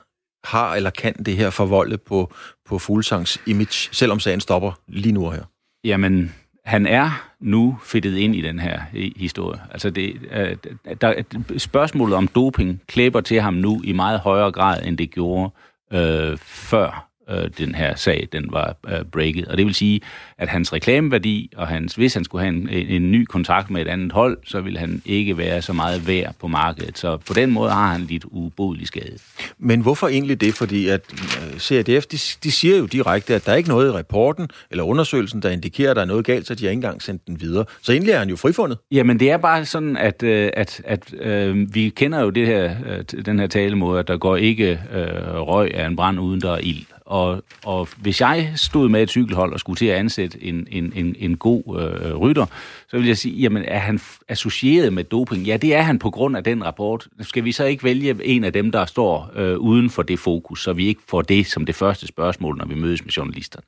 har 0.43 0.75
eller 0.75 0.89
kan 0.89 1.13
det 1.13 1.37
her 1.37 1.49
forvolde 1.49 1.97
på, 1.97 2.33
på 2.65 2.79
Fuglsangs 2.79 3.41
image, 3.47 3.89
selvom 3.91 4.19
sagen 4.19 4.39
stopper 4.39 4.71
lige 4.87 5.11
nu 5.11 5.29
her? 5.29 5.43
Jamen, 5.83 6.35
han 6.65 6.87
er 6.87 7.31
nu 7.39 7.77
fedtet 7.83 8.17
ind 8.17 8.35
i 8.35 8.41
den 8.41 8.59
her 8.59 8.81
historie. 9.15 9.61
Altså 9.71 9.89
det, 9.89 10.13
øh, 10.31 10.57
der, 11.01 11.23
spørgsmålet 11.57 12.15
om 12.15 12.27
doping 12.27 12.81
klæber 12.87 13.21
til 13.21 13.41
ham 13.41 13.53
nu 13.53 13.81
i 13.83 13.91
meget 13.91 14.19
højere 14.19 14.51
grad, 14.51 14.83
end 14.83 14.97
det 14.97 15.11
gjorde 15.11 15.51
øh, 15.93 16.37
før 16.37 17.10
øh, 17.29 17.49
den 17.57 17.75
her 17.75 17.95
sag 17.95 18.27
den 18.31 18.45
var 18.51 18.75
øh, 18.87 19.05
breaket. 19.11 19.47
Og 19.47 19.57
det 19.57 19.65
vil 19.65 19.75
sige, 19.75 20.01
at 20.37 20.49
hans 20.49 20.73
reklameværdi, 20.73 21.51
og 21.57 21.67
hans, 21.67 21.95
hvis 21.95 22.13
han 22.13 22.23
skulle 22.23 22.45
have 22.45 22.55
en, 22.55 22.69
en 22.69 23.11
ny 23.11 23.25
kontrakt 23.25 23.69
med 23.69 23.81
et 23.81 23.87
andet 23.87 24.11
hold, 24.11 24.37
så 24.45 24.61
vil 24.61 24.77
han 24.77 25.01
ikke 25.05 25.37
være 25.37 25.61
så 25.61 25.73
meget 25.73 26.07
værd 26.07 26.35
på 26.39 26.47
markedet. 26.47 26.97
Så 26.97 27.17
på 27.17 27.33
den 27.33 27.51
måde 27.51 27.71
har 27.71 27.91
han 27.91 28.01
lidt 28.01 28.25
ubodelig 28.25 28.87
skade. 28.87 29.17
Men 29.57 29.81
hvorfor 29.81 30.07
egentlig 30.07 30.41
det? 30.41 30.53
Fordi 30.53 30.87
at 30.87 31.01
øh, 31.13 31.59
CRDF, 31.59 32.05
de, 32.05 32.17
de 32.43 32.51
siger 32.51 32.77
jo 32.77 32.85
direkte, 32.85 33.35
at 33.35 33.45
der 33.45 33.51
er 33.51 33.55
ikke 33.55 33.69
noget 33.69 33.87
i 33.87 33.91
rapporten 33.91 34.47
eller 34.71 34.83
undersøgelsen, 34.83 35.41
der 35.41 35.49
indikerer, 35.49 35.89
at 35.89 35.95
der 35.95 36.01
er 36.01 36.05
noget 36.05 36.25
galt, 36.25 36.47
så 36.47 36.55
de 36.55 36.63
har 36.63 36.69
ikke 36.69 36.77
engang 36.77 37.01
sendt 37.01 37.27
den 37.27 37.41
videre. 37.41 37.65
Så 37.81 37.91
egentlig 37.91 38.11
er 38.11 38.19
han 38.19 38.29
jo 38.29 38.35
frifundet. 38.35 38.77
Jamen 38.91 39.19
det 39.19 39.31
er 39.31 39.37
bare 39.37 39.65
sådan, 39.65 39.97
at, 39.97 40.23
øh, 40.23 40.49
at, 40.53 40.81
at 40.85 41.13
øh, 41.13 41.75
vi 41.75 41.89
kender 41.89 42.21
jo 42.21 42.29
det 42.29 42.47
her, 42.47 42.75
øh, 42.85 43.23
den 43.25 43.39
her 43.39 43.47
talemåde, 43.47 43.99
at 43.99 44.07
der 44.07 44.17
går 44.17 44.35
ikke 44.35 44.71
øh, 44.93 45.07
røg 45.35 45.75
af 45.75 45.87
en 45.87 45.95
brand 45.95 46.19
uden 46.19 46.41
der 46.41 46.51
er 46.51 46.57
ild. 46.57 46.85
Og, 47.11 47.43
og 47.63 47.87
hvis 47.97 48.21
jeg 48.21 48.51
stod 48.55 48.89
med 48.89 49.03
et 49.03 49.09
cykelhold 49.09 49.53
og 49.53 49.59
skulle 49.59 49.77
til 49.77 49.85
at 49.85 49.97
ansætte 49.97 50.43
en, 50.43 50.67
en, 50.71 50.93
en, 50.95 51.15
en 51.19 51.37
god 51.37 51.79
øh, 51.79 52.15
rytter, 52.15 52.45
så 52.89 52.97
vil 52.97 53.07
jeg 53.07 53.17
sige, 53.17 53.35
jamen 53.35 53.63
er 53.67 53.79
han 53.79 53.99
associeret 54.27 54.93
med 54.93 55.03
doping? 55.03 55.43
Ja, 55.43 55.57
det 55.57 55.75
er 55.75 55.81
han 55.81 55.99
på 55.99 56.09
grund 56.09 56.37
af 56.37 56.43
den 56.43 56.65
rapport. 56.65 57.07
Skal 57.21 57.43
vi 57.43 57.51
så 57.51 57.65
ikke 57.65 57.83
vælge 57.83 58.25
en 58.25 58.43
af 58.43 58.53
dem, 58.53 58.71
der 58.71 58.85
står 58.85 59.31
øh, 59.35 59.57
uden 59.57 59.89
for 59.89 60.01
det 60.01 60.19
fokus, 60.19 60.63
så 60.63 60.73
vi 60.73 60.87
ikke 60.87 61.01
får 61.07 61.21
det 61.21 61.47
som 61.47 61.65
det 61.65 61.75
første 61.75 62.07
spørgsmål, 62.07 62.57
når 62.57 62.65
vi 62.65 62.75
mødes 62.75 63.05
med 63.05 63.11
journalisterne? 63.11 63.65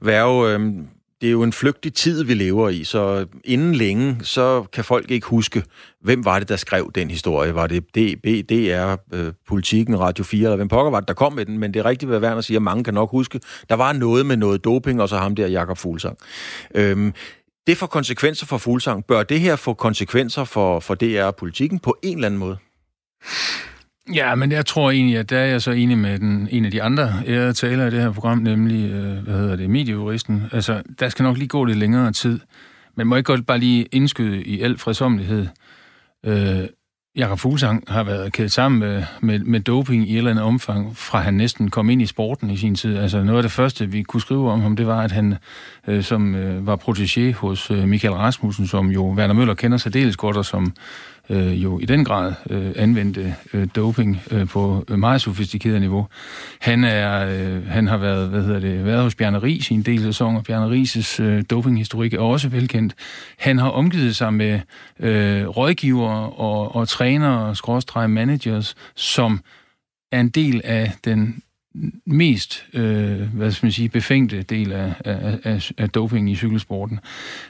Værge, 0.00 0.54
øh, 0.54 0.60
det 1.20 1.26
er 1.26 1.30
jo 1.30 1.42
en 1.42 1.52
flygtig 1.52 1.94
tid, 1.94 2.24
vi 2.24 2.34
lever 2.34 2.68
i, 2.68 2.84
så 2.84 3.26
inden 3.44 3.74
længe, 3.74 4.16
så 4.22 4.64
kan 4.72 4.84
folk 4.84 5.10
ikke 5.10 5.26
huske, 5.26 5.64
hvem 6.00 6.24
var 6.24 6.38
det, 6.38 6.48
der 6.48 6.56
skrev 6.56 6.90
den 6.94 7.10
historie. 7.10 7.54
Var 7.54 7.66
det 7.66 7.84
DB, 7.84 8.50
DR, 8.50 8.96
øh, 9.12 9.32
Politikken, 9.48 10.00
Radio 10.00 10.24
4, 10.24 10.44
eller 10.44 10.56
hvem 10.56 10.68
pokker 10.68 10.90
var 10.90 11.00
det, 11.00 11.08
der 11.08 11.14
kom 11.14 11.32
med 11.32 11.46
den? 11.46 11.58
Men 11.58 11.74
det 11.74 11.80
er 11.80 11.84
rigtigt, 11.84 12.08
hvad 12.08 12.20
Werner 12.20 12.40
siger, 12.40 12.60
mange 12.60 12.84
kan 12.84 12.94
nok 12.94 13.10
huske. 13.10 13.40
Der 13.68 13.74
var 13.74 13.92
noget 13.92 14.26
med 14.26 14.36
noget 14.36 14.64
doping, 14.64 15.02
og 15.02 15.08
så 15.08 15.16
ham 15.16 15.34
der, 15.34 15.46
Jakob 15.46 15.78
Fuglsang. 15.78 16.18
Øhm, 16.74 17.14
det 17.66 17.76
får 17.76 17.86
konsekvenser 17.86 18.46
for 18.46 18.58
Fuglsang. 18.58 19.04
Bør 19.04 19.22
det 19.22 19.40
her 19.40 19.56
få 19.56 19.74
konsekvenser 19.74 20.44
for, 20.44 20.80
for 20.80 20.94
DR 20.94 21.22
og 21.22 21.36
Politikken 21.36 21.78
på 21.78 21.96
en 22.02 22.14
eller 22.14 22.26
anden 22.26 22.40
måde? 22.40 22.56
Ja, 24.14 24.34
men 24.34 24.52
jeg 24.52 24.66
tror 24.66 24.90
egentlig, 24.90 25.18
at 25.18 25.30
der 25.30 25.38
er 25.38 25.46
jeg 25.46 25.62
så 25.62 25.70
enig 25.70 25.98
med 25.98 26.18
den, 26.18 26.48
en 26.50 26.64
af 26.64 26.70
de 26.70 26.82
andre 26.82 27.12
ærede 27.26 27.52
taler 27.52 27.86
i 27.86 27.90
det 27.90 28.00
her 28.00 28.12
program, 28.12 28.38
nemlig, 28.38 28.90
øh, 28.90 29.18
hvad 29.18 29.34
hedder 29.34 29.56
det, 29.56 29.70
mediejuristen. 29.70 30.42
Altså, 30.52 30.82
der 31.00 31.08
skal 31.08 31.22
nok 31.22 31.36
lige 31.36 31.48
gå 31.48 31.64
lidt 31.64 31.78
længere 31.78 32.12
tid. 32.12 32.40
Men 32.94 33.06
må 33.06 33.16
ikke 33.16 33.26
godt 33.26 33.46
bare 33.46 33.58
lige 33.58 33.84
indskyde 33.84 34.42
i 34.42 34.60
al 34.60 34.78
fredsomlighed. 34.78 35.46
Øh, 36.26 36.64
Jakob 37.16 37.38
Fuglsang 37.38 37.84
har 37.88 38.02
været 38.02 38.32
kædet 38.32 38.52
sammen 38.52 38.78
med, 38.80 39.02
med, 39.20 39.38
med 39.38 39.60
doping 39.60 40.08
i 40.08 40.12
et 40.12 40.18
eller 40.18 40.30
andet 40.30 40.44
omfang, 40.44 40.96
fra 40.96 41.20
han 41.20 41.34
næsten 41.34 41.70
kom 41.70 41.90
ind 41.90 42.02
i 42.02 42.06
sporten 42.06 42.50
i 42.50 42.56
sin 42.56 42.74
tid. 42.74 42.96
Altså 42.96 43.22
noget 43.22 43.38
af 43.38 43.42
det 43.42 43.52
første, 43.52 43.90
vi 43.90 44.02
kunne 44.02 44.20
skrive 44.20 44.50
om 44.50 44.60
ham, 44.60 44.76
det 44.76 44.86
var, 44.86 45.02
at 45.02 45.12
han 45.12 45.36
øh, 45.88 46.02
som 46.02 46.34
øh, 46.34 46.66
var 46.66 46.76
protégé 46.76 47.32
hos 47.32 47.70
øh, 47.70 47.88
Michael 47.88 48.14
Rasmussen, 48.14 48.66
som 48.66 48.86
jo 48.90 49.12
Werner 49.12 49.34
Møller 49.34 49.54
kender 49.54 49.78
sig 49.78 49.94
dels 49.94 50.16
godt, 50.16 50.36
og 50.36 50.44
som 50.44 50.72
øh, 51.30 51.62
jo 51.62 51.78
i 51.78 51.84
den 51.84 52.04
grad 52.04 52.32
øh, 52.50 52.72
anvendte 52.76 53.34
øh, 53.52 53.68
doping 53.76 54.20
øh, 54.30 54.48
på 54.48 54.84
øh, 54.88 54.98
meget 54.98 55.20
sofistikeret 55.20 55.80
niveau. 55.80 56.06
Han 56.60 56.84
er 56.84 57.26
øh, 57.28 57.66
han 57.66 57.86
har 57.86 57.96
været 57.96 58.28
hvad 58.28 58.42
hedder 58.42 58.60
det 58.60 58.84
været 58.84 59.02
hos 59.02 59.14
Bjarne 59.14 59.38
Ries 59.38 59.70
i 59.70 59.74
en 59.74 59.82
del 59.82 60.02
sæsoner. 60.02 60.42
Bjarne 60.42 60.70
Rises 60.70 61.20
øh, 61.20 61.44
dopinghistorik 61.50 62.14
er 62.14 62.20
også 62.20 62.48
velkendt. 62.48 62.94
Han 63.38 63.58
har 63.58 63.68
omgivet 63.68 64.16
sig 64.16 64.34
med 64.34 64.60
øh, 65.00 65.46
rådgivere 65.46 66.30
og, 66.30 66.76
og 66.76 66.88
trænere, 66.88 67.56
skråstreger 67.56 68.06
managers, 68.06 68.74
som 68.94 69.40
er 70.12 70.20
en 70.20 70.28
del 70.28 70.60
af 70.64 70.92
den 71.04 71.42
mest 72.06 72.66
øh, 72.74 73.34
hvad 73.34 73.50
skal 73.50 73.66
man 73.66 73.72
sige, 73.72 73.88
befængte 73.88 74.42
del 74.42 74.72
af, 74.72 74.94
af, 75.04 75.38
af, 75.44 75.70
af 75.78 75.90
doping 75.90 76.30
i 76.30 76.34
cykelsporten. 76.34 77.00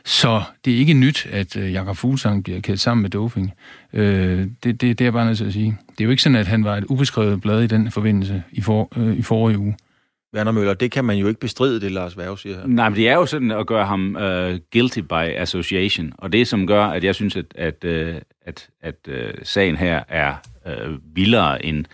Så 0.05 0.43
det 0.65 0.75
er 0.75 0.79
ikke 0.79 0.95
nyt, 0.95 1.27
at 1.31 1.57
øh, 1.57 1.73
Jakob 1.73 1.97
Fuglsang 1.97 2.45
bliver 2.45 2.61
kædet 2.61 2.81
sammen 2.81 3.03
med 3.03 3.11
doping. 3.11 3.53
Øh, 3.93 4.39
det, 4.39 4.51
det, 4.65 4.81
det 4.81 5.01
er 5.01 5.05
jeg 5.05 5.13
bare 5.13 5.27
nødt 5.27 5.39
til 5.39 5.45
at 5.45 5.53
sige. 5.53 5.79
Det 5.91 6.01
er 6.01 6.05
jo 6.05 6.11
ikke 6.11 6.23
sådan, 6.23 6.37
at 6.37 6.47
han 6.47 6.65
var 6.65 6.77
et 6.77 6.85
ubeskrevet 6.85 7.41
blad 7.41 7.63
i 7.63 7.67
den 7.67 7.91
forbindelse 7.91 8.43
i, 8.53 8.61
for, 8.61 8.89
øh, 8.97 9.19
i 9.19 9.23
forrige 9.23 9.59
uge. 9.59 9.77
Werner 10.35 10.53
Møller, 10.53 10.75
det 10.75 10.91
kan 10.91 11.05
man 11.05 11.17
jo 11.17 11.29
ikke 11.29 11.41
bestride, 11.41 11.81
det 11.81 11.93
Lars 11.93 12.19
Værge 12.19 12.39
siger 12.39 12.57
her. 12.57 12.67
Nej, 12.67 12.89
men 12.89 12.97
det 12.97 13.09
er 13.09 13.15
jo 13.15 13.27
sådan 13.27 13.51
at 13.51 13.67
gøre 13.67 13.87
ham 13.87 14.17
uh, 14.17 14.59
guilty 14.73 14.99
by 14.99 15.35
association, 15.37 16.13
og 16.19 16.33
det 16.33 16.49
som 16.49 16.67
gør, 16.67 16.85
at 16.85 17.05
jeg 17.05 17.15
synes, 17.15 17.37
at, 17.37 17.45
at, 17.55 17.85
uh, 17.85 18.21
at, 18.47 18.69
at 18.83 18.95
uh, 19.09 19.15
sagen 19.43 19.77
her 19.77 20.03
er 20.09 20.35
uh, 20.67 21.17
vildere 21.17 21.65
end 21.65 21.79
øh, 21.79 21.85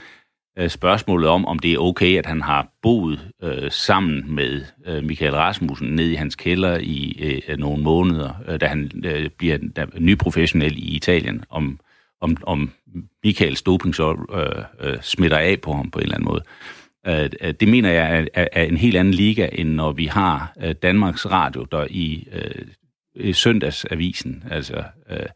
Øh, 0.59 0.71
spørgsmålet 0.71 1.29
om, 1.29 1.47
om 1.47 1.59
det 1.59 1.73
er 1.73 1.79
okay, 1.79 2.19
at 2.19 2.27
han 2.27 2.43
har 2.43 2.69
boet 2.83 3.31
øh, 3.43 3.71
sammen 3.71 4.35
med 4.35 4.65
øh, 4.87 5.05
Michael 5.05 5.35
Rasmussen 5.35 5.89
ned 5.89 6.11
i 6.11 6.15
hans 6.15 6.37
kælder 6.37 6.79
i 6.79 7.19
øh, 7.23 7.41
øh 7.49 7.59
nogle 7.59 7.83
måneder, 7.83 8.31
øh, 8.49 8.61
da 8.61 8.67
han 8.67 8.91
øh, 9.05 9.31
bliver 9.39 9.59
da, 9.77 9.87
ny 9.99 10.17
professionel 10.17 10.79
i 10.79 10.97
Italien, 10.97 11.45
om, 11.51 11.81
om, 12.21 12.37
om 12.43 12.71
Michaels 13.25 13.63
doping 13.63 13.95
så 13.95 14.17
øh, 14.35 14.91
øh, 14.91 15.03
smitter 15.03 15.39
af 15.39 15.61
på 15.61 15.73
ham 15.73 15.91
på 15.91 15.99
en 15.99 16.03
eller 16.03 16.15
anden 16.15 16.29
måde. 16.29 16.43
Øh, 17.07 17.31
øh 17.41 17.55
det 17.61 17.69
mener 17.69 17.91
jeg 17.91 18.27
er, 18.35 18.49
er 18.53 18.63
en 18.63 18.77
helt 18.77 18.97
anden 18.97 19.15
liga, 19.15 19.49
end 19.53 19.69
når 19.69 19.93
vi 19.93 20.07
har 20.07 20.53
øh, 20.63 20.75
Danmarks 20.83 21.27
Radio, 21.27 21.67
der 21.73 21.87
i, 21.91 22.29
øh, 22.33 23.35
søndagsavisen, 23.35 24.45
altså... 24.51 24.83
Øh, 25.11 25.27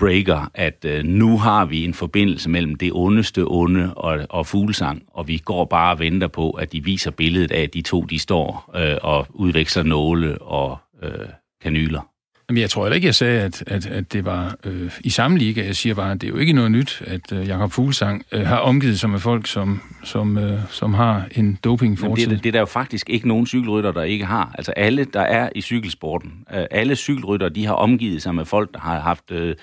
breaker, 0.00 0.50
at 0.54 0.84
øh, 0.84 1.04
nu 1.04 1.38
har 1.38 1.64
vi 1.64 1.84
en 1.84 1.94
forbindelse 1.94 2.50
mellem 2.50 2.74
det 2.74 2.90
ondeste 2.92 3.44
onde 3.46 3.94
og, 3.94 4.26
og 4.30 4.46
fuglesang, 4.46 5.02
og 5.06 5.28
vi 5.28 5.38
går 5.38 5.64
bare 5.64 5.94
og 5.94 5.98
venter 5.98 6.28
på, 6.28 6.50
at 6.50 6.72
de 6.72 6.84
viser 6.84 7.10
billedet 7.10 7.52
af, 7.52 7.62
at 7.62 7.74
de 7.74 7.82
to 7.82 8.02
de 8.02 8.18
står 8.18 8.70
øh, 8.76 8.96
og 9.02 9.26
udveksler 9.30 9.82
nåle 9.82 10.38
og 10.42 10.78
øh, 11.02 11.28
kanyler. 11.62 12.09
Jamen, 12.50 12.60
jeg 12.60 12.70
tror 12.70 12.84
heller 12.84 12.94
ikke, 12.94 13.06
jeg 13.06 13.14
sagde, 13.14 13.40
at, 13.40 13.64
at, 13.66 13.86
at 13.86 14.12
det 14.12 14.24
var 14.24 14.56
øh, 14.64 14.92
i 15.00 15.10
samme 15.10 15.38
liga. 15.38 15.64
Jeg 15.64 15.76
siger 15.76 15.94
bare, 15.94 16.12
at 16.12 16.20
det 16.20 16.26
er 16.26 16.30
jo 16.30 16.36
ikke 16.38 16.52
noget 16.52 16.70
nyt, 16.70 17.02
at 17.06 17.32
øh, 17.32 17.48
Jakob 17.48 17.72
Fuglsang 17.72 18.24
øh, 18.32 18.46
har 18.46 18.56
omgivet 18.56 19.00
sig 19.00 19.10
med 19.10 19.18
folk, 19.18 19.46
som, 19.46 19.80
som, 20.04 20.38
øh, 20.38 20.60
som 20.70 20.94
har 20.94 21.24
en 21.32 21.58
doping 21.64 21.98
det, 22.30 22.44
det 22.44 22.48
er 22.48 22.52
der 22.52 22.58
jo 22.58 22.66
faktisk 22.66 23.10
ikke 23.10 23.28
nogen 23.28 23.46
cykelrytter, 23.46 23.92
der 23.92 24.02
ikke 24.02 24.24
har. 24.24 24.54
Altså 24.54 24.72
alle, 24.72 25.04
der 25.04 25.20
er 25.20 25.48
i 25.54 25.60
cykelsporten, 25.60 26.32
øh, 26.54 26.64
alle 26.70 26.96
cykelrytter, 26.96 27.48
de 27.48 27.66
har 27.66 27.74
omgivet 27.74 28.22
sig 28.22 28.34
med 28.34 28.44
folk, 28.44 28.72
der 28.72 28.80
har 28.80 29.00
haft... 29.00 29.30
Øh, 29.30 29.54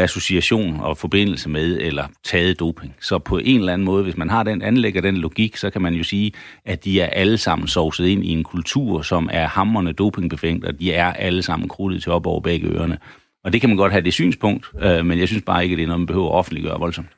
association 0.00 0.80
og 0.80 0.98
forbindelse 0.98 1.48
med, 1.48 1.78
eller 1.80 2.06
taget 2.24 2.60
doping. 2.60 2.94
Så 3.00 3.18
på 3.18 3.38
en 3.38 3.58
eller 3.58 3.72
anden 3.72 3.84
måde, 3.84 4.02
hvis 4.02 4.16
man 4.16 4.30
har 4.30 4.42
den, 4.42 4.62
anlægger 4.62 5.00
den 5.00 5.16
logik, 5.16 5.56
så 5.56 5.70
kan 5.70 5.82
man 5.82 5.94
jo 5.94 6.04
sige, 6.04 6.32
at 6.64 6.84
de 6.84 7.00
er 7.00 7.06
alle 7.06 7.38
sammen 7.38 7.68
sovset 7.68 8.06
ind 8.06 8.24
i 8.24 8.28
en 8.28 8.44
kultur, 8.44 9.02
som 9.02 9.28
er 9.32 9.46
hammerne 9.46 9.92
dopingbefængt, 9.92 10.64
og 10.64 10.80
de 10.80 10.92
er 10.92 11.12
alle 11.12 11.42
sammen 11.42 11.68
krudtet 11.68 12.02
til 12.02 12.12
op 12.12 12.26
over 12.26 12.40
begge 12.40 12.68
ørerne. 12.68 12.98
Og 13.44 13.52
det 13.52 13.60
kan 13.60 13.70
man 13.70 13.76
godt 13.76 13.92
have 13.92 14.04
det 14.04 14.12
synspunkt, 14.12 14.70
øh, 14.82 15.06
men 15.06 15.18
jeg 15.18 15.28
synes 15.28 15.42
bare 15.46 15.62
ikke, 15.62 15.74
at 15.74 15.76
det 15.76 15.82
er 15.82 15.86
noget, 15.86 16.00
man 16.00 16.06
behøver 16.06 16.28
at 16.28 16.34
offentliggøre 16.34 16.78
voldsomt, 16.78 17.08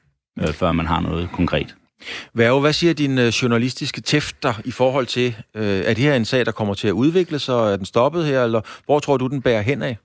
øh, 0.41 0.53
før 0.53 0.73
man 0.73 0.87
har 0.87 1.01
noget 1.01 1.29
konkret. 1.33 1.75
Værge, 2.35 2.61
hvad 2.61 2.73
siger 2.73 2.95
din 2.95 3.19
øh, 3.19 3.27
journalistiske 3.27 4.01
tæfter 4.01 4.55
i 4.65 4.71
forhold 4.71 5.07
til, 5.07 5.37
øh, 5.55 5.79
er 5.79 5.95
det 5.95 6.05
her 6.05 6.15
en 6.15 6.25
sag, 6.25 6.47
der 6.47 6.53
kommer 6.53 6.75
til 6.75 6.89
at 6.89 6.93
udvikle 6.93 7.39
sig? 7.39 7.55
Er 7.55 7.77
den 7.77 7.87
stoppet 7.87 8.27
her, 8.27 8.45
eller 8.45 8.61
hvor 8.85 8.99
tror 8.99 9.17
du, 9.17 9.27
den 9.27 9.43
bærer 9.43 9.63
hen 9.63 9.83
af? 9.83 9.97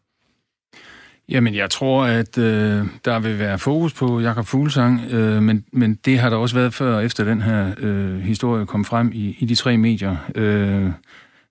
Jamen, 1.30 1.56
jeg 1.56 1.70
tror, 1.70 2.04
at 2.04 2.38
øh, 2.38 2.86
der 3.06 3.20
vil 3.20 3.40
være 3.40 3.60
fokus 3.60 3.94
på 3.94 4.20
Jakob 4.20 4.46
Fuglsang, 4.46 5.02
øh, 5.12 5.44
men, 5.44 5.66
men 5.74 5.96
det 5.96 6.20
har 6.20 6.30
der 6.30 6.38
også 6.38 6.56
været 6.56 6.74
før, 6.74 6.96
og 6.96 7.06
efter 7.06 7.24
den 7.24 7.42
her 7.42 7.74
øh, 7.78 8.20
historie 8.20 8.66
kom 8.66 8.86
frem 8.86 9.12
i, 9.14 9.36
i 9.40 9.46
de 9.46 9.56
tre 9.56 9.78
medier. 9.78 10.16
Øh, 10.36 10.92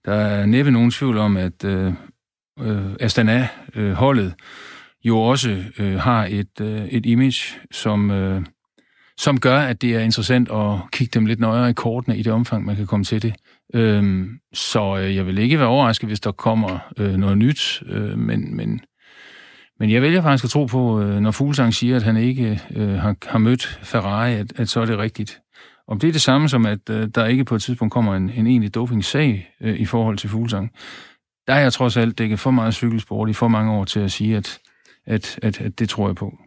der 0.05 0.15
er 0.15 0.47
næppe 0.47 0.71
nogen 0.71 0.91
tvivl 0.91 1.19
om, 1.19 1.37
at 1.37 1.65
øh, 1.65 1.93
øh, 2.61 2.93
Astana-holdet 3.01 4.27
øh, 4.27 4.33
jo 5.05 5.19
også 5.19 5.65
øh, 5.79 5.99
har 5.99 6.27
et, 6.31 6.61
øh, 6.61 6.85
et 6.85 7.07
image, 7.07 7.59
som, 7.71 8.11
øh, 8.11 8.43
som 9.17 9.41
gør, 9.41 9.59
at 9.59 9.83
det 9.83 9.95
er 9.95 10.01
interessant 10.01 10.51
at 10.51 10.91
kigge 10.93 11.11
dem 11.15 11.27
lidt 11.27 11.41
nøjere 11.41 11.71
i 11.71 11.73
kortene 11.73 12.19
i 12.19 12.23
det 12.23 12.33
omfang, 12.33 12.65
man 12.65 12.77
kan 12.77 12.87
komme 12.87 13.05
til 13.05 13.23
det. 13.23 13.35
Øh, 13.75 14.27
så 14.55 14.99
øh, 14.99 15.17
jeg 15.17 15.27
vil 15.27 15.39
ikke 15.39 15.59
være 15.59 15.69
overrasket, 15.69 16.09
hvis 16.09 16.21
der 16.21 16.33
kommer 16.33 16.79
øh, 16.97 17.15
noget 17.15 17.39
nyt, 17.39 17.83
øh, 17.87 18.19
men, 18.19 18.57
men 18.57 18.81
men 19.79 19.91
jeg 19.91 20.03
vælger 20.03 20.23
faktisk 20.23 20.45
at 20.45 20.51
tro 20.51 20.65
på, 20.65 21.01
øh, 21.01 21.21
når 21.21 21.31
Fuglsang 21.31 21.75
siger, 21.75 21.97
at 21.97 22.03
han 22.03 22.17
ikke 22.17 22.61
øh, 22.77 22.89
har, 22.89 23.17
har 23.27 23.39
mødt 23.39 23.81
Ferrari, 23.83 24.35
at, 24.35 24.53
at 24.57 24.69
så 24.69 24.81
er 24.81 24.87
det 24.87 24.99
rigtigt. 24.99 25.41
Om 25.89 25.99
det 25.99 26.09
er 26.09 26.13
det 26.13 26.23
samme 26.23 26.49
som, 26.49 26.67
at 26.67 26.91
øh, 26.91 27.09
der 27.15 27.27
ikke 27.27 27.45
på 27.45 27.55
et 27.55 27.63
tidspunkt 27.63 27.93
kommer 27.93 28.17
en, 28.17 28.31
en 28.31 28.47
egentlig 28.47 28.75
dopingsag 28.75 29.51
øh, 29.61 29.81
i 29.81 29.85
forhold 29.85 30.19
til 30.19 30.31
Fuglsang, 30.31 30.71
der 31.47 31.55
er 31.55 31.61
jeg 31.61 31.73
trods 31.73 31.97
alt 31.97 32.19
dækket 32.19 32.41
for 32.41 32.51
meget 32.51 32.75
cykelsport 32.75 33.29
i 33.29 33.33
for 33.33 33.49
mange 33.49 33.73
år 33.73 33.85
til 33.85 34.01
at 34.01 34.13
sige, 34.13 34.37
at, 34.37 34.59
at, 35.07 35.39
at, 35.43 35.61
at 35.61 35.79
det 35.79 35.89
tror 35.89 36.09
jeg 36.09 36.17
på. 36.17 36.39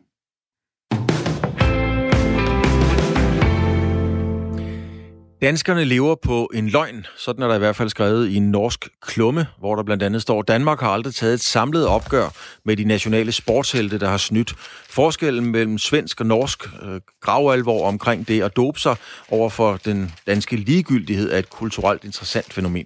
Danskerne 5.41 5.83
lever 5.83 6.15
på 6.15 6.51
en 6.53 6.69
løgn, 6.69 7.05
sådan 7.17 7.43
er 7.43 7.47
der 7.47 7.55
i 7.55 7.59
hvert 7.59 7.75
fald 7.75 7.89
skrevet 7.89 8.27
i 8.29 8.35
en 8.35 8.51
norsk 8.51 8.89
klumme, 9.01 9.47
hvor 9.59 9.75
der 9.75 9.83
blandt 9.83 10.03
andet 10.03 10.21
står, 10.21 10.41
Danmark 10.41 10.79
har 10.79 10.89
aldrig 10.89 11.15
taget 11.15 11.33
et 11.33 11.41
samlet 11.41 11.87
opgør 11.87 12.29
med 12.65 12.77
de 12.77 12.83
nationale 12.83 13.31
sportshelte, 13.31 13.99
der 13.99 14.09
har 14.09 14.17
snydt. 14.17 14.53
Forskellen 14.89 15.45
mellem 15.45 15.77
svensk 15.77 16.19
og 16.19 16.25
norsk 16.25 16.63
øh, 16.83 17.01
gravalvor 17.21 17.87
omkring 17.87 18.27
det 18.27 18.41
at 18.41 18.55
dope 18.55 18.79
sig 18.79 18.95
over 19.29 19.49
for 19.49 19.79
den 19.85 20.11
danske 20.27 20.55
ligegyldighed 20.55 21.31
er 21.31 21.37
et 21.37 21.49
kulturelt 21.49 22.03
interessant 22.03 22.53
fænomen. 22.53 22.85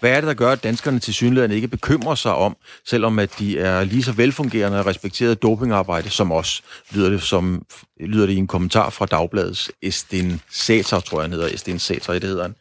Hvad 0.00 0.10
er 0.10 0.20
det, 0.20 0.28
der 0.28 0.34
gør, 0.34 0.52
at 0.52 0.64
danskerne 0.64 0.98
til 0.98 1.14
synligheden 1.14 1.52
ikke 1.52 1.68
bekymrer 1.68 2.14
sig 2.14 2.34
om, 2.34 2.56
selvom 2.84 3.18
at 3.18 3.38
de 3.38 3.58
er 3.58 3.84
lige 3.84 4.02
så 4.02 4.12
velfungerende 4.12 4.78
og 4.78 4.86
respekteret 4.86 5.42
dopingarbejde 5.42 6.10
som 6.10 6.32
os, 6.32 6.62
lyder 6.90 7.10
det, 7.10 7.22
som, 7.22 7.64
lyder 8.00 8.26
det 8.26 8.32
i 8.32 8.36
en 8.36 8.46
kommentar 8.46 8.90
fra 8.90 9.06
Dagbladets 9.06 9.72
Estin 9.82 10.40
Sæter, 10.50 11.00
tror 11.00 11.18
jeg, 11.18 11.24
han 11.24 11.32
hedder. 11.32 11.46
Estin 11.54 11.78
Sæter, 11.78 12.12
det 12.12 12.22
hedder 12.22 12.42
han. 12.42 12.54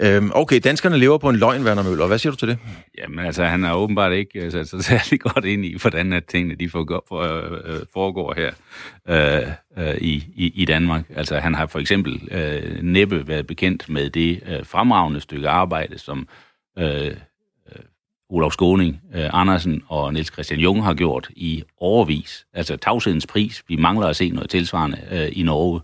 Øhm, 0.00 0.30
okay, 0.34 0.60
danskerne 0.64 0.98
lever 0.98 1.18
på 1.18 1.28
en 1.28 1.36
løgn, 1.36 1.64
Werner 1.64 1.82
Møller. 1.82 2.06
Hvad 2.06 2.18
siger 2.18 2.30
du 2.30 2.36
til 2.36 2.48
det? 2.48 2.58
Jamen 2.98 3.26
altså, 3.26 3.44
han 3.44 3.64
er 3.64 3.72
åbenbart 3.72 4.12
ikke 4.12 4.40
altså, 4.40 4.58
sat 4.58 4.68
sig 4.68 4.84
særlig 4.84 5.20
godt 5.34 5.44
ind 5.44 5.64
i, 5.64 5.76
hvordan 5.80 6.12
at 6.12 6.24
tingene 6.24 6.54
de 6.54 6.70
foregår, 6.70 7.22
øh, 7.64 7.80
foregår 7.92 8.34
her 8.36 8.52
øh, 9.08 9.48
øh, 9.78 9.96
i, 10.00 10.24
i, 10.36 10.52
i 10.54 10.64
Danmark. 10.64 11.04
Altså, 11.16 11.38
han 11.38 11.54
har 11.54 11.66
for 11.66 11.78
eksempel 11.78 12.28
øh, 12.30 12.82
næppe 12.82 13.28
været 13.28 13.46
bekendt 13.46 13.88
med 13.88 14.10
det 14.10 14.42
øh, 14.46 14.66
fremragende 14.66 15.20
stykke 15.20 15.48
arbejde, 15.48 15.98
som 15.98 16.28
øh, 16.78 17.14
Olof 18.30 18.52
Skåning, 18.52 19.00
øh, 19.14 19.30
Andersen 19.32 19.82
og 19.88 20.12
Niels 20.12 20.32
Christian 20.32 20.60
Jung 20.60 20.84
har 20.84 20.94
gjort 20.94 21.28
i 21.36 21.62
overvis. 21.78 22.46
Altså 22.54 22.76
tavshedens 22.76 23.26
pris. 23.26 23.64
Vi 23.68 23.76
mangler 23.76 24.06
at 24.06 24.16
se 24.16 24.30
noget 24.30 24.50
tilsvarende 24.50 24.98
øh, 25.10 25.28
i 25.32 25.42
Norge. 25.42 25.80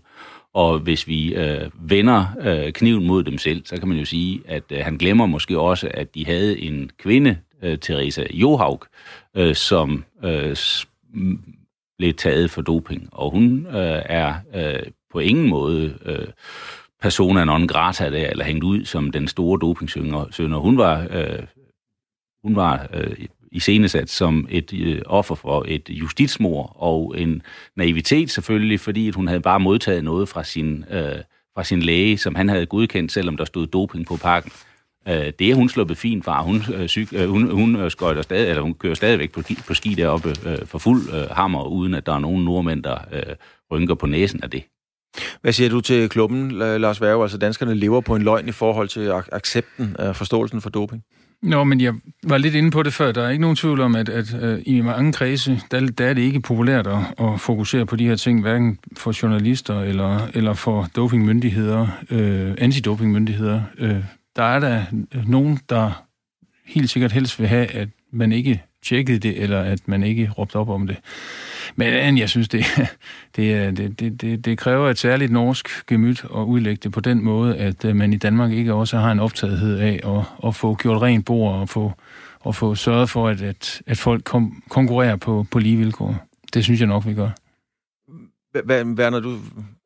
Og 0.53 0.79
hvis 0.79 1.07
vi 1.07 1.35
øh, 1.35 1.69
vender 1.73 2.25
øh, 2.41 2.73
kniven 2.73 3.07
mod 3.07 3.23
dem 3.23 3.37
selv, 3.37 3.65
så 3.65 3.77
kan 3.79 3.87
man 3.87 3.97
jo 3.97 4.05
sige, 4.05 4.41
at 4.47 4.63
øh, 4.71 4.79
han 4.83 4.97
glemmer 4.97 5.25
måske 5.25 5.59
også, 5.59 5.91
at 5.93 6.15
de 6.15 6.25
havde 6.25 6.59
en 6.59 6.89
kvinde, 6.97 7.37
øh, 7.61 7.77
Teresa 7.77 8.23
Johaug, 8.33 8.85
øh, 9.35 9.55
som 9.55 10.03
øh, 10.23 10.55
blev 11.97 12.13
taget 12.13 12.51
for 12.51 12.61
doping. 12.61 13.09
Og 13.11 13.31
hun 13.31 13.65
øh, 13.65 14.01
er 14.05 14.35
øh, 14.55 14.83
på 15.11 15.19
ingen 15.19 15.49
måde 15.49 15.97
øh, 16.05 16.27
persona 17.01 17.45
non 17.45 17.67
grata 17.67 18.09
der, 18.09 18.29
eller 18.29 18.45
hængt 18.45 18.63
ud 18.63 18.85
som 18.85 19.11
den 19.11 19.27
store 19.27 19.59
dopingsønder. 19.61 20.57
Hun 20.57 20.77
var, 20.77 21.07
øh, 21.11 21.39
hun 22.45 22.55
var 22.55 22.87
øh, 22.93 23.15
iscenesat 23.51 24.09
som 24.09 24.47
et 24.49 24.73
øh, 24.73 25.01
offer 25.05 25.35
for 25.35 25.65
et 25.67 25.89
justitsmord 25.89 26.75
og 26.75 27.15
en 27.17 27.41
naivitet 27.75 28.31
selvfølgelig, 28.31 28.79
fordi 28.79 29.07
at 29.07 29.15
hun 29.15 29.27
havde 29.27 29.41
bare 29.41 29.59
modtaget 29.59 30.03
noget 30.03 30.29
fra 30.29 30.43
sin, 30.43 30.85
øh, 30.91 31.19
fra 31.55 31.63
sin 31.63 31.81
læge, 31.81 32.17
som 32.17 32.35
han 32.35 32.49
havde 32.49 32.65
godkendt, 32.65 33.11
selvom 33.11 33.37
der 33.37 33.45
stod 33.45 33.67
doping 33.67 34.05
på 34.05 34.17
pakken. 34.17 34.51
Øh, 35.07 35.33
det 35.39 35.51
er 35.51 35.55
hun 35.55 35.69
sluppet 35.69 35.97
fint 35.97 36.25
fra. 36.25 36.43
Hun, 36.43 36.61
øh, 36.73 36.87
syg, 36.87 37.07
øh, 37.13 37.29
hun, 37.29 37.51
hun, 37.51 37.75
øh, 37.75 37.91
skøjter 37.91 38.21
stadig, 38.21 38.49
eller 38.49 38.61
hun 38.61 38.73
kører 38.73 38.93
stadigvæk 38.93 39.31
på, 39.31 39.41
på 39.67 39.73
ski 39.73 39.93
deroppe 39.93 40.29
øh, 40.45 40.65
for 40.65 40.77
fuld 40.77 41.01
øh, 41.13 41.29
hammer, 41.29 41.67
uden 41.67 41.93
at 41.93 42.05
der 42.05 42.13
er 42.13 42.19
nogen 42.19 42.45
nordmænd, 42.45 42.83
der 42.83 42.97
øh, 43.11 43.35
rynker 43.71 43.95
på 43.95 44.05
næsen 44.05 44.43
af 44.43 44.49
det. 44.49 44.63
Hvad 45.41 45.53
siger 45.53 45.69
du 45.69 45.81
til 45.81 46.09
klubben, 46.09 46.51
Lars 46.51 47.01
Værge? 47.01 47.23
Altså 47.23 47.37
danskerne 47.37 47.73
lever 47.73 48.01
på 48.01 48.15
en 48.15 48.21
løgn 48.21 48.47
i 48.47 48.51
forhold 48.51 48.87
til 48.87 49.11
accepten 49.31 49.95
af 49.99 50.15
forståelsen 50.15 50.61
for 50.61 50.69
doping? 50.69 51.03
Nå, 51.45 51.63
men 51.63 51.81
jeg 51.81 51.93
var 52.23 52.37
lidt 52.37 52.55
inde 52.55 52.71
på 52.71 52.83
det 52.83 52.93
før. 52.93 53.11
Der 53.11 53.23
er 53.23 53.29
ikke 53.29 53.41
nogen 53.41 53.55
tvivl 53.55 53.81
om, 53.81 53.95
at, 53.95 54.09
at 54.09 54.33
uh, 54.33 54.59
i 54.65 54.81
mange 54.81 55.13
kredse, 55.13 55.61
der, 55.71 55.79
der 55.79 56.05
er 56.05 56.13
det 56.13 56.21
ikke 56.21 56.39
populært 56.39 56.87
at, 56.87 56.99
at 57.19 57.39
fokusere 57.39 57.85
på 57.85 57.95
de 57.95 58.07
her 58.07 58.15
ting, 58.15 58.41
hverken 58.41 58.79
for 58.97 59.23
journalister 59.23 59.81
eller, 59.81 60.27
eller 60.33 60.53
for 60.53 60.87
dopingmyndigheder, 60.95 61.87
øh, 62.09 62.55
antidopingmyndigheder. 62.57 63.61
Øh, 63.77 64.03
der 64.35 64.43
er 64.43 64.59
der 64.59 64.83
nogen, 65.27 65.59
der 65.69 66.05
helt 66.65 66.89
sikkert 66.89 67.11
helst 67.11 67.39
vil 67.39 67.47
have, 67.47 67.65
at 67.65 67.89
man 68.11 68.31
ikke 68.31 68.63
tjekkede 68.85 69.19
det, 69.19 69.41
eller 69.41 69.61
at 69.61 69.87
man 69.87 70.03
ikke 70.03 70.31
råbte 70.37 70.55
op 70.55 70.69
om 70.69 70.87
det. 70.87 70.97
Men 71.75 72.17
jeg 72.17 72.29
synes, 72.29 72.49
det, 72.49 72.65
det, 73.35 73.77
det, 73.99 74.21
det, 74.21 74.45
det 74.45 74.57
kræver 74.57 74.89
et 74.89 74.97
særligt 74.97 75.31
norsk 75.31 75.87
gemyt 75.87 76.23
at 76.23 76.41
udlægge 76.41 76.79
det 76.83 76.91
på 76.91 76.99
den 76.99 77.23
måde, 77.23 77.57
at 77.57 77.85
øh, 77.85 77.95
man 77.95 78.13
i 78.13 78.17
Danmark 78.17 78.51
ikke 78.51 78.73
også 78.73 78.97
har 78.97 79.11
en 79.11 79.19
optagethed 79.19 79.77
af 79.77 79.99
at, 80.03 80.47
at 80.47 80.55
få 80.55 80.75
gjort 80.75 81.01
rent 81.01 81.25
bord 81.25 81.55
og 81.55 81.69
få, 81.69 81.93
og 82.39 82.55
få 82.55 82.75
sørget 82.75 83.09
for, 83.09 83.27
at, 83.27 83.41
at, 83.41 83.81
at 83.87 83.97
folk 83.97 84.23
kom, 84.23 84.63
konkurrerer 84.69 85.15
på, 85.15 85.45
på 85.51 85.59
lige 85.59 85.77
vilkår. 85.77 86.15
Det 86.53 86.63
synes 86.63 86.79
jeg 86.79 86.87
nok, 86.87 87.05
vi 87.05 87.13
gør. 87.13 87.29
Hvad, 88.65 89.21
du 89.21 89.39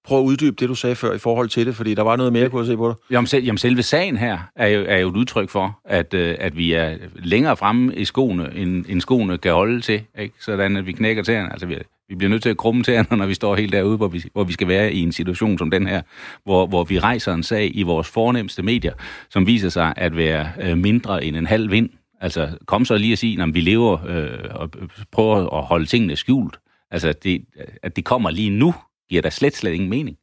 prøve 0.09 0.21
at 0.21 0.25
uddybe 0.25 0.55
det, 0.59 0.69
du 0.69 0.75
sagde 0.75 0.95
før 0.95 1.13
i 1.13 1.17
forhold 1.17 1.49
til 1.49 1.65
det, 1.65 1.75
fordi 1.75 1.93
der 1.93 2.03
var 2.03 2.15
noget 2.15 2.33
mere, 2.33 2.41
jeg 2.41 2.51
kunne 2.51 2.65
se 2.65 2.77
på 2.77 2.87
dig. 2.87 2.95
Jamen, 3.11 3.27
selv, 3.27 3.45
jamen 3.45 3.57
selve 3.57 3.83
sagen 3.83 4.17
her 4.17 4.37
er 4.55 4.67
jo, 4.67 4.85
er 4.87 4.97
jo 4.97 5.09
et 5.09 5.15
udtryk 5.15 5.49
for, 5.49 5.79
at, 5.85 6.13
øh, 6.13 6.35
at 6.39 6.57
vi 6.57 6.73
er 6.73 6.97
længere 7.15 7.57
fremme 7.57 7.95
i 7.95 8.05
skoene, 8.05 8.55
end, 8.55 8.85
end 8.89 9.01
skoene 9.01 9.37
kan 9.37 9.53
holde 9.53 9.81
til, 9.81 10.01
ikke? 10.19 10.35
sådan 10.39 10.77
at 10.77 10.85
vi 10.85 10.91
knækker 10.91 11.23
tæerne. 11.23 11.51
Altså, 11.51 11.67
vi, 11.67 11.75
vi 12.09 12.15
bliver 12.15 12.29
nødt 12.29 12.43
til 12.43 12.49
at 12.49 12.57
krumme 12.57 12.83
tæerne, 12.83 13.17
når 13.17 13.25
vi 13.25 13.33
står 13.33 13.55
helt 13.55 13.73
derude, 13.73 13.97
hvor 13.97 14.07
vi, 14.07 14.23
hvor 14.33 14.43
vi 14.43 14.53
skal 14.53 14.67
være 14.67 14.93
i 14.93 15.01
en 15.01 15.11
situation 15.11 15.57
som 15.57 15.71
den 15.71 15.87
her, 15.87 16.01
hvor, 16.43 16.67
hvor 16.67 16.83
vi 16.83 16.99
rejser 16.99 17.33
en 17.33 17.43
sag 17.43 17.71
i 17.73 17.83
vores 17.83 18.07
fornemmeste 18.07 18.63
medier, 18.63 18.93
som 19.29 19.47
viser 19.47 19.69
sig 19.69 19.93
at 19.97 20.17
være 20.17 20.49
øh, 20.61 20.77
mindre 20.77 21.25
end 21.25 21.35
en 21.35 21.47
halv 21.47 21.71
vind. 21.71 21.89
Altså, 22.21 22.49
kom 22.65 22.85
så 22.85 22.97
lige 22.97 23.11
at 23.11 23.19
sige, 23.19 23.43
at 23.43 23.53
vi 23.53 23.61
lever 23.61 23.97
øh, 24.07 24.49
og 24.49 24.69
prøver 25.11 25.57
at 25.57 25.63
holde 25.63 25.85
tingene 25.85 26.15
skjult. 26.15 26.59
Altså, 26.91 27.13
det, 27.23 27.45
at 27.83 27.95
det 27.95 28.05
kommer 28.05 28.29
lige 28.29 28.49
nu, 28.49 28.73
giver 29.09 29.21
da 29.21 29.29
slet, 29.29 29.55
slet 29.55 29.71
ingen 29.71 29.89
mening. 29.89 30.17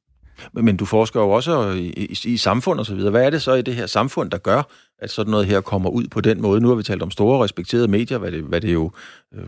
Men 0.53 0.76
du 0.76 0.84
forsker 0.84 1.20
jo 1.20 1.30
også 1.30 1.70
i, 1.70 1.89
i, 1.89 2.18
i 2.24 2.37
samfund 2.37 2.80
og 2.80 2.87
så 2.87 2.95
videre. 2.95 3.11
Hvad 3.11 3.26
er 3.26 3.30
det 3.30 3.43
så 3.43 3.55
i 3.55 3.62
det 3.62 3.74
her 3.74 3.87
samfund, 3.87 4.30
der 4.30 4.39
gør, 4.39 4.62
at 4.99 5.11
sådan 5.11 5.30
noget 5.30 5.47
her 5.47 5.61
kommer 5.61 5.91
ud 5.91 6.09
på 6.09 6.20
den 6.20 6.43
måde? 6.43 6.61
Nu 6.61 6.68
har 6.68 6.74
vi 6.74 6.82
talt 6.82 7.03
om 7.03 7.11
store 7.11 7.45
respekterede 7.45 7.89
medier, 7.89 8.18
hvad 8.18 8.32
det, 8.32 8.43
hvad 8.43 8.61
det 8.61 8.72
jo 8.72 8.91
øh, 9.34 9.45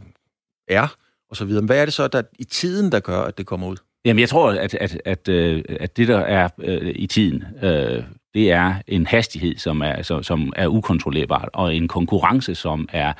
er, 0.68 0.96
og 1.30 1.36
så 1.36 1.44
videre. 1.44 1.62
Men 1.62 1.66
hvad 1.66 1.80
er 1.80 1.84
det 1.84 1.94
så 1.94 2.08
der 2.08 2.22
i 2.38 2.44
tiden, 2.44 2.92
der 2.92 3.00
gør, 3.00 3.20
at 3.20 3.38
det 3.38 3.46
kommer 3.46 3.66
ud? 3.66 3.76
Jamen, 4.04 4.20
jeg 4.20 4.28
tror, 4.28 4.50
at, 4.50 4.74
at, 4.74 5.00
at, 5.04 5.28
øh, 5.28 5.64
at 5.80 5.96
det, 5.96 6.08
der 6.08 6.18
er 6.18 6.48
øh, 6.58 6.92
i 6.96 7.06
tiden, 7.06 7.44
øh, 7.62 8.04
det 8.38 8.50
er 8.50 8.74
en 8.86 9.06
hastighed, 9.06 9.56
som 9.56 9.80
er, 9.80 10.02
som, 10.02 10.22
som 10.22 10.52
er 10.56 10.66
ukontrollerbar, 10.66 11.48
og 11.52 11.76
en 11.76 11.88
konkurrence, 11.88 12.54
som 12.54 12.88
er 12.92 13.12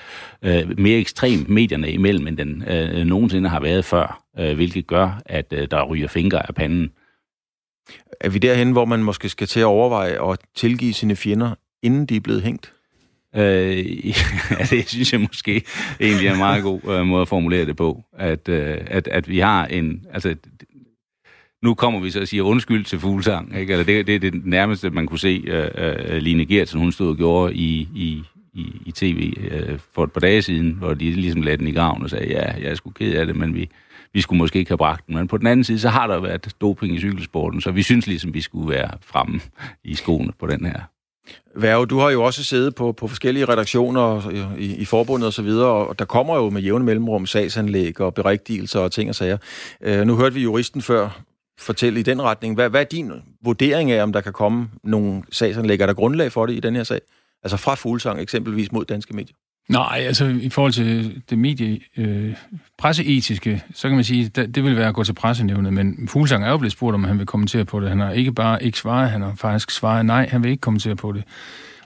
øh, 0.43 0.79
mere 0.79 0.99
ekstrem 0.99 1.45
medierne 1.49 1.93
imellem, 1.93 2.27
end 2.27 2.37
den 2.37 2.65
øh, 2.69 3.05
nogensinde 3.05 3.49
har 3.49 3.61
været 3.61 3.85
før, 3.85 4.23
øh, 4.39 4.55
hvilket 4.55 4.87
gør, 4.87 5.23
at 5.27 5.53
øh, 5.53 5.69
der 5.71 5.85
ryger 5.85 6.09
fingre 6.09 6.49
af 6.49 6.55
panden. 6.55 6.91
Er 8.21 8.29
vi 8.29 8.39
derhen, 8.39 8.73
hvor 8.73 8.85
man 8.85 9.03
måske 9.03 9.29
skal 9.29 9.47
til 9.47 9.61
at 9.61 9.67
overveje 9.67 10.33
at 10.33 10.39
tilgive 10.57 10.93
sine 10.93 11.17
fjender, 11.17 11.55
inden 11.83 12.07
de 12.07 12.17
er 12.17 12.21
blevet 12.21 12.43
hængt? 12.43 12.73
Øh, 13.37 14.07
ja, 14.07 14.15
det 14.71 14.89
synes 14.89 15.13
jeg 15.13 15.21
måske 15.21 15.63
egentlig 16.01 16.27
er 16.27 16.33
en 16.33 16.39
meget 16.39 16.63
god 16.63 16.81
øh, 16.89 17.07
måde 17.07 17.23
at 17.23 17.29
formulere 17.29 17.67
det 17.67 17.77
på. 17.77 18.05
At, 18.19 18.49
øh, 18.49 18.79
at, 18.87 19.09
at 19.09 19.29
vi 19.29 19.39
har 19.39 19.67
en... 19.67 20.07
Altså, 20.13 20.35
nu 21.63 21.75
kommer 21.75 22.01
vi 22.01 22.11
så 22.11 22.21
og 22.21 22.29
siger 22.29 22.43
undskyld 22.43 22.85
til 22.85 23.01
fuglsang. 23.01 23.59
Ikke? 23.59 23.73
Eller 23.73 23.85
det, 23.85 24.07
det 24.07 24.15
er 24.15 24.19
det 24.19 24.47
nærmeste, 24.47 24.91
man 24.91 25.07
kunne 25.07 25.19
se 25.19 25.45
uh, 25.49 25.83
uh, 25.85 26.17
Line 26.17 26.47
Gertsen, 26.47 26.81
hun 26.81 26.93
stod 26.93 27.09
og 27.09 27.17
gjorde 27.17 27.55
i, 27.55 27.89
i, 27.95 28.23
i, 28.55 28.83
i 28.87 28.93
tv 28.93 29.35
uh, 29.37 29.45
øh, 29.45 29.79
for 29.95 30.05
et 30.05 30.13
par 30.13 30.21
dage 30.21 30.43
siden, 30.43 30.71
hvor 30.73 30.95
de 30.95 31.11
ligesom 31.11 31.43
lagde 31.43 31.57
den 31.57 31.69
i 31.69 31.73
graven 31.73 32.03
og 32.03 32.11
sagde, 32.11 32.27
ja, 32.27 32.53
jeg 32.53 32.71
er 32.71 32.75
sgu 32.75 32.91
ked 32.91 33.15
af 33.15 33.27
det, 33.27 33.37
men 33.37 33.55
vi, 33.55 33.69
vi 34.13 34.21
skulle 34.21 34.39
måske 34.39 34.59
ikke 34.59 34.71
have 34.71 34.79
bragt 34.79 35.07
den. 35.07 35.15
Men 35.15 35.29
på 35.29 35.37
den 35.37 35.47
anden 35.47 35.65
side, 35.65 35.79
så 35.79 35.89
har 35.89 36.07
der 36.07 36.21
været 36.21 36.55
doping 36.61 36.97
i 36.97 36.99
cykelsporten, 36.99 37.61
så 37.61 37.71
vi 37.71 37.83
synes 37.83 38.07
ligesom, 38.07 38.35
vi 38.35 38.41
skulle 38.41 38.71
være 38.71 38.91
fremme 39.03 39.41
i 39.85 39.95
skoene 39.95 40.33
på 40.39 40.47
den 40.47 40.67
her. 40.67 40.81
Værge, 41.57 41.87
du 41.87 41.99
har 41.99 42.11
jo 42.11 42.23
også 42.23 42.45
siddet 42.45 42.75
på, 42.75 42.93
på 42.93 43.09
forskellige 43.09 43.45
redaktioner 43.45 44.31
i, 44.59 44.75
i 44.77 44.85
forbundet 44.85 45.27
og 45.27 45.33
så 45.33 45.43
videre, 45.43 45.69
og 45.69 45.99
der 45.99 46.05
kommer 46.05 46.37
jo 46.37 46.51
med 46.51 46.63
jævne 46.63 46.85
mellemrum 46.85 47.27
sagsanlæg 47.27 48.01
og 48.01 48.15
berigtigelser 48.15 48.81
og 48.81 48.93
ting 48.93 49.09
og 49.09 49.15
sager. 49.15 49.39
Øh, 49.81 50.07
nu 50.07 50.17
hørte 50.17 50.35
vi 50.35 50.43
juristen 50.43 50.83
før 50.83 51.21
fortælle 51.59 52.01
i 52.01 52.03
den 52.03 52.23
retning. 52.23 52.55
Hvad, 52.55 52.71
hvad 52.71 52.81
er 52.81 52.85
din 52.85 53.13
vurdering 53.45 53.91
af, 53.91 54.03
om 54.03 54.13
der 54.13 54.21
kan 54.21 54.33
komme 54.33 54.69
nogle 54.85 55.23
sagsanlæg? 55.33 55.81
Er 55.81 55.87
der 55.87 55.95
grundlag 55.95 56.33
for 56.33 56.47
det 56.47 56.55
i 56.55 56.61
den 56.61 56.77
her 56.77 56.85
sag? 56.85 57.01
Altså 57.43 57.57
fra 57.57 57.75
Fuglsang 57.75 58.21
eksempelvis 58.21 58.73
mod 58.73 58.85
danske 58.85 59.17
medier? 59.17 59.35
Nej, 59.69 60.03
altså 60.07 60.25
i 60.41 60.49
forhold 60.49 60.73
til 60.73 61.23
det 61.31 61.39
medie, 61.39 61.81
øh, 61.97 62.35
presseetiske, 62.79 63.63
så 63.75 63.89
kan 63.89 63.95
man 63.95 64.05
sige, 64.05 64.29
det, 64.29 64.55
det 64.55 64.65
vil 64.65 64.77
være 64.77 64.89
at 64.89 64.95
gå 64.95 65.05
til 65.05 65.13
pressenævnet, 65.13 65.73
men 65.73 66.09
Fuglsang 66.09 66.45
er 66.45 66.51
jo 66.51 66.59
blevet 66.59 66.73
spurgt, 66.73 66.95
om 66.95 67.05
han 67.05 67.19
vil 67.19 67.27
kommentere 67.27 67.65
på 67.65 67.81
det. 67.81 67.89
Han 67.89 68.01
har 68.01 68.11
ikke 68.11 68.33
bare 68.33 68.65
ikke 68.65 68.79
svaret, 68.79 69.11
han 69.11 69.23
har 69.23 69.35
faktisk 69.35 69.71
svaret 69.71 70.07
nej, 70.07 70.29
han 70.31 70.43
vil 70.43 70.51
ikke 70.51 70.61
kommentere 70.61 70.97
på 70.97 71.13
det. 71.13 71.25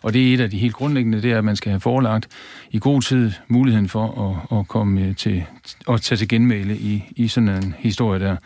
Og 0.03 0.13
det 0.13 0.31
er 0.31 0.35
et 0.35 0.41
af 0.41 0.51
de 0.51 0.59
helt 0.59 0.75
grundlæggende, 0.75 1.23
det 1.23 1.33
er, 1.33 1.39
at 1.39 1.45
man 1.45 1.57
skal 1.57 1.71
have 1.71 1.81
forelagt 1.81 2.29
i 2.71 2.79
god 2.79 3.03
tid 3.03 3.33
muligheden 3.49 3.89
for 3.89 4.39
at, 4.51 4.59
at 4.59 4.69
komme 4.69 5.01
øh, 5.01 5.17
til 5.17 5.45
at 5.89 6.01
tage 6.01 6.17
til 6.17 6.29
genmæle 6.29 6.77
i, 6.77 7.05
i 7.17 7.29
sådan 7.29 7.49
en 7.49 7.75
historie 7.79 8.21
der. 8.21 8.37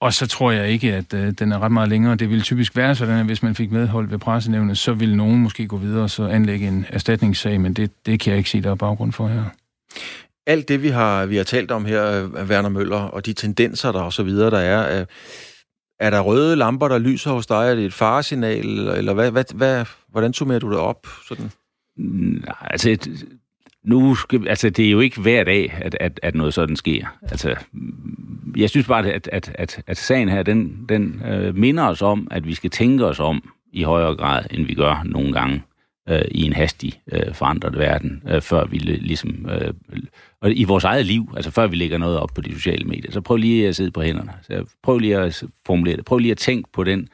Og 0.00 0.12
så 0.12 0.26
tror 0.26 0.50
jeg 0.50 0.68
ikke, 0.68 0.94
at 0.94 1.14
øh, 1.14 1.32
den 1.32 1.52
er 1.52 1.58
ret 1.58 1.72
meget 1.72 1.88
længere. 1.88 2.14
Det 2.14 2.28
ville 2.30 2.42
typisk 2.42 2.76
være 2.76 2.94
sådan, 2.94 3.18
at 3.18 3.26
hvis 3.26 3.42
man 3.42 3.54
fik 3.54 3.70
medhold 3.70 4.08
ved 4.08 4.18
pressenævnet, 4.18 4.78
så 4.78 4.92
ville 4.92 5.16
nogen 5.16 5.42
måske 5.42 5.66
gå 5.66 5.76
videre 5.76 6.02
og 6.02 6.10
så 6.10 6.26
anlægge 6.26 6.68
en 6.68 6.86
erstatningssag, 6.88 7.60
men 7.60 7.74
det, 7.74 7.90
det 8.06 8.20
kan 8.20 8.30
jeg 8.30 8.38
ikke 8.38 8.50
sige, 8.50 8.62
der 8.62 8.70
er 8.70 8.74
baggrund 8.74 9.12
for 9.12 9.28
her. 9.28 9.44
Alt 10.46 10.68
det, 10.68 10.82
vi 10.82 10.88
har, 10.88 11.26
vi 11.26 11.36
har 11.36 11.44
talt 11.44 11.70
om 11.70 11.84
her, 11.84 12.24
øh, 12.24 12.48
Werner 12.48 12.68
Møller, 12.68 12.96
og 12.96 13.26
de 13.26 13.32
tendenser, 13.32 13.92
der 13.92 14.00
og 14.00 14.12
så 14.12 14.22
videre, 14.22 14.50
der 14.50 14.58
er, 14.58 15.04
er 16.00 16.10
der 16.10 16.20
røde 16.20 16.56
lamper, 16.56 16.88
der 16.88 16.98
lyser 16.98 17.30
hos 17.30 17.46
dig? 17.46 17.70
Er 17.70 17.74
det 17.74 17.84
et 17.84 17.94
faresignal, 17.94 18.66
eller 18.88 19.14
hvad, 19.14 19.30
hvad, 19.30 19.44
hvad, 19.54 19.84
hvordan 20.08 20.32
summerer 20.32 20.58
du 20.58 20.70
det 20.70 20.78
op? 20.78 21.06
Sådan? 21.28 21.50
Nej, 21.96 22.54
altså, 22.60 22.96
nu 23.84 24.14
skal, 24.14 24.48
altså, 24.48 24.70
det 24.70 24.86
er 24.86 24.90
jo 24.90 25.00
ikke 25.00 25.20
hver 25.20 25.44
dag, 25.44 25.72
at, 25.80 25.96
at, 26.00 26.20
at 26.22 26.34
noget 26.34 26.54
sådan 26.54 26.76
sker. 26.76 27.06
Altså, 27.22 27.54
jeg 28.56 28.70
synes 28.70 28.86
bare, 28.86 29.12
at, 29.12 29.28
at, 29.32 29.52
at, 29.54 29.82
at 29.86 29.96
sagen 29.96 30.28
her, 30.28 30.42
den, 30.42 30.84
den 30.88 31.22
øh, 31.26 31.56
minder 31.56 31.84
os 31.88 32.02
om, 32.02 32.28
at 32.30 32.46
vi 32.46 32.54
skal 32.54 32.70
tænke 32.70 33.06
os 33.06 33.20
om 33.20 33.52
i 33.72 33.82
højere 33.82 34.16
grad, 34.16 34.44
end 34.50 34.66
vi 34.66 34.74
gør 34.74 35.02
nogle 35.04 35.32
gange 35.32 35.62
øh, 36.08 36.22
i 36.30 36.42
en 36.42 36.52
hastig 36.52 37.00
øh, 37.12 37.34
forandret 37.34 37.78
verden, 37.78 38.22
øh, 38.28 38.40
før 38.40 38.64
vi 38.64 38.78
ligesom, 38.78 39.48
øh, 39.50 39.74
og 40.40 40.52
i 40.52 40.64
vores 40.64 40.84
eget 40.84 41.06
liv, 41.06 41.32
altså 41.36 41.50
før 41.50 41.66
vi 41.66 41.76
lægger 41.76 41.98
noget 41.98 42.18
op 42.18 42.30
på 42.34 42.40
de 42.40 42.54
sociale 42.54 42.84
medier. 42.84 43.12
Så 43.12 43.20
prøv 43.20 43.36
lige 43.36 43.68
at 43.68 43.76
sidde 43.76 43.90
på 43.90 44.02
hænderne. 44.02 44.32
Så 44.42 44.64
prøv 44.82 44.98
lige 44.98 45.16
at 45.16 45.44
formulere 45.66 45.96
det. 45.96 46.04
Prøv 46.04 46.18
lige 46.18 46.32
at 46.32 46.38
tænke 46.38 46.68
på 46.72 46.84
den 46.84 47.08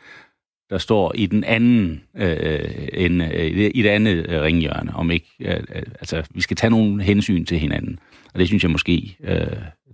der 0.71 0.79
står 0.79 1.13
i 1.15 1.27
den 1.27 1.45
anden 1.45 2.03
øh, 2.17 2.89
en, 2.93 3.21
øh, 3.21 3.71
i 3.75 3.83
det 3.83 3.89
andet 3.89 4.27
øh, 4.29 4.43
ringhjørne, 4.43 4.95
om 4.95 5.11
ikke, 5.11 5.27
øh, 5.41 5.61
øh, 5.75 5.83
altså 6.01 6.23
vi 6.31 6.41
skal 6.41 6.57
tage 6.57 6.71
nogle 6.71 7.03
hensyn 7.03 7.45
til 7.45 7.59
hinanden. 7.59 7.99
Og 8.35 8.41
det 8.41 8.47
synes 8.47 8.63
jeg 8.63 8.71
måske, 8.71 9.17
øh, 9.25 9.47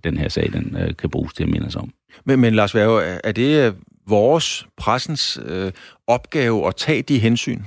den 0.03 0.17
her 0.17 0.29
sag, 0.29 0.53
den 0.53 0.77
øh, 0.79 0.95
kan 0.95 1.09
bruges 1.09 1.33
til 1.33 1.43
at 1.43 1.49
minde 1.49 1.67
os 1.67 1.75
om. 1.75 1.93
Men, 2.25 2.39
men 2.39 2.55
Lars 2.55 2.75
Værge, 2.75 3.01
er 3.23 3.31
det 3.31 3.75
vores, 4.07 4.67
pressens 4.77 5.39
øh, 5.45 5.71
opgave 6.07 6.67
at 6.67 6.75
tage 6.75 7.01
de 7.01 7.19
hensyn? 7.19 7.61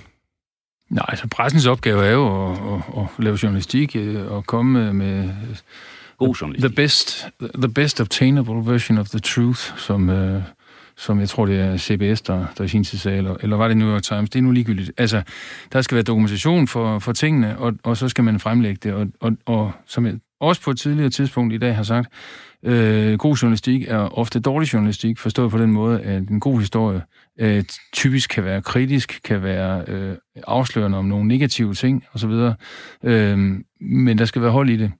Nej, 0.90 1.06
altså 1.08 1.28
pressens 1.28 1.66
opgave 1.66 2.06
er 2.06 2.10
jo 2.10 2.52
at, 2.52 2.58
at, 2.96 3.02
at 3.02 3.24
lave 3.24 3.38
journalistik 3.42 3.96
og 4.28 4.46
komme 4.46 4.92
med 4.92 5.30
God 6.18 6.34
journalistik. 6.34 6.70
The 6.70 6.76
best, 6.76 7.26
the 7.54 7.68
best 7.68 8.00
obtainable 8.00 8.72
version 8.72 8.98
of 8.98 9.08
the 9.08 9.18
truth, 9.18 9.78
som, 9.78 10.10
øh, 10.10 10.42
som 10.96 11.20
jeg 11.20 11.28
tror, 11.28 11.46
det 11.46 11.60
er 11.60 11.76
CBS, 11.76 12.20
der, 12.22 12.46
der 12.58 12.64
i 12.64 12.68
sin 12.68 12.84
tid 12.84 12.98
sagde, 12.98 13.18
eller, 13.18 13.36
eller 13.40 13.56
var 13.56 13.68
det 13.68 13.76
New 13.76 13.88
York 13.94 14.02
Times? 14.02 14.30
Det 14.30 14.38
er 14.38 14.42
nu 14.42 14.50
ligegyldigt. 14.50 14.92
Altså, 14.96 15.22
der 15.72 15.80
skal 15.80 15.94
være 15.94 16.02
dokumentation 16.02 16.68
for, 16.68 16.98
for 16.98 17.12
tingene, 17.12 17.58
og, 17.58 17.74
og 17.82 17.96
så 17.96 18.08
skal 18.08 18.24
man 18.24 18.40
fremlægge 18.40 18.78
det. 18.82 18.92
Og, 18.92 19.06
og, 19.20 19.32
og 19.46 19.72
som 19.86 20.06
jeg 20.06 20.14
også 20.40 20.62
på 20.62 20.70
et 20.70 20.78
tidligere 20.78 21.10
tidspunkt 21.10 21.54
i 21.54 21.58
dag 21.58 21.76
har 21.76 21.82
sagt, 21.82 22.12
øh, 22.62 23.18
god 23.18 23.36
journalistik 23.36 23.82
er 23.88 24.18
ofte 24.18 24.40
dårlig 24.40 24.72
journalistik, 24.72 25.18
forstået 25.18 25.50
på 25.50 25.58
den 25.58 25.72
måde, 25.72 26.00
at 26.00 26.28
en 26.28 26.40
god 26.40 26.58
historie 26.58 27.02
øh, 27.40 27.64
typisk 27.92 28.30
kan 28.30 28.44
være 28.44 28.62
kritisk, 28.62 29.20
kan 29.24 29.42
være 29.42 29.84
øh, 29.88 30.16
afslørende 30.46 30.98
om 30.98 31.04
nogle 31.04 31.28
negative 31.28 31.74
ting 31.74 32.04
osv., 32.12 32.30
øh, 33.04 33.38
men 33.80 34.18
der 34.18 34.24
skal 34.24 34.42
være 34.42 34.50
hold 34.50 34.70
i 34.70 34.76
det. 34.76 34.92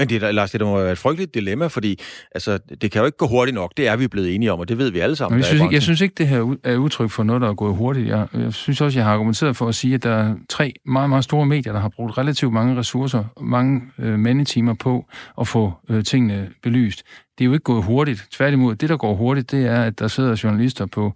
Men 0.00 0.08
det, 0.08 0.20
der, 0.20 0.32
Lars, 0.32 0.50
det 0.50 0.60
der 0.60 0.66
må 0.66 0.82
være 0.82 0.92
et 0.92 0.98
frygteligt 0.98 1.34
dilemma, 1.34 1.66
fordi 1.66 1.98
altså, 2.34 2.58
det 2.82 2.90
kan 2.90 3.00
jo 3.00 3.06
ikke 3.06 3.18
gå 3.18 3.26
hurtigt 3.26 3.54
nok. 3.54 3.72
Det 3.76 3.88
er 3.88 3.96
vi 3.96 4.08
blevet 4.08 4.34
enige 4.34 4.52
om, 4.52 4.60
og 4.60 4.68
det 4.68 4.78
ved 4.78 4.90
vi 4.90 4.98
alle 4.98 5.16
sammen. 5.16 5.36
Men 5.36 5.38
jeg, 5.38 5.46
synes, 5.46 5.62
ikke, 5.62 5.74
jeg 5.74 5.82
synes 5.82 6.00
ikke, 6.00 6.14
det 6.18 6.28
her 6.28 6.56
er 6.64 6.76
udtryk 6.76 7.10
for 7.10 7.22
noget, 7.22 7.42
der 7.42 7.48
er 7.48 7.54
gået 7.54 7.76
hurtigt. 7.76 8.08
Jeg, 8.08 8.26
jeg 8.34 8.52
synes 8.52 8.80
også, 8.80 8.98
jeg 8.98 9.06
har 9.06 9.12
argumenteret 9.12 9.56
for 9.56 9.68
at 9.68 9.74
sige, 9.74 9.94
at 9.94 10.02
der 10.02 10.10
er 10.10 10.34
tre 10.48 10.72
meget, 10.86 11.08
meget 11.08 11.24
store 11.24 11.46
medier, 11.46 11.72
der 11.72 11.80
har 11.80 11.88
brugt 11.88 12.18
relativt 12.18 12.52
mange 12.52 12.76
ressourcer, 12.76 13.24
mange 13.40 13.82
øh, 13.98 14.18
mandetimer 14.18 14.74
på 14.74 15.06
at 15.40 15.48
få 15.48 15.72
øh, 15.88 16.04
tingene 16.04 16.48
belyst. 16.62 17.02
Det 17.38 17.44
er 17.44 17.46
jo 17.46 17.52
ikke 17.52 17.64
gået 17.64 17.84
hurtigt. 17.84 18.26
Tværtimod, 18.30 18.74
det, 18.74 18.88
der 18.88 18.96
går 18.96 19.14
hurtigt, 19.14 19.50
det 19.50 19.66
er, 19.66 19.82
at 19.82 19.98
der 19.98 20.08
sidder 20.08 20.40
journalister 20.44 20.86
på, 20.86 21.12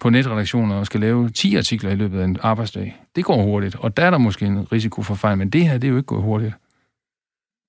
på 0.00 0.10
netredaktioner 0.10 0.74
og 0.74 0.86
skal 0.86 1.00
lave 1.00 1.30
10 1.30 1.56
artikler 1.56 1.90
i 1.90 1.94
løbet 1.94 2.20
af 2.20 2.24
en 2.24 2.36
arbejdsdag. 2.42 2.96
Det 3.16 3.24
går 3.24 3.42
hurtigt, 3.42 3.76
og 3.78 3.96
der 3.96 4.04
er 4.04 4.10
der 4.10 4.18
måske 4.18 4.46
en 4.46 4.72
risiko 4.72 5.02
for 5.02 5.14
fejl, 5.14 5.38
men 5.38 5.50
det 5.50 5.68
her, 5.68 5.78
det 5.78 5.84
er 5.84 5.90
jo 5.90 5.96
ikke 5.96 6.06
gået 6.06 6.22
hurtigt. 6.22 6.54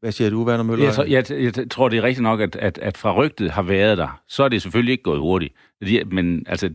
Hvad 0.06 0.12
siger 0.12 0.30
du, 0.30 0.44
Werner 0.44 0.64
Møller? 0.64 0.86
Jeg, 0.86 0.94
tror, 0.94 1.04
jeg, 1.04 1.32
jeg 1.32 1.70
tror, 1.70 1.90
det 1.90 1.98
er 1.98 2.04
rigtigt 2.04 2.24
nok, 2.24 2.42
at, 2.42 2.56
at, 2.56 2.78
at 2.78 2.98
fra 2.98 3.16
rygtet 3.16 3.52
har 3.52 3.62
været 3.62 3.98
der, 3.98 4.22
så 4.28 4.44
er 4.44 4.50
det 4.50 4.62
selvfølgelig 4.62 4.92
ikke 4.92 5.04
gået 5.04 5.20
hurtigt. 5.20 5.54
Men 6.12 6.46
altså, 6.48 6.70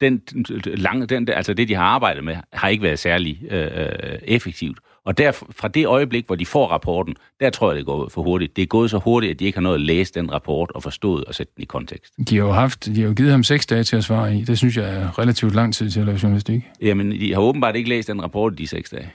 den, 0.00 0.22
lange, 0.64 1.06
den, 1.06 1.28
altså 1.28 1.54
det, 1.54 1.68
de 1.68 1.74
har 1.74 1.84
arbejdet 1.84 2.24
med, 2.24 2.36
har 2.52 2.68
ikke 2.68 2.82
været 2.82 2.98
særlig 2.98 3.42
øh, 3.50 3.66
øh, 3.74 4.18
effektivt. 4.22 4.78
Og 5.04 5.18
der, 5.18 5.32
fra 5.32 5.68
det 5.68 5.86
øjeblik, 5.86 6.26
hvor 6.26 6.36
de 6.36 6.46
får 6.46 6.66
rapporten, 6.66 7.14
der 7.40 7.50
tror 7.50 7.70
jeg, 7.70 7.76
det 7.76 7.86
går 7.86 8.08
for 8.08 8.22
hurtigt. 8.22 8.56
Det 8.56 8.62
er 8.62 8.66
gået 8.66 8.90
så 8.90 8.98
hurtigt, 8.98 9.30
at 9.30 9.40
de 9.40 9.44
ikke 9.44 9.56
har 9.56 9.62
nået 9.62 9.74
at 9.74 9.80
læse 9.80 10.14
den 10.14 10.32
rapport 10.32 10.70
og 10.74 10.82
forstået 10.82 11.24
og 11.24 11.34
sætte 11.34 11.52
den 11.56 11.62
i 11.62 11.66
kontekst. 11.66 12.12
De 12.28 12.36
har 12.36 12.44
jo, 12.44 12.52
haft, 12.52 12.86
de 12.86 13.00
har 13.00 13.08
jo 13.08 13.14
givet 13.14 13.30
ham 13.30 13.42
seks 13.42 13.66
dage 13.66 13.84
til 13.84 13.96
at 13.96 14.04
svare 14.04 14.36
i. 14.36 14.44
Det 14.44 14.58
synes 14.58 14.76
jeg 14.76 14.94
er 14.94 15.18
relativt 15.18 15.54
lang 15.54 15.74
tid 15.74 15.90
til 15.90 16.00
at 16.00 16.06
lave 16.06 16.18
journalistik. 16.22 16.62
Jamen, 16.82 17.12
de 17.12 17.32
har 17.32 17.40
åbenbart 17.40 17.76
ikke 17.76 17.88
læst 17.88 18.08
den 18.08 18.22
rapport 18.22 18.52
i 18.52 18.56
de 18.56 18.66
seks 18.66 18.90
dage. 18.90 19.10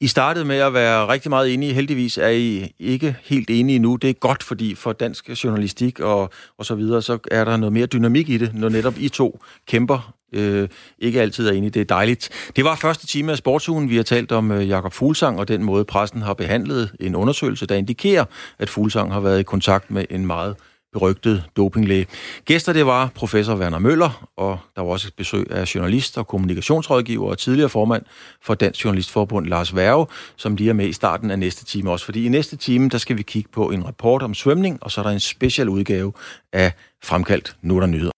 I 0.00 0.06
startede 0.06 0.44
med 0.44 0.56
at 0.56 0.74
være 0.74 1.08
rigtig 1.08 1.30
meget 1.30 1.54
enige. 1.54 1.72
Heldigvis 1.72 2.18
er 2.18 2.28
I 2.28 2.72
ikke 2.78 3.16
helt 3.22 3.50
enige 3.50 3.78
nu. 3.78 3.96
Det 3.96 4.10
er 4.10 4.14
godt, 4.14 4.42
fordi 4.42 4.74
for 4.74 4.92
dansk 4.92 5.44
journalistik 5.44 6.00
og, 6.00 6.30
og 6.58 6.64
så 6.64 6.74
videre, 6.74 7.02
så 7.02 7.18
er 7.30 7.44
der 7.44 7.56
noget 7.56 7.72
mere 7.72 7.86
dynamik 7.86 8.28
i 8.28 8.38
det, 8.38 8.54
når 8.54 8.68
netop 8.68 8.94
I 8.98 9.08
to 9.08 9.40
kæmper. 9.66 10.14
Øh, 10.32 10.68
ikke 10.98 11.20
altid 11.20 11.48
er 11.48 11.52
enige. 11.52 11.70
Det 11.70 11.80
er 11.80 11.84
dejligt. 11.84 12.50
Det 12.56 12.64
var 12.64 12.76
første 12.76 13.06
time 13.06 13.32
af 13.32 13.38
sportsugen. 13.38 13.90
Vi 13.90 13.96
har 13.96 14.02
talt 14.02 14.32
om 14.32 14.50
øh, 14.50 14.68
Jakob 14.68 14.92
Fuglsang 14.92 15.38
og 15.38 15.48
den 15.48 15.62
måde, 15.62 15.84
pressen 15.84 16.22
har 16.22 16.34
behandlet 16.34 16.90
en 17.00 17.14
undersøgelse, 17.14 17.66
der 17.66 17.74
indikerer, 17.74 18.24
at 18.58 18.70
Fuglsang 18.70 19.12
har 19.12 19.20
været 19.20 19.40
i 19.40 19.42
kontakt 19.42 19.90
med 19.90 20.04
en 20.10 20.26
meget 20.26 20.56
berygtet 20.92 21.44
dopinglæge. 21.56 22.06
Gæster 22.44 22.72
det 22.72 22.86
var 22.86 23.10
professor 23.14 23.54
Werner 23.56 23.78
Møller, 23.78 24.28
og 24.36 24.58
der 24.76 24.82
var 24.82 24.90
også 24.90 25.08
et 25.08 25.14
besøg 25.14 25.50
af 25.50 25.74
journalist 25.74 26.18
og 26.18 26.26
kommunikationsrådgiver 26.26 27.30
og 27.30 27.38
tidligere 27.38 27.68
formand 27.68 28.02
for 28.42 28.54
Dansk 28.54 28.84
Journalistforbund, 28.84 29.46
Lars 29.46 29.76
Værge, 29.76 30.06
som 30.36 30.56
lige 30.56 30.70
er 30.70 30.74
med 30.74 30.88
i 30.88 30.92
starten 30.92 31.30
af 31.30 31.38
næste 31.38 31.64
time 31.64 31.90
også. 31.90 32.04
Fordi 32.04 32.26
i 32.26 32.28
næste 32.28 32.56
time, 32.56 32.88
der 32.88 32.98
skal 32.98 33.16
vi 33.16 33.22
kigge 33.22 33.50
på 33.52 33.70
en 33.70 33.86
rapport 33.86 34.22
om 34.22 34.34
svømning, 34.34 34.78
og 34.82 34.90
så 34.90 35.00
er 35.00 35.02
der 35.02 35.10
en 35.10 35.20
special 35.20 35.68
udgave 35.68 36.12
af 36.52 36.72
Fremkaldt 37.02 37.56
Nu 37.62 37.80
der 37.80 37.86
nyheder. 37.86 38.12